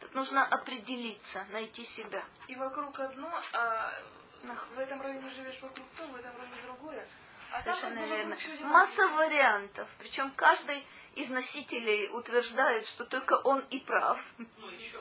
Тут 0.00 0.14
нужно 0.14 0.44
определиться, 0.46 1.46
найти 1.50 1.84
себя. 1.84 2.24
И 2.48 2.56
вокруг 2.56 2.98
одно, 3.00 3.32
а 3.52 3.92
в 4.74 4.78
этом 4.78 5.00
районе 5.00 5.28
живешь 5.30 5.60
вокруг 5.62 5.86
то, 5.96 6.06
в 6.06 6.16
этом 6.16 6.36
районе 6.36 6.62
другое. 6.62 7.06
А 7.52 7.62
Совершенно 7.62 8.00
там, 8.00 8.10
верно. 8.10 8.36
Масса 8.62 9.08
вариантов. 9.08 9.88
Причем 9.98 10.32
каждый 10.32 10.84
из 11.14 11.30
носителей 11.30 12.08
утверждает, 12.10 12.86
что 12.86 13.04
только 13.04 13.34
он 13.34 13.60
и 13.70 13.78
прав. 13.80 14.18
Ну, 14.38 14.68
еще 14.70 15.00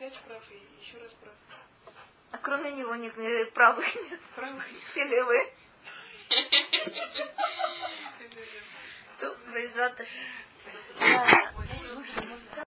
Пять 0.00 0.18
прав 0.20 0.42
и 0.50 0.82
еще 0.82 0.96
раз 0.96 1.12
прав. 1.12 1.34
А 2.32 2.38
кроме 2.38 2.72
него 2.72 2.94
не, 2.94 3.12
не 3.18 3.42
э, 3.42 3.50
правых 3.50 3.84
нет. 3.94 4.20
Правых 4.34 4.72
нет. 4.72 4.82
Все 4.84 5.04
левые. 5.04 5.52
Тут, 9.20 9.36